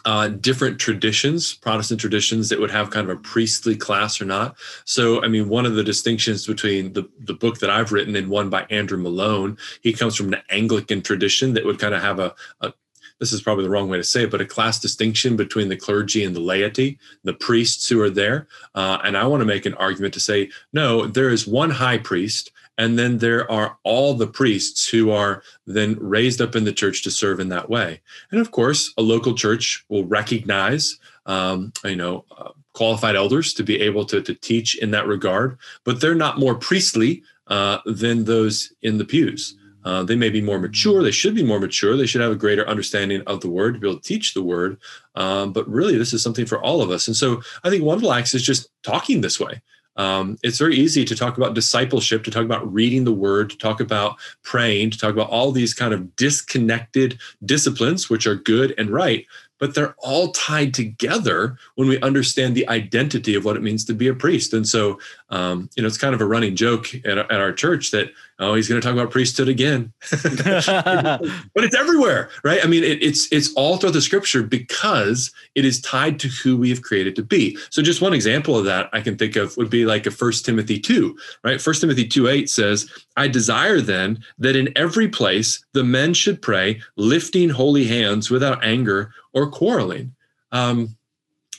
uh, 0.05 0.29
different 0.29 0.79
traditions, 0.79 1.55
Protestant 1.55 2.01
traditions 2.01 2.49
that 2.51 2.61
would 2.61 2.71
have 2.71 2.91
kind 2.91 3.09
of 3.09 3.17
a 3.17 3.21
priestly 3.21 3.75
class 3.75 4.21
or 4.21 4.27
not. 4.27 4.57
So, 4.85 5.23
I 5.23 5.29
mean, 5.29 5.49
one 5.49 5.65
of 5.65 5.75
the 5.75 5.83
distinctions 5.83 6.47
between 6.47 6.93
the, 6.93 7.09
the 7.21 7.33
book 7.33 7.59
that 7.61 7.71
I've 7.71 7.93
written 7.93 8.15
and 8.15 8.29
one 8.29 8.51
by 8.51 8.67
Andrew 8.69 8.99
Malone, 8.99 9.57
he 9.81 9.95
comes 9.95 10.15
from 10.15 10.33
an 10.33 10.43
Anglican 10.51 11.01
tradition 11.01 11.55
that 11.55 11.65
would 11.65 11.79
kind 11.79 11.95
of 11.95 12.03
have 12.03 12.19
a, 12.19 12.35
a 12.61 12.75
this 13.25 13.33
is 13.33 13.41
probably 13.41 13.65
the 13.65 13.71
wrong 13.71 13.89
way 13.89 13.97
to 13.97 14.05
say 14.05 14.25
it, 14.25 14.31
but 14.31 14.43
a 14.43 14.45
class 14.45 14.79
distinction 14.79 15.35
between 15.35 15.71
the 15.71 15.79
clergy 15.79 16.25
and 16.25 16.37
the 16.37 16.41
laity, 16.41 16.99
the 17.23 17.33
priests 17.33 17.89
who 17.89 17.99
are 18.03 18.11
there. 18.11 18.47
Uh, 18.75 18.99
and 19.03 19.17
I 19.17 19.27
want 19.27 19.41
to 19.41 19.47
make 19.47 19.65
an 19.65 19.73
argument 19.75 20.13
to 20.13 20.21
say, 20.21 20.51
no, 20.75 21.07
there 21.07 21.31
is 21.31 21.47
one 21.47 21.71
high 21.71 21.97
priest, 21.97 22.53
and 22.77 22.99
then 22.99 23.17
there 23.17 23.51
are 23.51 23.79
all 23.83 24.13
the 24.13 24.27
priests 24.27 24.87
who 24.87 25.11
are 25.11 25.43
then 25.67 25.97
raised 25.99 26.43
up 26.43 26.55
in 26.55 26.65
the 26.65 26.73
church 26.73 27.03
to 27.05 27.11
serve 27.11 27.41
in 27.41 27.49
that 27.49 27.71
way. 27.71 28.03
And 28.31 28.43
of 28.43 28.51
course, 28.51 28.93
a 28.99 29.03
local 29.03 29.35
church 29.35 29.87
will 29.89 30.05
recognize, 30.05 30.99
um, 31.25 31.73
you 31.83 31.97
know, 31.97 32.27
uh, 32.37 32.51
qualified 32.75 33.17
elders 33.17 33.55
to 33.55 33.63
be 33.63 33.81
able 33.81 34.05
to, 34.05 34.21
to 34.21 34.35
teach 34.35 34.77
in 34.77 34.91
that 34.91 35.07
regard, 35.07 35.57
but 35.85 35.99
they're 35.99 36.15
not 36.15 36.39
more 36.39 36.57
priestly 36.57 37.23
uh, 37.47 37.79
than 37.87 38.25
those 38.25 38.75
in 38.83 38.99
the 38.99 39.05
pews. 39.07 39.57
Uh, 39.85 40.03
they 40.03 40.17
may 40.17 40.31
be 40.31 40.41
more 40.41 40.59
mature. 40.59 41.03
They 41.03 41.11
should 41.11 41.35
be 41.35 41.45
more 41.45 41.61
mature. 41.61 41.97
They 41.97 42.07
should 42.07 42.21
have 42.21 42.33
a 42.33 42.37
greater 42.37 42.67
understanding 42.69 43.23
of 43.27 43.41
the 43.41 43.51
word 43.51 43.75
to 43.75 43.81
be 43.81 43.89
able 43.89 44.01
to 44.01 44.09
teach 44.09 44.35
the 44.35 44.43
word. 44.43 44.79
Um, 45.15 45.53
but 45.53 45.69
really, 45.69 45.97
this 45.97 46.13
is 46.13 46.23
something 46.23 46.47
for 46.47 46.63
all 46.63 46.83
of 46.83 46.91
us. 46.91 47.07
And 47.07 47.17
so 47.17 47.43
I 47.63 47.71
think 47.71 47.85
one 47.85 47.97
of 47.97 48.03
the 48.03 48.11
acts 48.11 48.35
is 48.35 48.43
just 48.43 48.69
talking 48.83 49.21
this 49.21 49.39
way. 49.39 49.61
um, 49.97 50.37
it's 50.43 50.59
very 50.59 50.75
easy 50.75 51.05
to 51.05 51.15
talk 51.15 51.37
about 51.37 51.55
discipleship, 51.55 52.25
to 52.25 52.31
talk 52.31 52.45
about 52.45 52.73
reading 52.73 53.05
the 53.05 53.13
word, 53.13 53.51
to 53.51 53.59
talk 53.59 53.81
about 53.81 54.17
praying, 54.43 54.91
to 54.91 54.99
talk 54.99 55.13
about 55.13 55.31
all 55.31 55.53
these 55.53 55.73
kind 55.73 55.95
of 55.95 56.17
disconnected 56.17 57.19
disciplines, 57.45 58.11
which 58.11 58.27
are 58.27 58.35
good 58.35 58.75
and 58.77 58.91
right 58.91 59.27
but 59.61 59.75
they're 59.75 59.95
all 59.99 60.33
tied 60.33 60.75
together 60.75 61.57
when 61.77 61.89
we 61.89 62.01
understand 62.01 62.55
the 62.55 62.69
identity 62.69 63.35
of 63.35 63.45
what 63.45 63.57
it 63.57 63.63
means 63.63 63.85
to 63.85 63.95
be 63.95 64.09
a 64.09 64.15
priest. 64.15 64.53
And 64.53 64.67
so, 64.67 64.99
um, 65.35 65.69
you 65.75 65.83
know, 65.83 65.89
it's 65.89 65.99
kind 65.99 66.15
of 66.15 66.21
a 66.21 66.25
running 66.25 66.55
joke 66.55 66.95
at, 67.05 67.19
at 67.19 67.33
our 67.33 67.53
church 67.53 67.91
that, 67.91 68.13
oh, 68.39 68.55
he's 68.55 68.69
going 68.69 68.81
to 68.81 68.87
talk 68.87 68.95
about 68.95 69.11
priesthood 69.11 69.49
again. 69.49 69.93
but 70.11 71.65
it's 71.65 71.75
everywhere, 71.75 72.31
right? 72.45 72.61
I 72.63 72.69
mean, 72.69 72.85
it, 72.85 73.03
it's 73.03 73.27
it's 73.33 73.53
all 73.55 73.77
throughout 73.77 73.95
the 73.95 74.01
scripture 74.01 74.45
because 74.45 75.33
it 75.57 75.65
is 75.65 75.81
tied 75.81 76.21
to 76.21 76.29
who 76.29 76.57
we 76.57 76.71
have 76.71 76.83
created 76.83 77.17
to 77.17 77.25
be. 77.25 77.59
So 77.71 77.83
just 77.83 78.01
one 78.01 78.15
example 78.15 78.57
of 78.57 78.65
that 78.67 78.89
I 78.93 79.01
can 79.01 79.19
think 79.19 79.35
of 79.35 79.57
would 79.57 79.71
be 79.71 79.85
like 79.85 80.07
a 80.07 80.13
First 80.13 80.45
Timothy 80.45 80.79
2, 80.79 81.17
right? 81.43 81.61
First 81.61 81.81
Timothy 81.81 82.07
2 82.07 82.29
8 82.29 82.49
says, 82.49 82.89
I 83.17 83.27
desire 83.27 83.81
then 83.81 84.23
that 84.39 84.55
in 84.55 84.73
every 84.77 85.09
place 85.09 85.65
the 85.73 85.83
men 85.83 86.15
should 86.15 86.43
pray, 86.43 86.81
lifting 86.95 87.49
holy 87.49 87.87
hands 87.87 88.31
without 88.31 88.63
anger 88.63 89.13
or 89.33 89.51
quarreling. 89.51 90.15
Um, 90.53 90.97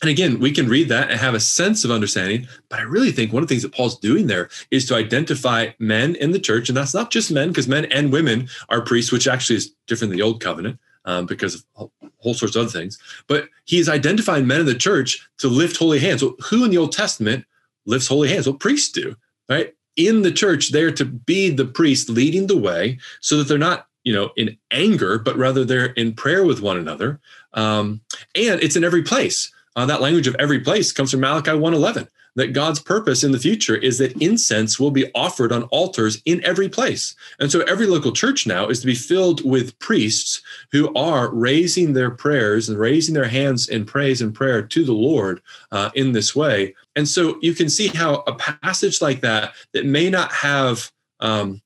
and 0.05 0.11
again, 0.11 0.39
we 0.39 0.51
can 0.51 0.69
read 0.69 0.87
that 0.89 1.09
and 1.09 1.19
have 1.19 1.33
a 1.33 1.39
sense 1.39 1.83
of 1.83 1.89
understanding, 1.89 2.47
but 2.69 2.77
I 2.77 2.83
really 2.83 3.11
think 3.11 3.33
one 3.33 3.41
of 3.41 3.49
the 3.49 3.55
things 3.55 3.63
that 3.63 3.73
Paul's 3.73 3.97
doing 3.97 4.27
there 4.27 4.49
is 4.69 4.85
to 4.85 4.95
identify 4.95 5.69
men 5.79 6.13
in 6.17 6.29
the 6.29 6.39
church, 6.39 6.69
and 6.69 6.77
that's 6.77 6.93
not 6.93 7.09
just 7.09 7.31
men, 7.31 7.47
because 7.47 7.67
men 7.67 7.85
and 7.85 8.13
women 8.13 8.47
are 8.69 8.81
priests, 8.81 9.11
which 9.11 9.27
actually 9.27 9.55
is 9.55 9.73
different 9.87 10.11
than 10.11 10.17
the 10.19 10.23
old 10.23 10.43
covenant 10.43 10.79
um, 11.05 11.25
because 11.25 11.55
of 11.75 11.89
whole 12.19 12.35
sorts 12.35 12.55
of 12.55 12.61
other 12.61 12.69
things. 12.69 12.99
But 13.25 13.49
he's 13.63 13.89
identifying 13.89 14.45
men 14.45 14.59
in 14.59 14.67
the 14.67 14.75
church 14.75 15.27
to 15.39 15.47
lift 15.47 15.75
holy 15.75 15.97
hands. 15.97 16.21
Well, 16.21 16.35
who 16.51 16.63
in 16.63 16.69
the 16.69 16.77
Old 16.77 16.91
Testament 16.91 17.43
lifts 17.87 18.07
holy 18.07 18.29
hands? 18.29 18.45
Well, 18.45 18.57
priests 18.57 18.91
do, 18.91 19.15
right? 19.49 19.73
In 19.95 20.21
the 20.21 20.31
church, 20.31 20.71
they're 20.71 20.91
to 20.91 21.05
be 21.05 21.49
the 21.49 21.65
priest 21.65 22.09
leading 22.09 22.45
the 22.45 22.57
way 22.57 22.99
so 23.21 23.37
that 23.37 23.47
they're 23.47 23.57
not 23.57 23.87
you 24.03 24.13
know 24.13 24.29
in 24.37 24.55
anger 24.69 25.17
but 25.17 25.35
rather 25.35 25.65
they're 25.65 25.87
in 25.93 26.13
prayer 26.13 26.45
with 26.45 26.61
one 26.61 26.77
another 26.77 27.19
um, 27.55 28.01
and 28.35 28.61
it's 28.61 28.75
in 28.75 28.83
every 28.83 29.01
place 29.01 29.51
uh, 29.75 29.85
that 29.85 30.01
language 30.01 30.27
of 30.27 30.35
every 30.39 30.59
place 30.59 30.91
comes 30.91 31.11
from 31.11 31.19
malachi 31.19 31.51
111 31.51 32.07
that 32.35 32.53
god's 32.53 32.79
purpose 32.79 33.23
in 33.23 33.31
the 33.31 33.39
future 33.39 33.75
is 33.75 33.97
that 33.97 34.21
incense 34.21 34.79
will 34.79 34.91
be 34.91 35.09
offered 35.13 35.51
on 35.51 35.63
altars 35.63 36.21
in 36.25 36.43
every 36.43 36.69
place. 36.69 37.15
And 37.39 37.51
so 37.51 37.61
every 37.61 37.87
local 37.87 38.11
church 38.11 38.45
now 38.45 38.67
is 38.67 38.79
to 38.81 38.85
be 38.85 38.95
filled 38.95 39.43
with 39.43 39.77
priests 39.79 40.41
who 40.71 40.93
are 40.95 41.33
raising 41.33 41.93
their 41.93 42.11
prayers 42.11 42.69
and 42.69 42.77
raising 42.77 43.15
their 43.15 43.27
hands 43.27 43.69
in 43.69 43.85
praise 43.85 44.21
and 44.21 44.33
prayer 44.33 44.61
to 44.61 44.83
the 44.83 44.93
lord 44.93 45.41
uh, 45.71 45.89
in 45.95 46.11
this 46.11 46.35
way. 46.35 46.75
And 46.95 47.07
so 47.07 47.37
you 47.41 47.53
can 47.53 47.69
see 47.69 47.87
how 47.87 48.23
a 48.27 48.33
passage 48.35 49.01
like 49.01 49.21
that 49.21 49.53
that 49.73 49.85
may 49.85 50.09
not 50.09 50.31
have 50.31 50.91
um, 51.21 51.61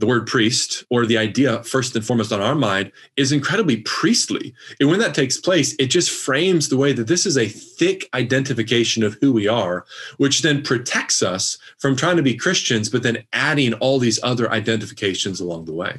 the 0.00 0.06
word 0.06 0.26
priest 0.26 0.84
or 0.90 1.04
the 1.04 1.18
idea 1.18 1.62
first 1.62 1.94
and 1.94 2.04
foremost 2.04 2.32
on 2.32 2.40
our 2.40 2.54
mind 2.54 2.90
is 3.16 3.32
incredibly 3.32 3.78
priestly. 3.82 4.54
And 4.80 4.88
when 4.88 4.98
that 4.98 5.14
takes 5.14 5.38
place, 5.38 5.74
it 5.78 5.86
just 5.86 6.10
frames 6.10 6.68
the 6.68 6.78
way 6.78 6.92
that 6.94 7.06
this 7.06 7.26
is 7.26 7.36
a 7.36 7.48
thick 7.48 8.08
identification 8.14 9.02
of 9.02 9.18
who 9.20 9.32
we 9.32 9.46
are, 9.46 9.84
which 10.16 10.40
then 10.40 10.62
protects 10.62 11.22
us 11.22 11.58
from 11.78 11.96
trying 11.96 12.16
to 12.16 12.22
be 12.22 12.34
Christians, 12.34 12.88
but 12.88 13.02
then 13.02 13.24
adding 13.34 13.74
all 13.74 13.98
these 13.98 14.18
other 14.22 14.50
identifications 14.50 15.38
along 15.38 15.66
the 15.66 15.74
way. 15.74 15.98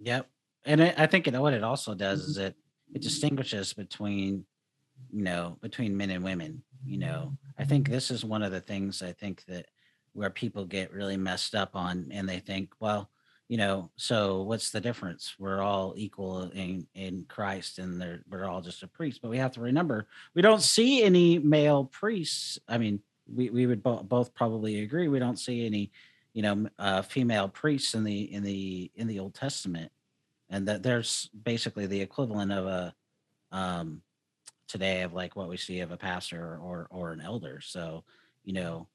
Yep. 0.00 0.28
And 0.66 0.82
I 0.82 1.06
think 1.06 1.26
what 1.26 1.54
it 1.54 1.64
also 1.64 1.94
does 1.94 2.20
mm-hmm. 2.20 2.30
is 2.30 2.38
it 2.38 2.56
it 2.94 3.02
distinguishes 3.02 3.72
between 3.72 4.44
you 5.10 5.22
know 5.22 5.58
between 5.60 5.96
men 5.96 6.10
and 6.10 6.22
women. 6.22 6.62
You 6.84 6.98
know, 6.98 7.36
I 7.58 7.64
think 7.64 7.88
this 7.88 8.10
is 8.10 8.24
one 8.24 8.42
of 8.42 8.52
the 8.52 8.60
things 8.60 9.02
I 9.02 9.12
think 9.12 9.44
that 9.46 9.66
where 10.12 10.30
people 10.30 10.64
get 10.64 10.92
really 10.92 11.16
messed 11.16 11.54
up 11.54 11.74
on 11.74 12.08
and 12.10 12.28
they 12.28 12.38
think, 12.38 12.70
well, 12.80 13.10
you 13.54 13.58
know 13.58 13.88
so 13.94 14.42
what's 14.42 14.70
the 14.70 14.80
difference? 14.80 15.36
We're 15.38 15.62
all 15.62 15.94
equal 15.96 16.50
in 16.50 16.88
in 16.96 17.24
christ 17.28 17.78
and 17.78 18.02
we're 18.28 18.48
all 18.48 18.60
just 18.60 18.82
a 18.82 18.88
priest 18.88 19.22
but 19.22 19.28
we 19.30 19.38
have 19.38 19.52
to 19.52 19.60
remember 19.60 20.08
we 20.34 20.42
don't 20.42 20.60
see 20.60 21.04
any 21.04 21.38
male 21.38 21.84
priests. 21.84 22.58
I 22.66 22.78
mean 22.78 22.98
we, 23.32 23.50
we 23.50 23.66
would 23.66 23.80
bo- 23.80 24.02
both 24.02 24.34
probably 24.34 24.82
agree 24.82 25.06
we 25.06 25.20
don't 25.20 25.38
see 25.38 25.64
any 25.64 25.92
you 26.32 26.42
know 26.42 26.68
uh, 26.80 27.02
female 27.02 27.48
priests 27.48 27.94
in 27.94 28.02
the 28.02 28.22
in 28.34 28.42
the 28.42 28.90
in 28.96 29.06
the 29.06 29.20
old 29.20 29.34
testament. 29.34 29.92
And 30.50 30.66
that 30.66 30.82
there's 30.82 31.30
basically 31.44 31.86
the 31.86 32.00
equivalent 32.00 32.50
of 32.50 32.66
a 32.66 32.92
um 33.52 34.02
today 34.66 35.02
of 35.02 35.12
like 35.12 35.36
what 35.36 35.48
we 35.48 35.58
see 35.58 35.78
of 35.78 35.92
a 35.92 35.96
pastor 35.96 36.58
or 36.60 36.88
or 36.90 37.12
an 37.12 37.20
elder. 37.20 37.60
So 37.60 38.02
you 38.42 38.52
know. 38.52 38.88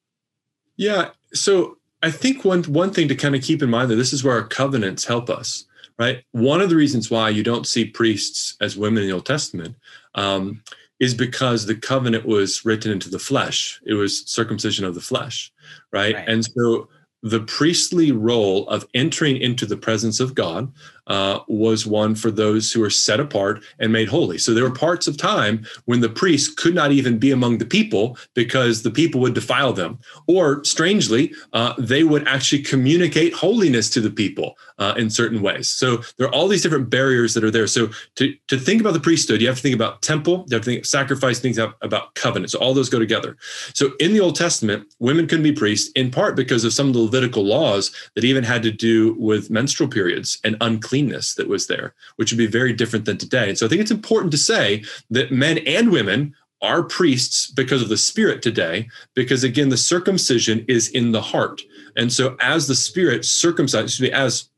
Yeah 0.76 1.12
so 1.34 1.78
I 2.02 2.12
think 2.12 2.46
one 2.46 2.64
one 2.64 2.92
thing 2.92 3.08
to 3.08 3.16
kind 3.16 3.36
of 3.36 3.42
keep 3.42 3.62
in 3.62 3.70
mind 3.70 3.92
that 3.92 3.96
this 3.96 4.14
is 4.14 4.24
where 4.24 4.36
our 4.36 4.48
covenants 4.48 5.06
help 5.06 5.30
us, 5.30 5.66
right? 5.98 6.24
One 6.32 6.62
of 6.62 6.70
the 6.70 6.76
reasons 6.76 7.12
why 7.12 7.30
you 7.30 7.44
don't 7.44 7.68
see 7.68 7.86
priests 7.86 8.56
as 8.62 8.78
women 8.78 9.04
in 9.04 9.10
the 9.10 9.16
Old 9.16 9.26
Testament 9.26 9.76
um, 10.16 10.64
is 11.00 11.14
because 11.14 11.66
the 11.66 11.76
covenant 11.76 12.26
was 12.26 12.64
written 12.66 12.92
into 12.92 13.10
the 13.10 13.20
flesh. 13.20 13.82
It 13.86 13.94
was 13.94 14.26
circumcision 14.26 14.86
of 14.86 14.96
the 14.96 15.02
flesh, 15.02 15.52
right? 15.92 16.16
right. 16.16 16.30
And 16.30 16.46
so 16.46 16.90
the 17.22 17.42
priestly 17.42 18.12
role 18.12 18.68
of 18.70 18.88
entering 18.94 19.38
into 19.38 19.66
the 19.66 19.78
presence 19.78 20.20
of 20.20 20.36
God 20.36 20.72
uh, 21.10 21.40
was 21.48 21.86
one 21.86 22.16
for 22.16 22.32
those 22.32 22.72
who 22.72 22.80
were 22.80 22.90
set 22.90 23.20
apart 23.20 23.64
and 23.80 23.92
made 23.92 24.08
holy. 24.08 24.38
So 24.38 24.54
there 24.54 24.64
were 24.64 24.72
parts 24.72 25.08
of 25.08 25.18
time 25.18 25.66
when 25.86 26.02
the 26.02 26.10
priest 26.10 26.58
could 26.58 26.76
not 26.76 26.92
even 26.92 27.18
be 27.18 27.32
among 27.32 27.58
the 27.58 27.66
people 27.66 28.18
because 28.36 28.84
the 28.84 28.92
people 28.92 29.20
would 29.22 29.34
defile 29.34 29.74
them. 29.74 30.00
Or 30.28 30.64
strangely, 30.64 31.34
uh, 31.54 31.74
they 31.78 32.04
would 32.04 32.28
actually 32.28 32.62
communicate 32.62 33.34
holiness 33.34 33.90
to 33.92 34.02
the 34.02 34.12
people 34.12 34.58
uh, 34.78 34.94
in 34.98 35.10
certain 35.10 35.42
ways. 35.42 35.68
So 35.68 35.98
there 36.18 36.28
are 36.28 36.34
all 36.34 36.48
these 36.48 36.62
different 36.62 36.90
barriers 36.90 37.34
that 37.34 37.44
are 37.44 37.52
there. 37.52 37.68
So 37.68 37.90
to, 38.16 38.34
to 38.48 38.58
think 38.58 38.80
about 38.80 38.94
the 38.94 39.00
priesthood, 39.00 39.42
you 39.42 39.48
have 39.48 39.58
to 39.58 39.62
think 39.62 39.76
about 39.76 40.02
temple, 40.02 40.46
you 40.48 40.56
have 40.56 40.64
to 40.64 40.72
think 40.72 40.86
sacrifice, 40.86 41.40
things 41.40 41.58
about 41.58 42.14
covenant. 42.16 42.52
So 42.52 42.60
all 42.60 42.74
those 42.74 42.90
go 42.90 43.00
together. 43.00 43.36
So 43.74 43.92
in 44.00 44.14
the 44.14 44.20
Old 44.20 44.36
Testament, 44.36 44.88
women 45.00 45.28
couldn't 45.28 45.44
be 45.44 45.52
priests 45.52 45.92
in 45.96 46.12
part 46.12 46.36
because 46.36 46.64
of 46.64 46.74
some 46.74 46.88
of 46.88 46.94
the 46.94 47.00
Levitical 47.00 47.44
laws 47.44 47.92
that 48.16 48.24
even 48.24 48.44
had 48.44 48.64
to 48.64 48.72
do 48.72 49.16
with 49.16 49.50
menstrual 49.50 49.90
periods 49.90 50.40
and 50.44 50.56
unclean 50.62 50.99
cleanness 51.00 51.36
that 51.36 51.48
was 51.48 51.68
there, 51.68 51.94
which 52.18 52.32
would 52.32 52.38
be 52.38 52.48
very 52.48 52.74
different 52.74 53.06
than 53.06 53.18
today. 53.18 53.50
And 53.50 53.58
so 53.58 53.66
I 53.66 53.70
think 53.70 53.82
it's 53.82 53.92
important 53.92 54.32
to 54.32 54.38
say 54.38 54.84
that 55.10 55.32
men 55.32 55.60
and 55.60 55.92
women 55.92 56.36
are 56.62 56.84
priests 56.84 57.50
because 57.52 57.82
of 57.82 57.88
the 57.88 57.98
spirit 57.98 58.42
today, 58.42 58.90
because 59.14 59.46
again, 59.46 59.70
the 59.70 59.78
circumcision 59.78 60.66
is 60.68 60.90
in 60.90 61.14
the 61.14 61.22
heart. 61.22 61.62
And 61.96 62.12
so 62.12 62.36
as 62.42 62.68
the 62.68 62.76
spirit 62.76 63.22
circumcises, 63.22 64.10
as 64.10 64.50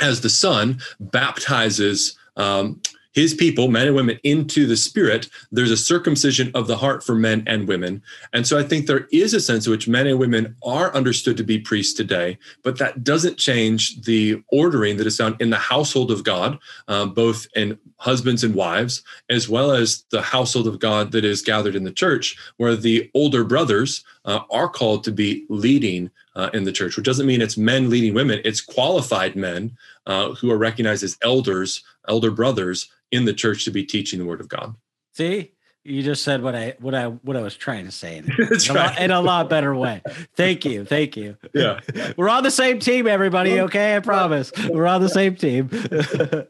as 0.00 0.20
the 0.20 0.30
son 0.30 0.80
baptizes 1.00 2.16
um, 2.36 2.80
his 3.12 3.34
people, 3.34 3.68
men 3.68 3.86
and 3.86 3.96
women, 3.96 4.18
into 4.24 4.66
the 4.66 4.76
spirit, 4.76 5.28
there's 5.50 5.70
a 5.70 5.76
circumcision 5.76 6.50
of 6.54 6.66
the 6.66 6.76
heart 6.76 7.04
for 7.04 7.14
men 7.14 7.42
and 7.46 7.68
women. 7.68 8.02
And 8.32 8.46
so 8.46 8.58
I 8.58 8.62
think 8.62 8.86
there 8.86 9.06
is 9.12 9.34
a 9.34 9.40
sense 9.40 9.66
in 9.66 9.72
which 9.72 9.88
men 9.88 10.06
and 10.06 10.18
women 10.18 10.56
are 10.64 10.94
understood 10.94 11.36
to 11.36 11.44
be 11.44 11.58
priests 11.58 11.94
today, 11.94 12.38
but 12.62 12.78
that 12.78 13.04
doesn't 13.04 13.38
change 13.38 14.02
the 14.02 14.42
ordering 14.48 14.96
that 14.96 15.06
is 15.06 15.16
found 15.16 15.40
in 15.40 15.50
the 15.50 15.56
household 15.56 16.10
of 16.10 16.24
God, 16.24 16.58
um, 16.88 17.14
both 17.14 17.46
in 17.54 17.78
husbands 17.96 18.44
and 18.44 18.54
wives, 18.54 19.02
as 19.30 19.48
well 19.48 19.72
as 19.72 20.04
the 20.10 20.22
household 20.22 20.66
of 20.66 20.78
God 20.78 21.12
that 21.12 21.24
is 21.24 21.42
gathered 21.42 21.76
in 21.76 21.84
the 21.84 21.92
church, 21.92 22.36
where 22.56 22.76
the 22.76 23.10
older 23.14 23.44
brothers 23.44 24.04
uh, 24.24 24.40
are 24.50 24.68
called 24.68 25.04
to 25.04 25.12
be 25.12 25.44
leading 25.48 26.10
uh, 26.34 26.50
in 26.54 26.64
the 26.64 26.72
church, 26.72 26.96
which 26.96 27.04
doesn't 27.04 27.26
mean 27.26 27.42
it's 27.42 27.58
men 27.58 27.90
leading 27.90 28.14
women, 28.14 28.40
it's 28.44 28.60
qualified 28.60 29.36
men 29.36 29.76
uh, 30.06 30.30
who 30.30 30.50
are 30.50 30.58
recognized 30.58 31.02
as 31.04 31.18
elders, 31.22 31.84
elder 32.08 32.30
brothers 32.30 32.88
in 33.10 33.24
the 33.24 33.34
church 33.34 33.64
to 33.64 33.70
be 33.70 33.84
teaching 33.84 34.18
the 34.18 34.24
word 34.24 34.40
of 34.40 34.48
God. 34.48 34.74
See, 35.12 35.52
you 35.84 36.02
just 36.02 36.22
said 36.22 36.42
what 36.42 36.54
I 36.54 36.74
what 36.78 36.94
I 36.94 37.06
what 37.06 37.36
I 37.36 37.42
was 37.42 37.56
trying 37.56 37.84
to 37.86 37.90
say 37.90 38.16
in, 38.18 38.30
in, 38.30 38.48
a, 38.70 38.72
lot, 38.72 39.00
in 39.00 39.10
a 39.10 39.20
lot 39.20 39.50
better 39.50 39.74
way. 39.74 40.02
Thank 40.36 40.64
you, 40.64 40.84
thank 40.84 41.16
you. 41.16 41.36
Yeah, 41.54 41.80
we're 42.16 42.28
on 42.28 42.42
the 42.42 42.50
same 42.50 42.78
team, 42.78 43.06
everybody. 43.06 43.60
Okay, 43.60 43.96
I 43.96 44.00
promise 44.00 44.52
we're 44.68 44.86
on 44.86 45.00
the 45.00 45.08
same 45.08 45.36
team. 45.36 45.70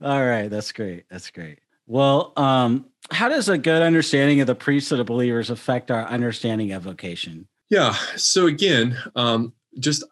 All 0.00 0.24
right, 0.24 0.48
that's 0.48 0.70
great. 0.72 1.04
That's 1.10 1.30
great. 1.30 1.58
Well, 1.86 2.32
um, 2.36 2.86
how 3.10 3.28
does 3.28 3.48
a 3.48 3.58
good 3.58 3.82
understanding 3.82 4.40
of 4.40 4.46
the 4.46 4.54
priesthood 4.54 5.00
of 5.00 5.06
believers 5.06 5.50
affect 5.50 5.90
our 5.90 6.04
understanding 6.06 6.70
of 6.72 6.82
vocation? 6.82 7.48
Yeah. 7.70 7.94
So 8.16 8.46
again, 8.46 8.96
um, 9.16 9.52
just 9.78 10.04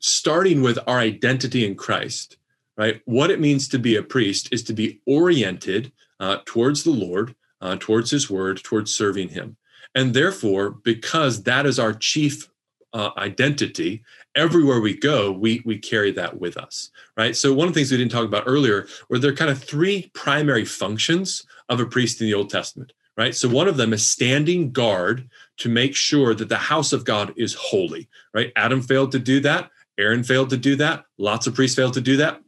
starting 0.00 0.62
with 0.62 0.78
our 0.86 0.98
identity 0.98 1.66
in 1.66 1.74
Christ 1.74 2.38
right? 2.78 3.02
What 3.04 3.30
it 3.30 3.40
means 3.40 3.68
to 3.68 3.78
be 3.78 3.96
a 3.96 4.02
priest 4.02 4.48
is 4.52 4.62
to 4.64 4.72
be 4.72 5.00
oriented 5.06 5.92
uh, 6.20 6.38
towards 6.46 6.84
the 6.84 6.90
Lord, 6.90 7.34
uh, 7.60 7.76
towards 7.78 8.10
His 8.10 8.30
Word, 8.30 8.62
towards 8.62 8.94
serving 8.94 9.28
Him. 9.28 9.56
And 9.94 10.14
therefore, 10.14 10.70
because 10.70 11.42
that 11.42 11.66
is 11.66 11.78
our 11.78 11.92
chief 11.92 12.48
uh, 12.94 13.10
identity, 13.18 14.02
everywhere 14.34 14.80
we 14.80 14.96
go, 14.96 15.30
we 15.30 15.60
we 15.64 15.78
carry 15.78 16.12
that 16.12 16.38
with 16.38 16.56
us, 16.56 16.90
right? 17.16 17.36
So 17.36 17.52
one 17.52 17.68
of 17.68 17.74
the 17.74 17.80
things 17.80 17.90
we 17.90 17.98
didn't 17.98 18.12
talk 18.12 18.24
about 18.24 18.44
earlier 18.46 18.86
were 19.08 19.18
there 19.18 19.32
are 19.32 19.36
kind 19.36 19.50
of 19.50 19.62
three 19.62 20.10
primary 20.14 20.64
functions 20.64 21.44
of 21.68 21.80
a 21.80 21.86
priest 21.86 22.20
in 22.20 22.28
the 22.28 22.34
Old 22.34 22.48
Testament, 22.48 22.92
right? 23.16 23.34
So 23.34 23.48
one 23.48 23.68
of 23.68 23.76
them 23.76 23.92
is 23.92 24.08
standing 24.08 24.70
guard 24.72 25.28
to 25.58 25.68
make 25.68 25.94
sure 25.94 26.34
that 26.34 26.48
the 26.48 26.56
house 26.56 26.92
of 26.92 27.04
God 27.04 27.34
is 27.36 27.52
holy, 27.54 28.08
right? 28.32 28.52
Adam 28.56 28.80
failed 28.80 29.12
to 29.12 29.18
do 29.18 29.40
that. 29.40 29.70
Aaron 29.98 30.22
failed 30.22 30.50
to 30.50 30.56
do 30.56 30.76
that. 30.76 31.04
Lots 31.18 31.46
of 31.46 31.54
priests 31.54 31.76
failed 31.76 31.94
to 31.94 32.00
do 32.00 32.16
that, 32.18 32.40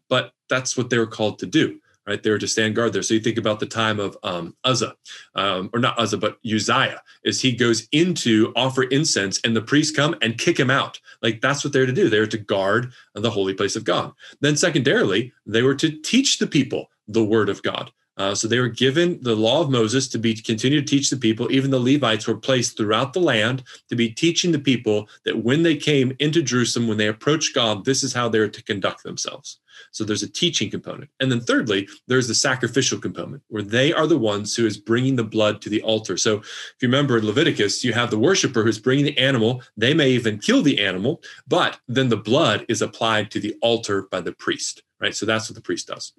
that's 0.51 0.77
what 0.77 0.91
they 0.91 0.99
were 0.99 1.07
called 1.07 1.39
to 1.39 1.47
do 1.47 1.81
right? 2.11 2.23
They 2.23 2.31
were 2.31 2.39
to 2.39 2.49
stand 2.49 2.75
guard 2.75 2.93
there. 2.93 3.03
So 3.03 3.15
you 3.15 3.21
think 3.21 3.39
about 3.39 3.61
the 3.61 3.67
time 3.67 4.01
of 4.01 4.17
um, 4.25 4.57
Uzzah, 4.65 4.97
um, 5.37 5.71
or 5.73 5.79
not 5.79 5.99
Uzzah, 5.99 6.19
but 6.19 6.39
Uzziah, 6.45 7.01
as 7.25 7.41
he 7.41 7.53
goes 7.53 7.87
into 7.93 8.53
offer 8.57 8.83
incense, 8.85 9.41
and 9.45 9.55
the 9.55 9.63
priests 9.63 9.95
come 9.95 10.17
and 10.21 10.37
kick 10.37 10.59
him 10.59 10.71
out. 10.71 10.99
Like 11.23 11.41
that's 11.41 11.63
what 11.63 11.73
they're 11.73 11.87
to 11.87 11.93
do. 11.93 12.09
They're 12.09 12.27
to 12.27 12.39
guard 12.39 12.93
the 13.15 13.31
holy 13.31 13.55
place 13.55 13.77
of 13.77 13.85
God. 13.85 14.13
Then, 14.41 14.57
secondarily, 14.57 15.33
they 15.47 15.63
were 15.63 15.77
to 15.77 15.91
teach 15.91 16.39
the 16.39 16.47
people 16.47 16.91
the 17.07 17.25
word 17.25 17.49
of 17.49 17.63
God. 17.63 17.93
Uh, 18.21 18.35
so 18.35 18.47
they 18.47 18.61
were 18.61 18.69
given 18.69 19.19
the 19.23 19.35
law 19.35 19.63
of 19.63 19.71
Moses 19.71 20.07
to 20.07 20.19
be 20.19 20.35
continue 20.35 20.79
to 20.79 20.87
teach 20.87 21.09
the 21.09 21.17
people. 21.17 21.51
Even 21.51 21.71
the 21.71 21.81
Levites 21.81 22.27
were 22.27 22.37
placed 22.37 22.77
throughout 22.77 23.15
the 23.15 23.21
land 23.21 23.63
to 23.89 23.97
be 23.97 24.11
teaching 24.11 24.53
the 24.53 24.59
people 24.59 25.09
that 25.25 25.43
when 25.43 25.63
they 25.63 25.75
came 25.75 26.15
into 26.19 26.43
Jerusalem, 26.43 26.87
when 26.87 26.99
they 26.99 27.07
approached 27.07 27.55
God, 27.55 27.87
this 27.87 28.03
is 28.03 28.13
how 28.13 28.29
they're 28.29 28.47
to 28.47 28.63
conduct 28.63 29.05
themselves. 29.05 29.59
So 29.93 30.05
there's 30.05 30.23
a 30.23 30.31
teaching 30.31 30.71
component. 30.71 31.09
And 31.21 31.33
then 31.33 31.41
thirdly, 31.41 31.89
there's 32.09 32.29
the 32.29 32.35
sacrificial 32.35 32.99
component 32.99 33.43
where 33.49 33.63
they 33.63 33.91
are 33.91 34.07
the 34.07 34.19
ones 34.19 34.55
who 34.55 34.67
is 34.67 34.77
bringing 34.77 35.17
the 35.17 35.25
blood 35.25 35.63
to 35.63 35.71
the 35.71 35.81
altar. 35.81 36.19
So 36.19 36.41
if 36.41 36.75
you 36.83 36.89
remember 36.89 37.17
in 37.17 37.25
Leviticus, 37.25 37.83
you 37.83 37.95
have 37.95 38.11
the 38.11 38.19
worshiper 38.19 38.63
who's 38.63 38.79
bringing 38.79 39.07
the 39.07 39.17
animal. 39.17 39.63
They 39.79 39.95
may 39.95 40.11
even 40.11 40.39
kill 40.39 40.61
the 40.61 40.85
animal, 40.85 41.23
but 41.49 41.81
then 41.89 42.11
the 42.11 42.19
blood 42.19 42.67
is 42.69 42.83
applied 42.83 43.31
to 43.31 43.41
the 43.41 43.57
altar 43.63 44.09
by 44.11 44.21
the 44.21 44.33
priest, 44.33 44.83
right? 45.01 45.17
So 45.17 45.25
that's 45.25 45.49
what 45.49 45.55
the 45.55 45.63
priest 45.63 45.89
does. 45.89 46.13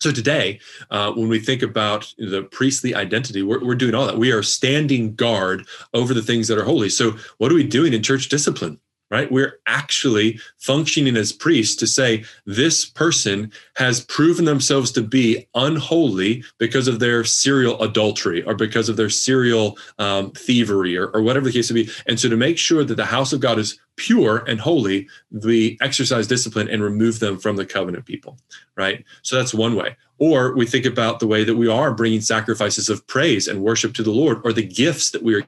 So 0.00 0.10
today, 0.10 0.60
uh, 0.90 1.12
when 1.12 1.28
we 1.28 1.38
think 1.38 1.62
about 1.62 2.12
the 2.16 2.44
priestly 2.44 2.94
identity, 2.94 3.42
we're, 3.42 3.62
we're 3.62 3.74
doing 3.74 3.94
all 3.94 4.06
that. 4.06 4.16
We 4.16 4.32
are 4.32 4.42
standing 4.42 5.14
guard 5.14 5.66
over 5.92 6.14
the 6.14 6.22
things 6.22 6.48
that 6.48 6.56
are 6.56 6.64
holy. 6.64 6.88
So 6.88 7.16
what 7.36 7.52
are 7.52 7.54
we 7.54 7.64
doing 7.64 7.92
in 7.92 8.02
church 8.02 8.30
discipline? 8.30 8.80
Right? 9.10 9.30
We're 9.30 9.58
actually 9.66 10.40
functioning 10.58 11.16
as 11.16 11.32
priests 11.32 11.76
to 11.76 11.86
say 11.86 12.24
this 12.46 12.84
person 12.84 13.50
has 13.76 14.04
proven 14.04 14.44
themselves 14.44 14.92
to 14.92 15.02
be 15.02 15.48
unholy 15.54 16.44
because 16.58 16.86
of 16.86 17.00
their 17.00 17.24
serial 17.24 17.80
adultery 17.82 18.42
or 18.44 18.54
because 18.54 18.88
of 18.88 18.96
their 18.96 19.10
serial 19.10 19.76
um, 19.98 20.30
thievery 20.32 20.96
or, 20.96 21.08
or 21.08 21.22
whatever 21.22 21.46
the 21.46 21.52
case 21.52 21.70
may 21.70 21.82
be. 21.82 21.90
And 22.06 22.20
so 22.20 22.28
to 22.28 22.36
make 22.36 22.56
sure 22.56 22.84
that 22.84 22.94
the 22.94 23.04
house 23.04 23.32
of 23.32 23.40
God 23.40 23.58
is 23.58 23.78
pure 23.96 24.44
and 24.46 24.60
holy, 24.60 25.08
we 25.30 25.76
exercise 25.80 26.26
discipline 26.26 26.68
and 26.68 26.82
remove 26.82 27.18
them 27.18 27.38
from 27.38 27.56
the 27.56 27.66
covenant 27.66 28.06
people, 28.06 28.38
right? 28.76 29.04
So 29.22 29.36
that's 29.36 29.52
one 29.52 29.74
way. 29.74 29.96
Or 30.18 30.54
we 30.54 30.66
think 30.66 30.86
about 30.86 31.18
the 31.18 31.26
way 31.26 31.44
that 31.44 31.56
we 31.56 31.68
are 31.68 31.92
bringing 31.92 32.20
sacrifices 32.20 32.88
of 32.88 33.06
praise 33.06 33.48
and 33.48 33.62
worship 33.62 33.94
to 33.94 34.02
the 34.02 34.10
Lord 34.10 34.40
or 34.44 34.52
the 34.52 34.62
gifts 34.62 35.10
that 35.10 35.22
we 35.22 35.34
are 35.34 35.42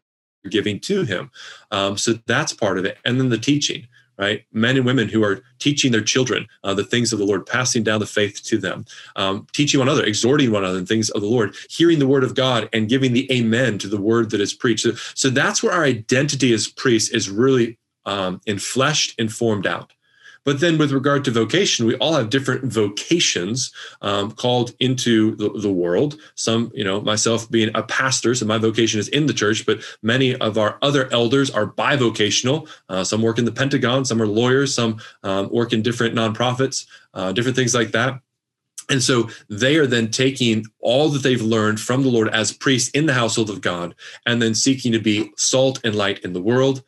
giving 0.50 0.80
to 0.80 1.04
him. 1.04 1.30
Um, 1.70 1.96
so 1.96 2.14
that's 2.26 2.52
part 2.52 2.78
of 2.78 2.84
it. 2.84 2.98
And 3.04 3.20
then 3.20 3.28
the 3.28 3.38
teaching, 3.38 3.86
right? 4.18 4.44
Men 4.52 4.76
and 4.76 4.86
women 4.86 5.08
who 5.08 5.24
are 5.24 5.42
teaching 5.58 5.92
their 5.92 6.02
children 6.02 6.46
uh, 6.64 6.74
the 6.74 6.84
things 6.84 7.12
of 7.12 7.18
the 7.18 7.24
Lord, 7.24 7.46
passing 7.46 7.82
down 7.82 8.00
the 8.00 8.06
faith 8.06 8.42
to 8.44 8.58
them, 8.58 8.84
um, 9.16 9.46
teaching 9.52 9.78
one 9.78 9.88
another, 9.88 10.04
exhorting 10.04 10.50
one 10.50 10.64
another 10.64 10.78
in 10.78 10.86
things 10.86 11.10
of 11.10 11.20
the 11.20 11.26
Lord, 11.26 11.54
hearing 11.70 11.98
the 11.98 12.06
word 12.06 12.24
of 12.24 12.34
God 12.34 12.68
and 12.72 12.88
giving 12.88 13.12
the 13.12 13.30
amen 13.32 13.78
to 13.78 13.88
the 13.88 14.00
word 14.00 14.30
that 14.30 14.40
is 14.40 14.52
preached. 14.52 14.82
So, 14.82 14.92
so 15.14 15.30
that's 15.30 15.62
where 15.62 15.72
our 15.72 15.84
identity 15.84 16.52
as 16.52 16.68
priests 16.68 17.10
is 17.10 17.30
really 17.30 17.78
um, 18.04 18.40
infleshed 18.46 19.14
and 19.18 19.32
formed 19.32 19.66
out. 19.66 19.92
But 20.44 20.60
then, 20.60 20.76
with 20.76 20.90
regard 20.90 21.24
to 21.24 21.30
vocation, 21.30 21.86
we 21.86 21.96
all 21.96 22.14
have 22.14 22.30
different 22.30 22.64
vocations 22.64 23.72
um, 24.00 24.32
called 24.32 24.74
into 24.80 25.36
the, 25.36 25.50
the, 25.50 25.70
world. 25.70 26.16
Some, 26.34 26.72
you 26.74 26.82
know, 26.82 27.00
myself 27.00 27.50
being 27.50 27.70
a 27.74 27.82
pastor, 27.84 28.34
so 28.34 28.44
my 28.44 28.58
vocation 28.58 28.98
is 28.98 29.08
in 29.08 29.26
the 29.26 29.32
church, 29.32 29.64
but 29.64 29.82
many 30.02 30.34
of 30.36 30.58
our 30.58 30.78
other 30.82 31.08
elders 31.12 31.50
are 31.50 31.66
bivocational. 31.66 32.68
Uh, 32.88 33.04
some 33.04 33.22
work 33.22 33.38
in 33.38 33.44
the 33.44 33.52
Pentagon, 33.52 34.04
some 34.04 34.20
are 34.20 34.26
lawyers, 34.26 34.74
some 34.74 34.98
um, 35.22 35.48
work 35.50 35.72
in 35.72 35.80
different 35.80 36.14
nonprofits, 36.14 36.86
uh, 37.14 37.32
different 37.32 37.56
things 37.56 37.74
like 37.74 37.92
that. 37.92 38.20
And 38.90 39.02
so 39.02 39.30
they 39.48 39.76
are 39.76 39.86
then 39.86 40.10
taking 40.10 40.66
all 40.80 41.08
that 41.10 41.22
they've 41.22 41.40
learned 41.40 41.80
from 41.80 42.02
the 42.02 42.08
Lord 42.08 42.28
as 42.28 42.52
priests 42.52 42.90
in 42.90 43.06
the 43.06 43.14
household 43.14 43.48
of 43.48 43.60
God 43.60 43.94
and 44.26 44.42
then 44.42 44.54
seeking 44.54 44.92
to 44.92 44.98
be 44.98 45.32
salt 45.36 45.80
and 45.84 45.94
light 45.94 46.18
in 46.24 46.32
the 46.32 46.42
world 46.42 46.82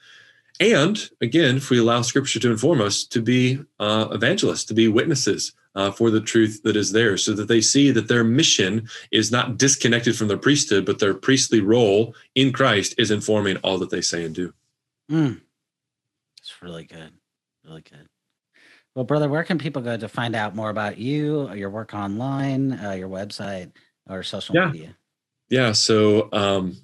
and 0.60 1.10
again, 1.20 1.56
if 1.56 1.70
we 1.70 1.78
allow 1.78 2.02
Scripture 2.02 2.40
to 2.40 2.50
inform 2.50 2.80
us, 2.80 3.04
to 3.06 3.20
be 3.20 3.60
uh, 3.80 4.08
evangelists, 4.12 4.64
to 4.66 4.74
be 4.74 4.88
witnesses 4.88 5.52
uh, 5.74 5.90
for 5.90 6.10
the 6.10 6.20
truth 6.20 6.62
that 6.62 6.76
is 6.76 6.92
there, 6.92 7.16
so 7.16 7.32
that 7.32 7.48
they 7.48 7.60
see 7.60 7.90
that 7.90 8.08
their 8.08 8.22
mission 8.22 8.88
is 9.10 9.32
not 9.32 9.58
disconnected 9.58 10.16
from 10.16 10.28
their 10.28 10.38
priesthood, 10.38 10.84
but 10.84 11.00
their 11.00 11.14
priestly 11.14 11.60
role 11.60 12.14
in 12.34 12.52
Christ 12.52 12.94
is 12.98 13.10
informing 13.10 13.56
all 13.58 13.78
that 13.78 13.90
they 13.90 14.00
say 14.00 14.24
and 14.24 14.34
do. 14.34 14.52
Mm. 15.10 15.40
It's 16.38 16.62
really 16.62 16.84
good. 16.84 17.10
Really 17.64 17.82
good. 17.82 18.08
Well, 18.94 19.04
brother, 19.04 19.28
where 19.28 19.42
can 19.42 19.58
people 19.58 19.82
go 19.82 19.96
to 19.96 20.08
find 20.08 20.36
out 20.36 20.54
more 20.54 20.70
about 20.70 20.98
you, 20.98 21.52
your 21.52 21.70
work 21.70 21.94
online, 21.94 22.78
uh, 22.78 22.92
your 22.92 23.08
website, 23.08 23.72
or 24.08 24.22
social 24.22 24.54
yeah. 24.54 24.70
media? 24.70 24.96
Yeah. 25.48 25.72
So 25.72 26.28
um, 26.32 26.76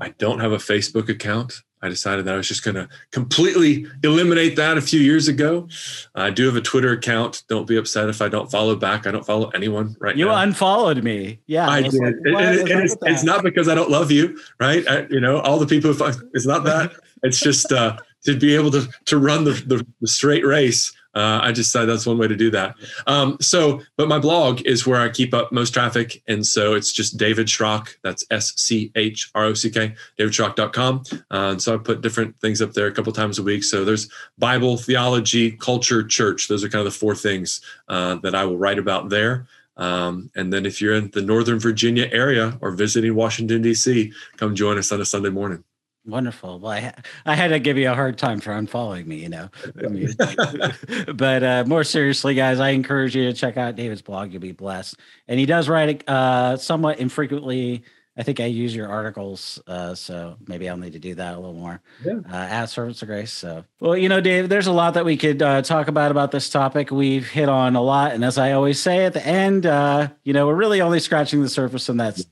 I 0.00 0.10
don't 0.10 0.38
have 0.38 0.52
a 0.52 0.58
Facebook 0.58 1.08
account. 1.08 1.62
I 1.82 1.88
decided 1.88 2.24
that 2.24 2.34
I 2.34 2.36
was 2.36 2.48
just 2.48 2.64
going 2.64 2.74
to 2.74 2.88
completely 3.12 3.86
eliminate 4.02 4.56
that 4.56 4.76
a 4.78 4.80
few 4.80 5.00
years 5.00 5.28
ago. 5.28 5.68
I 6.14 6.30
do 6.30 6.46
have 6.46 6.56
a 6.56 6.60
Twitter 6.60 6.92
account. 6.92 7.44
Don't 7.48 7.66
be 7.66 7.76
upset 7.76 8.08
if 8.08 8.20
I 8.20 8.28
don't 8.28 8.50
follow 8.50 8.74
back. 8.74 9.06
I 9.06 9.10
don't 9.10 9.24
follow 9.24 9.48
anyone 9.50 9.96
right 10.00 10.16
you 10.16 10.26
now. 10.26 10.32
You 10.32 10.42
unfollowed 10.48 11.02
me. 11.04 11.40
Yeah, 11.46 11.68
I 11.68 11.82
did. 11.82 11.94
Like, 11.94 12.16
and, 12.24 12.68
and 12.70 12.80
it's, 12.82 12.96
it's, 13.02 13.24
not 13.24 13.44
because 13.44 13.68
I 13.68 13.74
don't 13.74 13.90
love 13.90 14.10
you, 14.10 14.38
right? 14.58 14.86
I, 14.88 15.06
you 15.10 15.20
know, 15.20 15.40
all 15.40 15.58
the 15.58 15.66
people. 15.66 15.90
It's 15.90 16.46
not 16.46 16.64
that. 16.64 16.92
it's 17.22 17.40
just 17.40 17.72
uh, 17.72 17.96
to 18.24 18.36
be 18.36 18.54
able 18.54 18.70
to 18.72 18.88
to 19.06 19.18
run 19.18 19.44
the, 19.44 19.52
the, 19.52 19.86
the 20.00 20.08
straight 20.08 20.44
race 20.44 20.92
uh, 21.18 21.40
I 21.42 21.50
just 21.50 21.72
decided 21.72 21.88
that's 21.88 22.06
one 22.06 22.16
way 22.16 22.28
to 22.28 22.36
do 22.36 22.48
that. 22.52 22.76
Um, 23.08 23.38
so, 23.40 23.82
but 23.96 24.06
my 24.06 24.20
blog 24.20 24.60
is 24.62 24.86
where 24.86 25.00
I 25.00 25.08
keep 25.08 25.34
up 25.34 25.50
most 25.50 25.74
traffic. 25.74 26.22
And 26.28 26.46
so 26.46 26.74
it's 26.74 26.92
just 26.92 27.16
David 27.16 27.48
Schrock. 27.48 27.96
That's 28.04 28.24
S 28.30 28.52
C 28.56 28.92
H 28.94 29.28
R 29.34 29.46
O 29.46 29.54
C 29.54 29.68
K, 29.68 29.96
davidschrock.com. 30.16 31.02
Uh, 31.12 31.18
and 31.30 31.60
so 31.60 31.74
I 31.74 31.78
put 31.78 32.02
different 32.02 32.38
things 32.40 32.62
up 32.62 32.72
there 32.72 32.86
a 32.86 32.92
couple 32.92 33.12
times 33.12 33.40
a 33.40 33.42
week. 33.42 33.64
So 33.64 33.84
there's 33.84 34.08
Bible, 34.38 34.76
theology, 34.76 35.50
culture, 35.50 36.04
church. 36.04 36.46
Those 36.46 36.62
are 36.62 36.68
kind 36.68 36.86
of 36.86 36.92
the 36.92 36.98
four 36.98 37.16
things 37.16 37.62
uh, 37.88 38.14
that 38.16 38.36
I 38.36 38.44
will 38.44 38.56
write 38.56 38.78
about 38.78 39.08
there. 39.08 39.48
Um, 39.76 40.30
and 40.36 40.52
then 40.52 40.66
if 40.66 40.80
you're 40.80 40.94
in 40.94 41.10
the 41.10 41.22
Northern 41.22 41.58
Virginia 41.58 42.08
area 42.12 42.56
or 42.60 42.70
visiting 42.70 43.16
Washington, 43.16 43.62
D.C., 43.62 44.12
come 44.36 44.54
join 44.54 44.78
us 44.78 44.92
on 44.92 45.00
a 45.00 45.04
Sunday 45.04 45.30
morning. 45.30 45.64
Wonderful. 46.08 46.58
Well, 46.58 46.72
I, 46.72 46.80
ha- 46.80 46.94
I 47.26 47.34
had 47.34 47.48
to 47.48 47.58
give 47.58 47.76
you 47.76 47.90
a 47.90 47.94
hard 47.94 48.16
time 48.16 48.40
for 48.40 48.50
unfollowing 48.50 49.06
me, 49.06 49.16
you 49.16 49.28
know. 49.28 49.50
I 49.78 49.88
mean, 49.88 50.08
but 51.14 51.42
uh, 51.42 51.64
more 51.66 51.84
seriously, 51.84 52.34
guys, 52.34 52.60
I 52.60 52.70
encourage 52.70 53.14
you 53.14 53.24
to 53.26 53.34
check 53.34 53.58
out 53.58 53.76
David's 53.76 54.00
blog. 54.00 54.32
You'll 54.32 54.40
be 54.40 54.52
blessed. 54.52 54.96
And 55.28 55.38
he 55.38 55.44
does 55.44 55.68
write 55.68 56.08
uh, 56.08 56.56
somewhat 56.56 56.98
infrequently. 56.98 57.84
I 58.16 58.22
think 58.22 58.40
I 58.40 58.46
use 58.46 58.74
your 58.74 58.88
articles, 58.88 59.60
uh, 59.68 59.94
so 59.94 60.38
maybe 60.48 60.68
I'll 60.68 60.76
need 60.76 60.94
to 60.94 60.98
do 60.98 61.14
that 61.14 61.34
a 61.34 61.36
little 61.36 61.54
more. 61.54 61.80
Yeah. 62.04 62.18
Uh, 62.28 62.36
at 62.36 62.66
Servants 62.66 63.00
of 63.02 63.06
Grace. 63.06 63.32
So, 63.32 63.64
well, 63.78 63.96
you 63.96 64.08
know, 64.08 64.20
Dave, 64.20 64.48
there's 64.48 64.66
a 64.66 64.72
lot 64.72 64.94
that 64.94 65.04
we 65.04 65.16
could 65.16 65.40
uh, 65.40 65.62
talk 65.62 65.86
about 65.86 66.10
about 66.10 66.32
this 66.32 66.50
topic. 66.50 66.90
We've 66.90 67.28
hit 67.28 67.48
on 67.48 67.76
a 67.76 67.82
lot, 67.82 68.12
and 68.12 68.24
as 68.24 68.36
I 68.36 68.52
always 68.52 68.80
say 68.80 69.04
at 69.04 69.12
the 69.12 69.24
end, 69.24 69.66
uh, 69.66 70.08
you 70.24 70.32
know, 70.32 70.48
we're 70.48 70.56
really 70.56 70.80
only 70.80 70.98
scratching 70.98 71.42
the 71.42 71.48
surface, 71.48 71.88
and 71.88 72.00
that's 72.00 72.24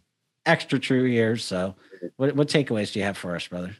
extra 0.47 0.79
true 0.81 1.05
here. 1.05 1.37
So 1.37 1.77
what, 2.17 2.37
what 2.37 2.49
takeaways 2.49 2.93
do 2.93 2.99
you 2.99 3.05
have 3.05 3.19
for 3.19 3.35
us, 3.35 3.47
brother? 3.47 3.77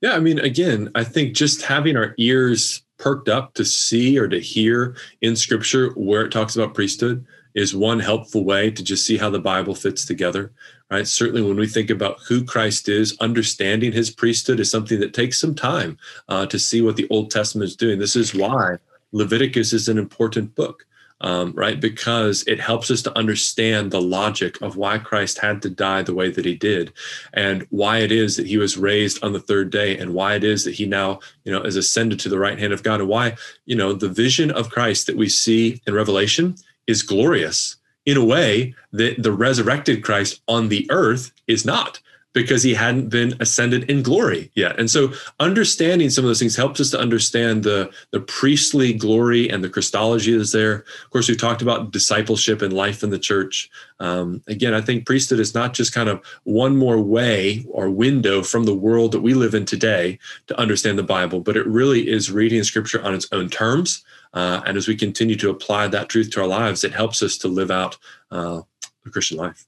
Yeah, 0.00 0.12
I 0.12 0.20
mean, 0.20 0.38
again, 0.38 0.90
I 0.94 1.04
think 1.04 1.34
just 1.34 1.62
having 1.62 1.96
our 1.96 2.14
ears 2.16 2.82
perked 2.98 3.28
up 3.28 3.54
to 3.54 3.64
see 3.64 4.18
or 4.18 4.28
to 4.28 4.40
hear 4.40 4.96
in 5.20 5.36
scripture 5.36 5.90
where 5.90 6.24
it 6.24 6.30
talks 6.30 6.56
about 6.56 6.74
priesthood 6.74 7.26
is 7.54 7.74
one 7.74 7.98
helpful 7.98 8.44
way 8.44 8.70
to 8.70 8.82
just 8.82 9.04
see 9.04 9.16
how 9.16 9.28
the 9.28 9.40
Bible 9.40 9.74
fits 9.74 10.04
together, 10.04 10.52
right? 10.90 11.06
Certainly, 11.06 11.42
when 11.42 11.56
we 11.56 11.66
think 11.66 11.90
about 11.90 12.20
who 12.28 12.44
Christ 12.44 12.88
is, 12.88 13.16
understanding 13.20 13.92
his 13.92 14.10
priesthood 14.10 14.60
is 14.60 14.70
something 14.70 15.00
that 15.00 15.14
takes 15.14 15.40
some 15.40 15.54
time 15.54 15.98
uh, 16.28 16.46
to 16.46 16.58
see 16.58 16.80
what 16.80 16.96
the 16.96 17.08
Old 17.10 17.30
Testament 17.30 17.68
is 17.68 17.76
doing. 17.76 17.98
This 17.98 18.16
is 18.16 18.34
why 18.34 18.76
Leviticus 19.12 19.72
is 19.72 19.88
an 19.88 19.98
important 19.98 20.54
book 20.54 20.86
um, 21.20 21.52
right? 21.54 21.80
Because 21.80 22.44
it 22.46 22.60
helps 22.60 22.90
us 22.90 23.02
to 23.02 23.18
understand 23.18 23.90
the 23.90 24.00
logic 24.00 24.60
of 24.62 24.76
why 24.76 24.98
Christ 24.98 25.38
had 25.38 25.62
to 25.62 25.70
die 25.70 26.02
the 26.02 26.14
way 26.14 26.30
that 26.30 26.44
he 26.44 26.54
did, 26.54 26.92
and 27.32 27.66
why 27.70 27.98
it 27.98 28.12
is 28.12 28.36
that 28.36 28.46
he 28.46 28.56
was 28.56 28.76
raised 28.76 29.22
on 29.22 29.32
the 29.32 29.40
third 29.40 29.70
day, 29.70 29.96
and 29.98 30.14
why 30.14 30.34
it 30.34 30.44
is 30.44 30.64
that 30.64 30.74
he 30.74 30.86
now, 30.86 31.20
you 31.44 31.52
know, 31.52 31.62
is 31.62 31.76
ascended 31.76 32.20
to 32.20 32.28
the 32.28 32.38
right 32.38 32.58
hand 32.58 32.72
of 32.72 32.82
God, 32.82 33.00
and 33.00 33.08
why, 33.08 33.36
you 33.66 33.76
know, 33.76 33.92
the 33.92 34.08
vision 34.08 34.50
of 34.50 34.70
Christ 34.70 35.06
that 35.06 35.16
we 35.16 35.28
see 35.28 35.80
in 35.86 35.94
Revelation 35.94 36.56
is 36.86 37.02
glorious 37.02 37.76
in 38.06 38.16
a 38.16 38.24
way 38.24 38.74
that 38.92 39.22
the 39.22 39.32
resurrected 39.32 40.02
Christ 40.02 40.40
on 40.48 40.68
the 40.68 40.86
earth 40.90 41.32
is 41.46 41.64
not 41.64 42.00
because 42.32 42.62
he 42.62 42.74
hadn't 42.74 43.08
been 43.08 43.34
ascended 43.40 43.90
in 43.90 44.02
glory 44.02 44.50
yet. 44.54 44.78
And 44.78 44.90
so 44.90 45.12
understanding 45.40 46.10
some 46.10 46.24
of 46.24 46.28
those 46.28 46.38
things 46.38 46.54
helps 46.54 46.80
us 46.80 46.90
to 46.90 47.00
understand 47.00 47.64
the, 47.64 47.90
the 48.12 48.20
priestly 48.20 48.92
glory 48.92 49.48
and 49.48 49.64
the 49.64 49.68
Christology 49.68 50.36
that's 50.36 50.52
there. 50.52 50.84
Of 51.04 51.10
course, 51.10 51.28
we 51.28 51.34
talked 51.34 51.62
about 51.62 51.90
discipleship 51.90 52.62
and 52.62 52.72
life 52.72 53.02
in 53.02 53.10
the 53.10 53.18
church. 53.18 53.68
Um, 53.98 54.42
again, 54.46 54.74
I 54.74 54.80
think 54.80 55.06
priesthood 55.06 55.40
is 55.40 55.54
not 55.54 55.74
just 55.74 55.92
kind 55.92 56.08
of 56.08 56.24
one 56.44 56.76
more 56.76 57.00
way 57.00 57.64
or 57.68 57.90
window 57.90 58.42
from 58.42 58.64
the 58.64 58.74
world 58.74 59.12
that 59.12 59.20
we 59.20 59.34
live 59.34 59.54
in 59.54 59.64
today 59.64 60.18
to 60.46 60.58
understand 60.58 60.98
the 60.98 61.02
Bible, 61.02 61.40
but 61.40 61.56
it 61.56 61.66
really 61.66 62.08
is 62.08 62.30
reading 62.30 62.62
scripture 62.62 63.02
on 63.02 63.14
its 63.14 63.26
own 63.32 63.48
terms. 63.48 64.04
Uh, 64.32 64.62
and 64.64 64.76
as 64.76 64.86
we 64.86 64.94
continue 64.94 65.34
to 65.34 65.50
apply 65.50 65.88
that 65.88 66.08
truth 66.08 66.30
to 66.30 66.40
our 66.40 66.46
lives, 66.46 66.84
it 66.84 66.92
helps 66.92 67.22
us 67.22 67.36
to 67.38 67.48
live 67.48 67.72
out 67.72 67.96
uh, 68.30 68.60
the 69.02 69.10
Christian 69.10 69.36
life. 69.36 69.66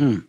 Mm. 0.00 0.26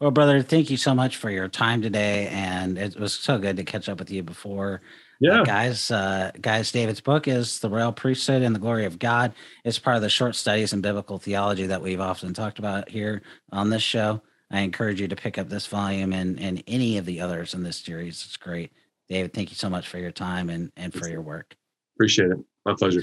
Well, 0.00 0.10
brother, 0.10 0.42
thank 0.42 0.70
you 0.70 0.76
so 0.76 0.94
much 0.94 1.16
for 1.16 1.30
your 1.30 1.48
time 1.48 1.82
today, 1.82 2.28
and 2.28 2.78
it 2.78 2.98
was 2.98 3.14
so 3.14 3.38
good 3.38 3.56
to 3.56 3.64
catch 3.64 3.88
up 3.88 3.98
with 3.98 4.10
you 4.10 4.22
before. 4.22 4.80
Uh, 4.84 4.86
Yeah, 5.20 5.40
uh, 5.40 5.44
guys, 5.44 5.90
uh, 5.90 6.32
guys, 6.40 6.72
David's 6.72 7.00
book 7.00 7.28
is 7.28 7.60
"The 7.60 7.70
Royal 7.70 7.92
Priesthood 7.92 8.42
and 8.42 8.54
the 8.54 8.58
Glory 8.60 8.84
of 8.84 8.98
God." 8.98 9.32
It's 9.64 9.78
part 9.78 9.96
of 9.96 10.02
the 10.02 10.08
short 10.08 10.34
studies 10.34 10.72
in 10.72 10.80
biblical 10.80 11.18
theology 11.18 11.66
that 11.66 11.82
we've 11.82 12.00
often 12.00 12.34
talked 12.34 12.58
about 12.58 12.88
here 12.88 13.22
on 13.52 13.70
this 13.70 13.82
show. 13.82 14.22
I 14.50 14.60
encourage 14.60 15.00
you 15.00 15.08
to 15.08 15.16
pick 15.16 15.38
up 15.38 15.48
this 15.48 15.66
volume 15.66 16.12
and 16.12 16.38
and 16.40 16.62
any 16.66 16.98
of 16.98 17.06
the 17.06 17.20
others 17.20 17.54
in 17.54 17.62
this 17.62 17.78
series. 17.78 18.24
It's 18.24 18.36
great, 18.36 18.72
David. 19.08 19.32
Thank 19.32 19.50
you 19.50 19.56
so 19.56 19.70
much 19.70 19.88
for 19.88 19.98
your 19.98 20.12
time 20.12 20.50
and 20.50 20.70
and 20.76 20.92
for 20.92 21.08
your 21.08 21.22
work. 21.22 21.56
appreciate 21.96 22.30
it. 22.30 22.38
My 22.66 22.74
pleasure. 22.74 23.02